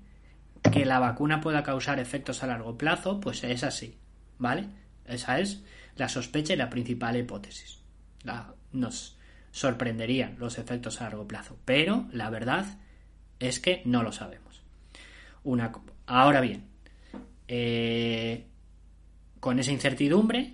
que 0.71 0.85
la 0.85 0.99
vacuna 0.99 1.41
pueda 1.41 1.63
causar 1.63 1.99
efectos 1.99 2.43
a 2.43 2.47
largo 2.47 2.77
plazo, 2.77 3.19
pues 3.19 3.43
es 3.43 3.63
así, 3.63 3.97
¿vale? 4.37 4.67
Esa 5.05 5.39
es 5.39 5.63
la 5.95 6.07
sospecha 6.07 6.53
y 6.53 6.57
la 6.57 6.69
principal 6.69 7.17
hipótesis. 7.17 7.79
La, 8.23 8.53
nos 8.73 9.17
sorprenderían 9.51 10.35
los 10.39 10.57
efectos 10.57 10.99
a 10.99 11.05
largo 11.05 11.27
plazo, 11.27 11.57
pero 11.63 12.07
la 12.11 12.29
verdad 12.29 12.79
es 13.39 13.59
que 13.59 13.81
no 13.85 14.03
lo 14.03 14.11
sabemos. 14.11 14.61
Ahora 16.05 16.41
bien, 16.41 16.63
eh, 17.47 18.45
con 19.39 19.59
esa 19.59 19.71
incertidumbre 19.71 20.53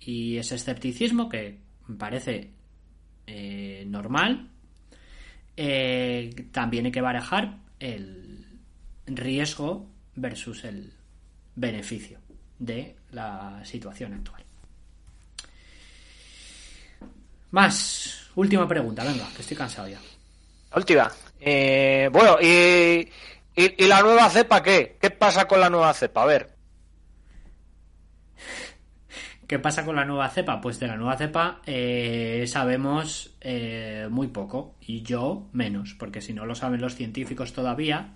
y 0.00 0.36
ese 0.36 0.54
escepticismo 0.54 1.28
que 1.28 1.58
parece 1.98 2.50
eh, 3.26 3.84
normal, 3.86 4.48
eh, 5.56 6.30
también 6.52 6.86
hay 6.86 6.92
que 6.92 7.00
barajar 7.00 7.58
el 7.80 8.46
riesgo 9.06 9.88
versus 10.14 10.64
el 10.64 10.92
beneficio 11.56 12.18
de 12.58 12.96
la 13.12 13.64
situación 13.64 14.14
actual. 14.14 14.47
Más. 17.50 18.30
Última 18.34 18.68
pregunta, 18.68 19.04
venga, 19.04 19.26
que 19.34 19.42
estoy 19.42 19.56
cansado 19.56 19.88
ya. 19.88 19.98
Última. 20.74 21.10
Eh, 21.40 22.08
bueno, 22.12 22.36
y, 22.40 23.08
y, 23.56 23.86
la 23.86 24.02
nueva 24.02 24.28
cepa 24.28 24.62
qué? 24.62 24.96
¿Qué 25.00 25.10
pasa 25.10 25.46
con 25.48 25.60
la 25.60 25.70
nueva 25.70 25.92
cepa? 25.94 26.22
A 26.22 26.26
ver. 26.26 26.54
¿Qué 29.46 29.58
pasa 29.58 29.84
con 29.84 29.96
la 29.96 30.04
nueva 30.04 30.28
cepa? 30.28 30.60
Pues 30.60 30.78
de 30.78 30.88
la 30.88 30.96
nueva 30.96 31.16
cepa 31.16 31.62
eh, 31.64 32.44
sabemos 32.46 33.34
eh, 33.40 34.06
muy 34.10 34.28
poco 34.28 34.76
y 34.80 35.02
yo 35.02 35.48
menos, 35.52 35.94
porque 35.98 36.20
si 36.20 36.34
no 36.34 36.44
lo 36.44 36.54
saben 36.54 36.82
los 36.82 36.94
científicos 36.96 37.54
todavía, 37.54 38.14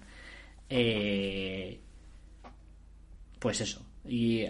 pues 3.39 3.61
eso. 3.63 3.87
Y 4.05 4.45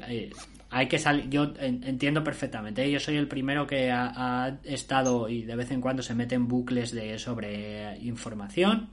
hay 0.73 0.89
que 0.89 0.99
salir. 0.99 1.28
Yo 1.28 1.53
entiendo 1.59 2.24
perfectamente. 2.24 2.82
¿eh? 2.82 2.90
Yo 2.90 2.99
soy 2.99 3.16
el 3.16 3.28
primero 3.28 3.66
que 3.66 3.90
ha, 3.93 4.59
estado 4.65 5.28
y 5.28 5.43
de 5.43 5.55
vez 5.55 5.70
en 5.70 5.82
cuando 5.82 6.03
se 6.03 6.15
mete 6.15 6.35
en 6.35 6.49
bucles 6.49 6.93
de 6.93 7.19
sobre 7.19 7.99
información. 7.99 8.89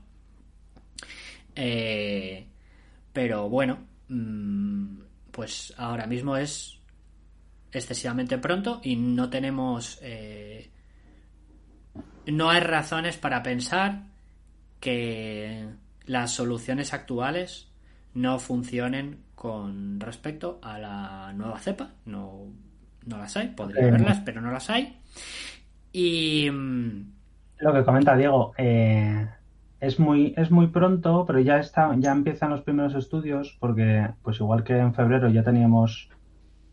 Eh, 1.56 2.46
pero 3.14 3.48
bueno, 3.48 3.78
mm, 4.08 4.98
pues 5.30 5.72
ahora 5.78 6.06
mismo 6.06 6.36
es 6.36 6.78
excesivamente 7.72 8.36
pronto 8.36 8.82
y 8.84 8.96
no 8.96 9.30
tenemos. 9.30 9.98
Eh, 10.02 10.70
no 12.26 12.50
hay 12.50 12.60
razones 12.60 13.16
para 13.16 13.42
pensar 13.42 14.04
que 14.80 15.66
las 16.04 16.32
soluciones 16.32 16.92
actuales 16.92 17.68
no 18.12 18.38
funcionen 18.38 19.24
con 19.40 19.98
respecto 19.98 20.58
a 20.60 20.78
la 20.78 21.32
nueva 21.32 21.58
cepa. 21.60 21.92
No, 22.04 22.44
no 23.06 23.16
las 23.16 23.38
hay, 23.38 23.48
podría 23.48 23.88
haberlas, 23.88 24.20
pero 24.20 24.42
no 24.42 24.52
las 24.52 24.68
hay. 24.68 24.98
Y. 25.92 26.50
Mm, 26.50 27.10
Lo 27.60 27.72
que 27.72 27.82
comenta 27.82 28.18
Diego, 28.18 28.52
eh, 28.58 29.26
es 29.80 29.98
muy, 29.98 30.34
es 30.36 30.50
muy 30.50 30.66
pronto, 30.66 31.24
pero 31.26 31.38
ya 31.38 31.58
está, 31.58 31.90
ya 31.96 32.12
empiezan 32.12 32.50
los 32.50 32.60
primeros 32.60 32.94
estudios, 32.94 33.56
porque, 33.58 34.10
pues 34.20 34.40
igual 34.40 34.62
que 34.62 34.76
en 34.76 34.92
febrero 34.92 35.30
ya 35.30 35.42
teníamos 35.42 36.10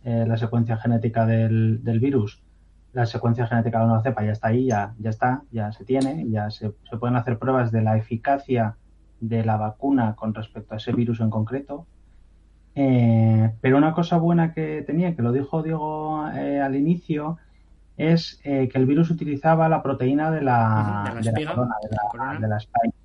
eh, 0.03 0.26
la 0.27 0.35
secuencia 0.35 0.76
genética 0.76 1.26
del, 1.26 1.80
virus, 2.02 2.44
la 2.91 3.06
secuencia 3.06 3.48
genética 3.48 3.77
de 3.77 3.84
la 3.84 3.88
nueva 3.88 4.03
cepa 4.03 4.26
ya 4.26 4.34
está 4.34 4.49
ahí, 4.49 4.65
ya, 4.65 4.94
ya 4.99 5.10
está, 5.10 5.44
ya 5.52 5.72
se 5.72 5.85
tiene, 5.85 6.26
ya 6.30 6.52
se, 6.52 6.73
se 6.89 6.98
pueden 6.98 7.15
hacer 7.15 7.39
pruebas 7.39 7.72
de 7.72 7.81
la 7.81 7.95
eficacia 7.95 8.76
de 9.22 9.45
la 9.45 9.56
vacuna 9.56 10.15
con 10.18 10.34
respecto 10.34 10.73
a 10.73 10.77
ese 10.77 10.91
virus 10.91 11.22
en 11.22 11.30
concreto 11.30 11.88
eh, 12.79 13.53
pero 13.59 13.77
una 13.77 13.91
cosa 13.91 14.17
buena 14.17 14.53
que 14.53 14.83
tenía, 14.83 15.15
que 15.15 15.23
lo 15.23 15.31
dijo 15.31 15.63
Diego 15.63 16.29
eh, 16.29 16.61
al 16.61 16.75
inicio, 16.75 17.39
es 17.97 18.39
eh, 18.43 18.69
que 18.71 18.77
el 18.77 18.85
virus 18.85 19.09
utilizaba 19.09 19.67
la 19.67 19.81
proteína 19.81 20.29
de 20.29 20.41
la, 20.41 21.11
de 21.19 21.31
la, 21.31 21.55
corona, 21.55 22.39
de 22.39 22.47
la, 22.47 22.57
spike. 22.57 22.95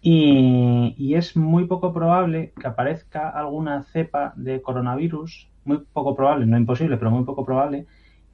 Y, 0.00 0.94
y, 0.96 1.16
es 1.16 1.36
muy 1.36 1.66
poco 1.66 1.92
probable 1.92 2.52
que 2.58 2.68
aparezca 2.68 3.28
alguna 3.28 3.82
cepa 3.82 4.32
de 4.36 4.62
coronavirus, 4.62 5.50
muy 5.64 5.78
poco 5.78 6.14
probable, 6.14 6.46
no 6.46 6.56
imposible, 6.56 6.96
pero 6.96 7.10
muy 7.10 7.24
poco 7.24 7.44
probable, 7.44 7.86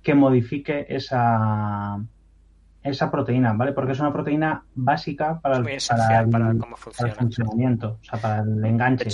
que 0.03 0.15
modifique 0.15 0.85
esa, 0.91 1.99
esa 2.83 3.11
proteína, 3.11 3.55
¿vale? 3.55 3.73
Porque 3.73 3.93
es 3.93 4.01
una 4.01 4.13
proteína 4.13 4.65
básica 4.75 5.41
para 5.41 5.57
el, 5.57 5.65
para 6.31 6.51
el, 6.51 7.13
funcionamiento, 7.13 7.99
o 7.99 8.05
sea, 8.05 8.21
para 8.21 8.43
el 8.43 8.63
enganche. 8.63 9.09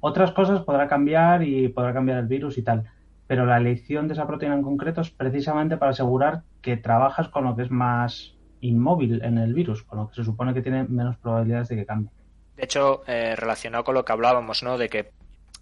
Otras 0.00 0.32
cosas 0.32 0.62
podrá 0.62 0.88
cambiar 0.88 1.42
y 1.42 1.68
podrá 1.68 1.92
cambiar 1.92 2.18
el 2.18 2.26
virus 2.26 2.58
y 2.58 2.62
tal, 2.62 2.84
pero 3.26 3.46
la 3.46 3.58
elección 3.58 4.08
de 4.08 4.14
esa 4.14 4.26
proteína 4.26 4.56
en 4.56 4.62
concreto 4.62 5.02
es 5.02 5.10
precisamente 5.10 5.76
para 5.76 5.92
asegurar 5.92 6.42
que 6.62 6.76
trabajas 6.76 7.28
con 7.28 7.44
lo 7.44 7.54
que 7.54 7.62
es 7.62 7.70
más 7.70 8.34
inmóvil 8.60 9.22
en 9.22 9.38
el 9.38 9.54
virus, 9.54 9.82
con 9.82 9.98
lo 9.98 10.08
que 10.08 10.16
se 10.16 10.24
supone 10.24 10.54
que 10.54 10.62
tiene 10.62 10.84
menos 10.84 11.16
probabilidades 11.18 11.68
de 11.68 11.76
que 11.76 11.86
cambie. 11.86 12.10
De 12.56 12.64
hecho, 12.64 13.02
eh, 13.06 13.36
relacionado 13.36 13.84
con 13.84 13.94
lo 13.94 14.04
que 14.04 14.12
hablábamos, 14.12 14.62
¿no? 14.62 14.76
De 14.76 14.88
que 14.88 15.12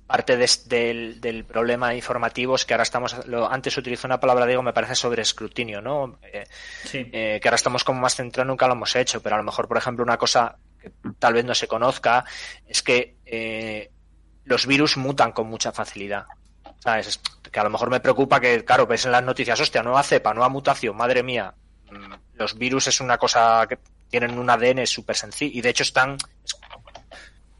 parte 0.06 0.38
del, 0.38 1.44
problema 1.46 1.94
informativo 1.94 2.54
es 2.54 2.64
que 2.64 2.72
ahora 2.72 2.84
estamos, 2.84 3.26
lo, 3.26 3.52
antes 3.52 3.76
utilizó 3.76 4.08
una 4.08 4.18
palabra, 4.18 4.46
digo, 4.46 4.62
me 4.62 4.72
parece 4.72 4.94
sobre 4.94 5.20
escrutinio, 5.20 5.82
¿no? 5.82 6.18
Eh, 6.22 6.46
eh, 6.94 7.38
que 7.40 7.48
ahora 7.48 7.56
estamos 7.56 7.84
como 7.84 8.00
más 8.00 8.16
centrados, 8.16 8.48
nunca 8.48 8.66
lo 8.66 8.72
hemos 8.72 8.96
hecho, 8.96 9.22
pero 9.22 9.34
a 9.34 9.38
lo 9.38 9.44
mejor, 9.44 9.68
por 9.68 9.76
ejemplo, 9.76 10.02
una 10.02 10.16
cosa 10.16 10.56
que 10.80 10.90
tal 11.18 11.34
vez 11.34 11.44
no 11.44 11.54
se 11.54 11.68
conozca 11.68 12.24
es 12.66 12.82
que 12.82 13.16
los 14.48 14.66
virus 14.66 14.96
mutan 14.96 15.32
con 15.32 15.48
mucha 15.48 15.72
facilidad. 15.72 16.26
¿Sabes? 16.80 17.20
Que 17.50 17.60
a 17.60 17.64
lo 17.64 17.70
mejor 17.70 17.90
me 17.90 18.00
preocupa 18.00 18.40
que, 18.40 18.64
claro, 18.64 18.86
ves 18.86 19.04
en 19.04 19.12
las 19.12 19.22
noticias, 19.22 19.60
hostia, 19.60 19.82
nueva 19.82 20.02
cepa, 20.02 20.32
nueva 20.32 20.48
mutación, 20.48 20.96
madre 20.96 21.22
mía. 21.22 21.54
Mm, 21.90 22.14
los 22.34 22.56
virus 22.56 22.86
es 22.88 23.00
una 23.00 23.18
cosa 23.18 23.66
que 23.68 23.78
tienen 24.08 24.38
un 24.38 24.48
ADN 24.48 24.86
súper 24.86 25.16
sencillo 25.16 25.58
y 25.58 25.60
de 25.60 25.70
hecho 25.70 25.82
están. 25.82 26.16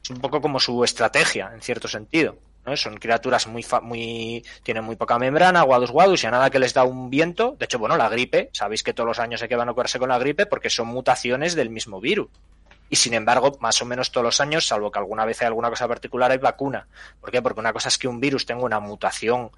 Es 0.02 0.10
un 0.10 0.20
poco 0.20 0.40
como 0.40 0.58
su 0.58 0.82
estrategia, 0.84 1.50
en 1.52 1.60
cierto 1.60 1.88
sentido. 1.88 2.38
¿no? 2.64 2.76
Son 2.76 2.96
criaturas 2.96 3.46
muy, 3.46 3.66
muy. 3.82 4.44
tienen 4.62 4.84
muy 4.84 4.96
poca 4.96 5.18
membrana, 5.18 5.62
guadus 5.62 5.90
guadus, 5.90 6.22
y 6.24 6.26
a 6.26 6.30
nada 6.30 6.50
que 6.50 6.58
les 6.58 6.72
da 6.72 6.84
un 6.84 7.10
viento. 7.10 7.56
De 7.58 7.64
hecho, 7.66 7.78
bueno, 7.78 7.96
la 7.96 8.08
gripe, 8.08 8.50
sabéis 8.52 8.82
que 8.82 8.94
todos 8.94 9.08
los 9.08 9.18
años 9.18 9.42
que 9.46 9.56
van 9.56 9.68
a 9.68 9.74
curarse 9.74 9.98
con 9.98 10.08
la 10.08 10.18
gripe 10.18 10.46
porque 10.46 10.70
son 10.70 10.88
mutaciones 10.88 11.54
del 11.54 11.70
mismo 11.70 12.00
virus 12.00 12.28
y 12.90 12.96
sin 12.96 13.14
embargo, 13.14 13.58
más 13.60 13.80
o 13.82 13.84
menos 13.84 14.10
todos 14.10 14.24
los 14.24 14.40
años, 14.40 14.66
salvo 14.66 14.90
que 14.90 14.98
alguna 14.98 15.24
vez 15.24 15.40
hay 15.42 15.46
alguna 15.46 15.68
cosa 15.68 15.86
particular, 15.86 16.30
hay 16.30 16.38
vacuna. 16.38 16.88
¿Por 17.20 17.30
qué? 17.30 17.42
Porque 17.42 17.60
una 17.60 17.72
cosa 17.72 17.88
es 17.88 17.98
que 17.98 18.08
un 18.08 18.20
virus 18.20 18.46
tenga 18.46 18.64
una 18.64 18.80
mutación 18.80 19.50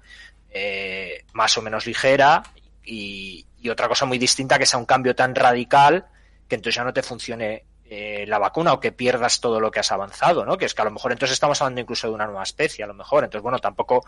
eh, 0.49 1.23
más 1.33 1.57
o 1.57 1.61
menos 1.61 1.85
ligera 1.85 2.43
y, 2.83 3.45
otra 3.69 3.87
cosa 3.87 4.05
muy 4.05 4.17
distinta 4.17 4.57
que 4.57 4.65
sea 4.65 4.79
un 4.79 4.85
cambio 4.85 5.15
tan 5.15 5.35
radical 5.35 6.07
que 6.47 6.55
entonces 6.55 6.75
ya 6.75 6.83
no 6.83 6.91
te 6.93 7.03
funcione 7.03 7.63
eh, 7.85 8.25
la 8.27 8.39
vacuna 8.39 8.73
o 8.73 8.79
que 8.79 8.91
pierdas 8.91 9.39
todo 9.39 9.59
lo 9.59 9.69
que 9.69 9.79
has 9.79 9.91
avanzado, 9.91 10.45
¿no? 10.45 10.57
Que 10.57 10.65
es 10.65 10.73
que 10.73 10.81
a 10.81 10.85
lo 10.85 10.91
mejor 10.91 11.11
entonces 11.11 11.33
estamos 11.33 11.61
hablando 11.61 11.79
incluso 11.79 12.07
de 12.07 12.13
una 12.13 12.25
nueva 12.25 12.43
especie, 12.43 12.83
a 12.83 12.87
lo 12.87 12.95
mejor. 12.95 13.23
Entonces, 13.23 13.43
bueno, 13.43 13.59
tampoco 13.59 14.03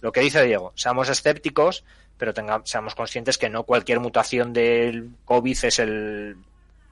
lo 0.00 0.12
que 0.12 0.20
dice 0.20 0.42
Diego, 0.42 0.72
seamos 0.74 1.08
escépticos, 1.08 1.84
pero 2.16 2.32
tengamos, 2.32 2.68
seamos 2.68 2.94
conscientes 2.94 3.36
que 3.36 3.50
no 3.50 3.64
cualquier 3.64 4.00
mutación 4.00 4.52
del 4.52 5.10
COVID 5.24 5.64
es 5.64 5.78
el 5.78 6.36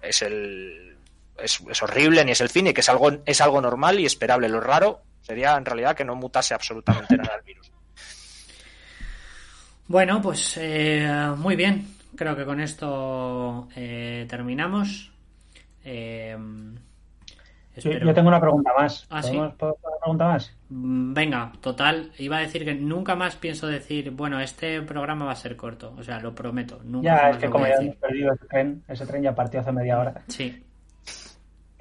es 0.02 0.22
el 0.22 0.93
es, 1.38 1.82
horrible 1.82 2.24
ni 2.24 2.32
es 2.32 2.40
el 2.40 2.48
fin 2.48 2.66
y 2.68 2.74
que 2.74 2.80
es 2.80 2.88
algo, 2.88 3.10
es 3.24 3.40
algo 3.40 3.60
normal 3.60 4.00
y 4.00 4.06
esperable. 4.06 4.48
Lo 4.48 4.60
raro 4.60 5.02
sería 5.20 5.56
en 5.56 5.64
realidad 5.64 5.96
que 5.96 6.04
no 6.04 6.14
mutase 6.14 6.54
absolutamente 6.54 7.16
nada 7.16 7.36
el 7.36 7.42
virus. 7.42 7.70
Bueno, 9.86 10.20
pues 10.22 10.56
eh, 10.60 11.08
muy 11.36 11.56
bien. 11.56 11.88
Creo 12.16 12.36
que 12.36 12.44
con 12.44 12.60
esto 12.60 13.68
eh, 13.74 14.26
terminamos. 14.28 15.12
Eh, 15.84 16.36
yo 17.76 18.14
tengo 18.14 18.28
una 18.28 18.40
pregunta 18.40 18.70
más. 18.78 19.06
¿Ah, 19.10 19.20
una 19.30 19.52
pregunta 19.52 20.26
más? 20.26 20.56
Mm, 20.68 21.12
venga, 21.12 21.52
total. 21.60 22.12
Iba 22.18 22.38
a 22.38 22.40
decir 22.40 22.64
que 22.64 22.74
nunca 22.74 23.16
más 23.16 23.36
pienso 23.36 23.66
decir, 23.66 24.12
bueno, 24.12 24.40
este 24.40 24.80
programa 24.82 25.24
va 25.24 25.32
a 25.32 25.36
ser 25.36 25.56
corto. 25.56 25.92
O 25.98 26.02
sea, 26.02 26.20
lo 26.20 26.34
prometo. 26.34 26.80
Nunca 26.84 27.22
ya, 27.22 27.30
es 27.30 27.36
que 27.38 27.50
como 27.50 27.66
ya 27.66 27.74
hemos 27.74 27.96
perdido 27.96 28.32
ese 28.32 28.46
tren, 28.46 28.84
ese 28.86 29.06
tren 29.06 29.22
ya 29.22 29.34
partió 29.34 29.60
hace 29.60 29.72
media 29.72 29.98
hora. 29.98 30.22
Sí. 30.28 30.62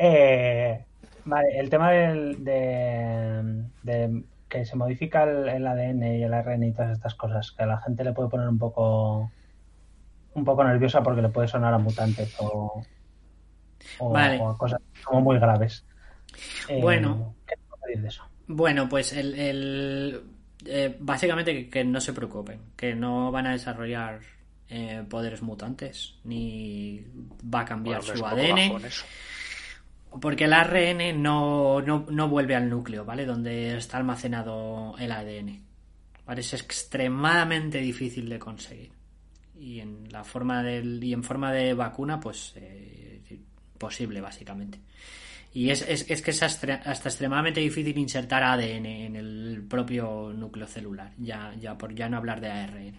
Eh, 0.06 0.86
vale, 1.24 1.58
el 1.58 1.70
tema 1.70 1.92
del, 1.92 2.44
de, 2.44 4.24
que 4.50 4.66
se 4.66 4.76
modifica 4.76 5.24
el, 5.24 5.66
ADN 5.66 6.04
y 6.18 6.24
el 6.24 6.34
ARN 6.34 6.62
y 6.62 6.74
todas 6.74 6.92
estas 6.92 7.16
cosas, 7.16 7.54
que 7.54 7.64
a 7.64 7.68
la 7.68 7.80
gente 7.80 8.04
le 8.04 8.12
puede 8.12 8.28
poner 8.28 8.50
un 8.50 8.58
poco 8.58 9.32
un 10.34 10.44
poco 10.44 10.64
nerviosa 10.66 11.02
porque 11.02 11.22
le 11.22 11.30
puede 11.30 11.48
sonar 11.48 11.74
a 11.74 11.78
mutantes 11.78 12.36
o, 12.40 12.84
a 14.14 14.58
cosas 14.58 14.82
como 15.06 15.22
muy 15.22 15.40
graves. 15.40 15.86
Eh, 16.68 16.82
bueno, 16.82 17.36
de 17.86 18.08
eso? 18.08 18.24
Bueno, 18.48 18.90
pues 18.90 19.14
el, 19.14 20.22
eh, 20.66 20.98
básicamente 21.00 21.70
que, 21.70 21.84
no 21.86 22.02
se 22.02 22.12
preocupen, 22.12 22.60
que 22.76 22.94
no 22.94 23.32
van 23.32 23.48
a 23.48 23.52
desarrollar 23.52 24.20
poderes 25.08 25.44
mutantes 25.44 26.16
ni 26.24 27.06
va 27.54 27.62
a 27.62 27.66
cambiar 27.66 28.02
su 28.02 28.26
ADN. 28.26 28.82
Porque 30.22 30.46
el 30.46 30.54
ARN 30.54 31.22
no, 31.22 31.82
no, 31.82 32.30
vuelve 32.30 32.56
al 32.56 32.70
núcleo, 32.70 33.06
¿vale? 33.06 33.26
Donde 33.26 33.78
está 33.78 33.98
almacenado 33.98 34.96
el 34.98 35.12
ADN. 35.12 35.62
¿Vale? 36.26 36.42
Es 36.42 36.54
extremadamente 36.54 37.80
difícil 37.80 38.30
de 38.30 38.40
conseguir. 38.40 38.92
Y 39.60 39.80
en 39.80 40.12
la 40.12 40.24
forma 40.24 40.64
del, 40.64 41.04
y 41.04 41.14
en 41.14 41.24
forma 41.24 41.52
de 41.52 41.74
vacuna, 41.74 42.20
pues 42.20 42.54
eh, 42.56 43.22
posible, 43.78 44.22
básicamente. 44.22 44.80
Y 45.54 45.70
es, 45.70 45.82
es, 45.88 46.10
es 46.10 46.22
que 46.22 46.32
es 46.32 46.42
hasta, 46.42 46.76
extremadamente 46.76 47.60
difícil 47.60 47.98
insertar 47.98 48.44
ADN 48.44 48.86
en 48.86 49.16
el 49.16 49.66
propio 49.70 50.34
núcleo 50.34 50.68
celular, 50.68 51.12
ya, 51.18 51.54
ya 51.60 51.78
por 51.78 51.94
ya 51.94 52.10
no 52.10 52.18
hablar 52.18 52.42
de 52.42 52.50
ARN. 52.50 52.96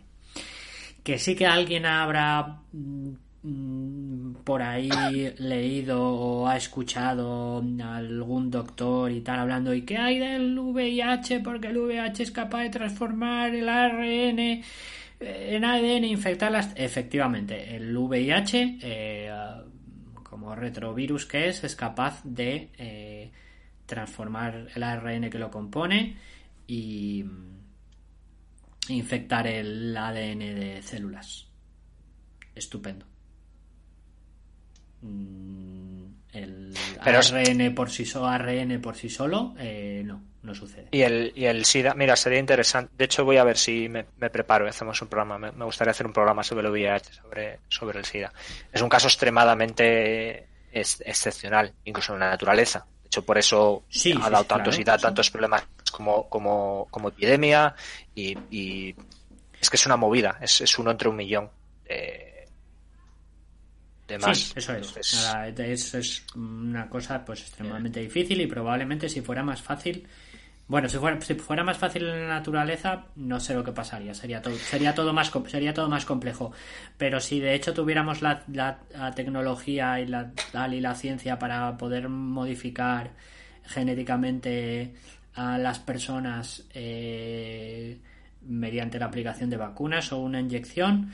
Que 1.03 1.19
sí 1.19 1.35
que 1.35 1.47
alguien 1.47 1.85
habrá 1.85 2.62
Mm, 2.74 3.15
por 4.45 4.62
ahí 4.62 4.91
leído 5.37 6.03
o 6.03 6.49
ha 6.49 6.57
escuchado 6.57 7.62
algún 7.83 8.51
doctor 8.51 9.11
y 9.11 9.21
tal 9.21 9.41
hablando 9.41 9.75
y 9.75 9.83
qué 9.83 9.99
hay 9.99 10.19
del 10.19 10.59
VIH 10.59 11.41
porque 11.41 11.69
el 11.69 11.77
VIH 11.77 12.23
es 12.23 12.31
capaz 12.31 12.62
de 12.62 12.71
transformar 12.71 13.55
el 13.55 13.69
ARN 13.69 14.39
eh, 14.39 14.62
en 15.21 15.65
ADN 15.65 16.05
infectarlas 16.05 16.73
efectivamente 16.75 17.77
el 17.77 17.95
VIH 17.95 18.79
eh, 18.81 19.31
como 20.23 20.55
retrovirus 20.55 21.27
que 21.27 21.49
es 21.49 21.65
es 21.65 21.77
capaz 21.77 22.23
de 22.25 22.71
eh, 22.79 23.31
transformar 23.85 24.69
el 24.75 24.83
ARN 24.83 25.29
que 25.29 25.39
lo 25.39 25.51
compone 25.51 26.16
y 26.66 27.23
infectar 28.89 29.47
el 29.47 29.95
ADN 29.95 30.39
de 30.39 30.81
células. 30.83 31.47
Estupendo 32.55 33.14
Mm, 35.05 36.06
el 36.32 36.74
ARN 37.01 37.74
por 37.74 37.90
sí 37.90 38.05
solo, 38.05 38.26
ARN 38.26 38.81
por 38.81 38.97
sí 38.97 39.09
solo, 39.09 39.55
eh, 39.59 40.02
no, 40.05 40.22
no 40.43 40.55
sucede. 40.55 40.89
Y 40.90 41.02
el, 41.02 41.32
y 41.36 41.44
el 41.44 41.64
SIDA, 41.64 41.94
mira, 41.94 42.16
sería 42.16 42.39
interesante. 42.39 42.93
De 42.97 43.05
hecho, 43.05 43.24
voy 43.24 43.36
a 43.36 43.44
ver 43.44 43.59
si 43.59 43.89
me, 43.89 44.05
preparo 44.05 44.64
y 44.64 44.70
hacemos 44.70 45.01
un 45.02 45.09
programa. 45.09 45.39
Me, 45.39 45.64
gustaría 45.64 45.93
hacer 45.93 46.06
un 46.06 46.12
programa 46.12 46.43
sobre 46.43 46.66
el 46.66 46.72
VIH, 46.72 47.12
sobre, 47.12 47.60
sobre 47.68 47.98
el 47.98 48.05
SIDA. 48.05 48.32
Es 48.72 48.81
un 48.81 48.89
caso 48.89 49.06
extremadamente 49.06 50.48
excepcional, 50.72 51.72
incluso 51.85 52.14
en 52.14 52.20
la 52.20 52.31
naturaleza. 52.31 52.86
De 53.02 53.06
hecho, 53.06 53.24
por 53.24 53.39
eso 53.39 53.85
ha 54.22 54.31
dado 54.31 54.44
tanto 54.44 54.72
SIDA, 54.72 54.98
tantos 54.98 55.31
problemas 55.31 55.64
como, 55.93 56.28
como, 56.28 56.89
como 56.90 57.09
epidemia. 57.09 57.74
Y, 58.14 58.94
es 59.60 59.70
que 59.70 59.76
es 59.76 59.86
una 59.86 59.97
movida, 59.97 60.39
es, 60.40 60.60
es 60.62 60.78
uno 60.78 60.90
entre 60.90 61.09
un 61.09 61.16
millón. 61.16 61.51
Eh, 61.86 62.34
Sí, 64.06 64.52
eso 64.56 64.72
es. 64.74 65.94
es. 65.94 66.26
una 66.35 66.89
cosa 66.89 67.24
pues 67.24 67.40
extremadamente 67.40 68.01
difícil 68.01 68.40
y 68.40 68.47
probablemente 68.47 69.09
si 69.09 69.22
fuera 69.22 69.43
más 69.43 69.62
fácil, 69.62 70.06
bueno, 70.66 70.89
si 70.89 70.98
fuera, 70.98 71.20
si 71.20 71.35
fuera 71.35 71.64
más 71.64 71.78
fácil 71.78 72.05
en 72.05 72.20
la 72.20 72.35
naturaleza, 72.35 73.06
no 73.16 73.40
sé 73.40 73.55
lo 73.55 73.64
que 73.64 73.72
pasaría. 73.72 74.14
Sería 74.14 74.43
todo, 74.43 74.56
sería 74.56 74.94
todo 74.94 75.12
más, 75.12 75.31
sería 75.48 75.74
todo 75.74 75.89
más 75.89 76.05
complejo. 76.05 76.52
Pero 76.97 77.20
si 77.20 77.40
de 77.40 77.55
hecho 77.55 77.72
tuviéramos 77.72 78.22
la, 78.22 78.43
la, 78.48 78.78
tecnología 79.14 80.01
y 80.01 80.06
la, 80.06 80.32
y 80.70 80.81
la 80.81 80.94
ciencia 80.94 81.39
para 81.39 81.76
poder 81.76 82.09
modificar 82.09 83.12
genéticamente 83.66 84.94
a 85.35 85.59
las 85.59 85.78
personas 85.81 86.64
eh, 86.74 87.98
mediante 88.47 88.98
la 88.98 89.06
aplicación 89.06 89.51
de 89.51 89.56
vacunas 89.56 90.12
o 90.12 90.18
una 90.18 90.40
inyección, 90.40 91.12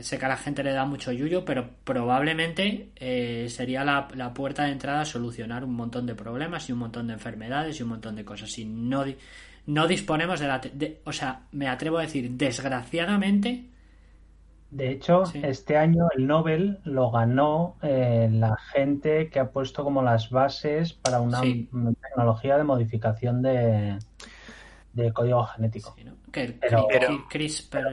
Sé 0.00 0.18
que 0.18 0.26
a 0.26 0.28
la 0.28 0.36
gente 0.36 0.62
le 0.62 0.72
da 0.72 0.84
mucho 0.84 1.12
yuyo, 1.12 1.44
pero 1.44 1.70
probablemente 1.82 2.90
eh, 2.96 3.46
sería 3.48 3.84
la, 3.84 4.34
puerta 4.34 4.64
de 4.64 4.72
entrada 4.72 5.00
a 5.00 5.04
solucionar 5.04 5.64
un 5.64 5.74
montón 5.74 6.06
de 6.06 6.14
problemas 6.14 6.68
y 6.68 6.72
un 6.72 6.78
montón 6.78 7.06
de 7.06 7.14
enfermedades 7.14 7.80
y 7.80 7.82
un 7.82 7.88
montón 7.88 8.14
de 8.14 8.24
cosas. 8.24 8.56
Y 8.58 8.66
no, 8.66 9.04
no 9.66 9.88
disponemos 9.88 10.40
de 10.40 10.46
la... 10.46 10.60
o 11.04 11.12
sea, 11.12 11.40
me 11.52 11.68
atrevo 11.68 11.98
a 11.98 12.02
decir, 12.02 12.30
desgraciadamente... 12.32 13.64
De 14.70 14.90
hecho, 14.90 15.22
este 15.32 15.78
año 15.78 16.08
el 16.14 16.26
Nobel 16.26 16.80
lo 16.84 17.10
ganó 17.10 17.76
eh, 17.80 18.28
la 18.30 18.54
gente 18.74 19.30
que 19.30 19.40
ha 19.40 19.50
puesto 19.50 19.82
como 19.82 20.02
las 20.02 20.28
bases 20.28 20.92
para 20.92 21.22
una 21.22 21.40
tecnología 21.40 22.58
de 22.58 22.64
modificación 22.64 23.40
de, 23.40 23.98
de 25.02 25.12
código 25.12 25.44
genético. 25.46 25.94
Sí, 25.96 26.04
¿no? 26.04 26.16
Que- 26.30 26.56
Pero- 26.60 26.86
cri- 26.88 26.98
pero- 27.00 27.28
CRISPR, 27.28 27.70
pero- 27.70 27.90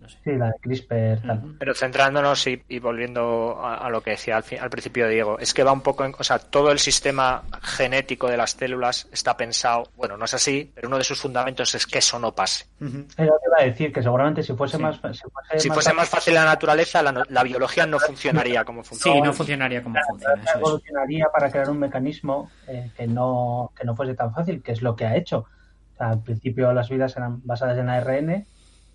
no 0.00 0.08
sé. 0.08 0.18
Sí, 0.24 0.30
la 0.32 0.46
de 0.46 0.54
CRISPR. 0.60 1.20
tal. 1.26 1.56
Pero 1.60 1.74
centrándonos 1.74 2.46
y, 2.48 2.62
y 2.68 2.78
volviendo 2.80 3.56
a, 3.60 3.76
a 3.76 3.88
lo 3.90 4.00
que 4.00 4.10
decía 4.10 4.36
al, 4.36 4.42
fin- 4.42 4.58
al 4.60 4.68
principio 4.70 5.06
Diego, 5.08 5.38
es 5.38 5.54
que 5.54 5.62
va 5.62 5.70
un 5.72 5.82
poco 5.82 6.04
en, 6.04 6.14
o 6.18 6.24
sea, 6.24 6.38
todo 6.40 6.72
el 6.72 6.78
sistema 6.80 7.44
genético 7.62 8.28
de 8.28 8.36
las 8.36 8.50
células 8.52 9.08
está 9.12 9.36
pensado, 9.36 9.84
bueno, 9.96 10.16
no 10.16 10.24
es 10.24 10.34
así, 10.34 10.70
pero 10.74 10.88
uno 10.88 10.98
de 10.98 11.04
sus 11.04 11.20
fundamentos 11.20 11.72
es 11.74 11.86
que 11.86 11.98
eso 11.98 12.18
no 12.18 12.34
pase. 12.34 12.66
Lo 12.80 12.88
que 12.88 13.14
iba 13.18 13.56
a 13.60 13.64
decir, 13.64 13.92
que 13.92 14.02
seguramente 14.02 14.42
si 14.42 14.54
fuese 14.54 14.76
Sí. 14.76 14.82
más... 14.82 14.96
Si 14.96 15.00
fuese, 15.02 15.58
Si 15.60 15.68
fuese 15.70 15.92
más 15.92 16.08
fácil 16.08 16.34
la 16.34 16.44
naturaleza, 16.44 17.02
la, 17.02 17.12
no- 17.12 17.24
la 17.28 17.42
biología 17.44 17.86
no 17.86 17.98
funcionaría 18.00 18.64
como 18.64 18.82
Sí, 18.82 18.88
funciona. 18.90 19.24
no 19.26 19.32
funcionaría 19.32 19.82
como 19.84 19.98
funciona. 20.08 20.34
Eso 20.42 20.50
es. 20.50 20.56
evolucionaría 20.56 21.26
para 21.32 21.50
crear 21.50 21.70
un 21.70 21.78
mecanismo 21.78 22.50
eh, 22.66 22.90
que 22.96 23.06
no 23.06 23.70
que 23.78 23.84
no 23.84 23.94
fuese 23.94 24.14
tan 24.14 24.34
fácil, 24.34 24.62
que 24.62 24.72
es 24.72 24.82
lo 24.82 24.96
que 24.96 25.06
ha 25.06 25.16
hecho. 25.16 25.46
Sea, 25.98 26.10
al 26.10 26.22
principio 26.22 26.72
las 26.72 26.88
vidas 26.88 27.16
eran 27.16 27.40
basadas 27.44 27.76
en 27.78 27.88
ARN 27.88 28.46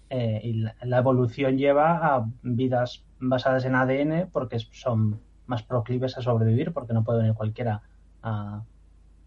eh, 0.09 0.41
y 0.43 0.53
la, 0.53 0.75
la 0.83 0.97
evolución 0.99 1.57
lleva 1.57 1.97
a 1.97 2.25
vidas 2.41 3.03
basadas 3.19 3.65
en 3.65 3.75
ADN 3.75 4.29
porque 4.31 4.59
son 4.59 5.19
más 5.45 5.63
proclives 5.63 6.17
a 6.17 6.21
sobrevivir 6.21 6.71
porque 6.71 6.93
no 6.93 7.03
puede 7.03 7.19
venir 7.19 7.33
cualquiera 7.33 7.81
a, 8.21 8.63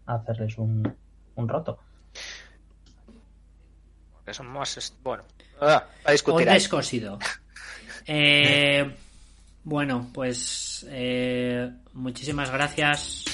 a 0.05 0.13
hacerles 0.15 0.57
un, 0.57 0.91
un 1.35 1.47
roto. 1.47 1.79
Porque 4.13 4.33
son 4.33 4.47
más, 4.47 4.93
bueno, 5.03 5.23
ah, 5.61 5.85
a 6.03 6.11
discutir 6.11 6.47
descosido. 6.47 7.19
Eh, 8.09 8.89
bueno, 9.65 10.07
pues 10.13 10.85
eh, 10.89 11.69
muchísimas 11.91 12.49
gracias, 12.49 13.25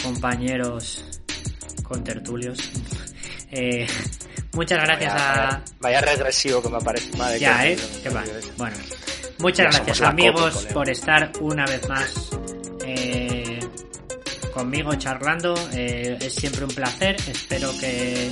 compañeros 0.00 1.20
contertulios. 1.82 2.70
Eh, 3.50 3.86
muchas 4.52 4.82
gracias 4.82 5.12
Vaya, 5.12 5.48
a. 5.48 5.64
vaya- 5.80 6.00
regresivo 6.00 6.62
que 6.62 6.68
me 6.68 6.80
parece. 6.80 7.16
Madre 7.16 7.38
Ya, 7.40 7.60
que- 7.62 7.72
¿eh? 7.72 7.78
Qué 8.02 8.10
mal. 8.10 8.30
Bueno, 8.56 8.76
muchas 9.38 9.74
gracias, 9.74 10.00
amigos, 10.02 10.66
por 10.72 10.88
estar 10.88 11.32
una 11.40 11.64
vez 11.66 11.88
más 11.88 12.30
eh, 12.84 13.60
conmigo 14.54 14.94
charlando. 14.94 15.54
Eh, 15.72 16.16
es 16.20 16.34
siempre 16.34 16.64
un 16.64 16.70
placer. 16.70 17.16
Espero 17.28 17.70
que 17.78 18.30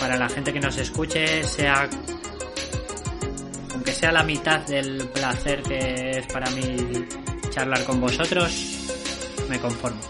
para 0.00 0.16
la 0.16 0.28
gente 0.28 0.52
que 0.52 0.58
nos 0.60 0.76
escuche 0.78 1.44
sea, 1.44 1.88
aunque 3.72 3.92
sea 3.92 4.10
la 4.12 4.22
mitad 4.24 4.60
del 4.66 5.08
placer 5.10 5.62
que 5.62 6.18
es 6.18 6.26
para 6.26 6.50
mí 6.50 7.06
charlar 7.50 7.84
con 7.84 8.00
vosotros, 8.00 8.52
me 9.48 9.58
conformo. 9.60 10.00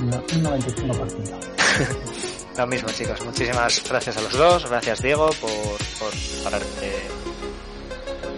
No, 0.00 0.16
un 0.16 0.44
95%. 0.44 2.56
Lo 2.56 2.66
mismo, 2.66 2.88
chicos. 2.90 3.22
Muchísimas 3.24 3.82
gracias 3.88 4.16
a 4.16 4.20
los 4.22 4.32
dos. 4.32 4.68
Gracias, 4.68 5.02
Diego, 5.02 5.28
por, 5.40 5.50
por 5.98 6.10
prepararte, 6.10 6.92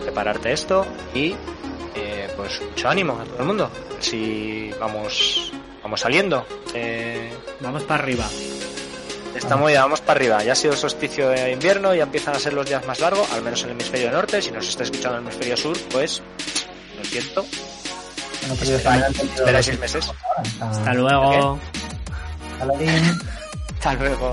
prepararte 0.03 0.53
esto. 0.53 0.87
Y 1.15 1.35
eh, 1.95 2.29
pues 2.37 2.61
mucho 2.61 2.89
ánimo 2.89 3.19
a 3.21 3.25
todo 3.25 3.39
el 3.39 3.45
mundo. 3.45 3.71
Si 4.01 4.71
vamos, 4.81 5.53
vamos 5.83 6.01
saliendo. 6.01 6.45
Eh, 6.75 7.31
Vamos 7.61 7.83
para 7.85 8.03
arriba. 8.03 8.25
estamos 9.35 9.73
ya, 9.73 9.83
vamos 9.83 10.01
para 10.01 10.19
arriba. 10.19 10.43
Ya 10.45 10.53
ha 10.53 10.57
sido 10.57 10.75
el 10.75 10.79
solsticio 10.79 11.31
de 11.31 11.51
invierno, 11.53 11.93
ya 11.95 12.05
empiezan 12.05 12.35
a 12.37 12.39
ser 12.39 12.53
los 12.53 12.67
días 12.69 12.87
más 12.87 13.01
largos, 13.01 13.31
al 13.33 13.43
menos 13.43 13.61
en 13.63 13.71
el 13.71 13.73
hemisferio 13.73 14.11
norte. 14.13 14.41
Si 14.43 14.51
nos 14.53 14.69
está 14.69 14.85
escuchando 14.85 15.19
en 15.19 15.25
el 15.27 15.33
hemisferio 15.33 15.57
sur, 15.57 15.77
pues 15.91 16.23
lo 16.97 17.05
siento. 17.05 17.45
Entendido 18.55 18.79
Espera 18.79 19.59
lo 19.59 19.63
seis 19.63 19.79
meses. 19.79 20.09
O 20.09 20.13
sea, 20.45 20.71
Hasta 20.71 20.95
luego. 20.95 21.59
Hasta 23.79 23.95
luego. 23.95 24.33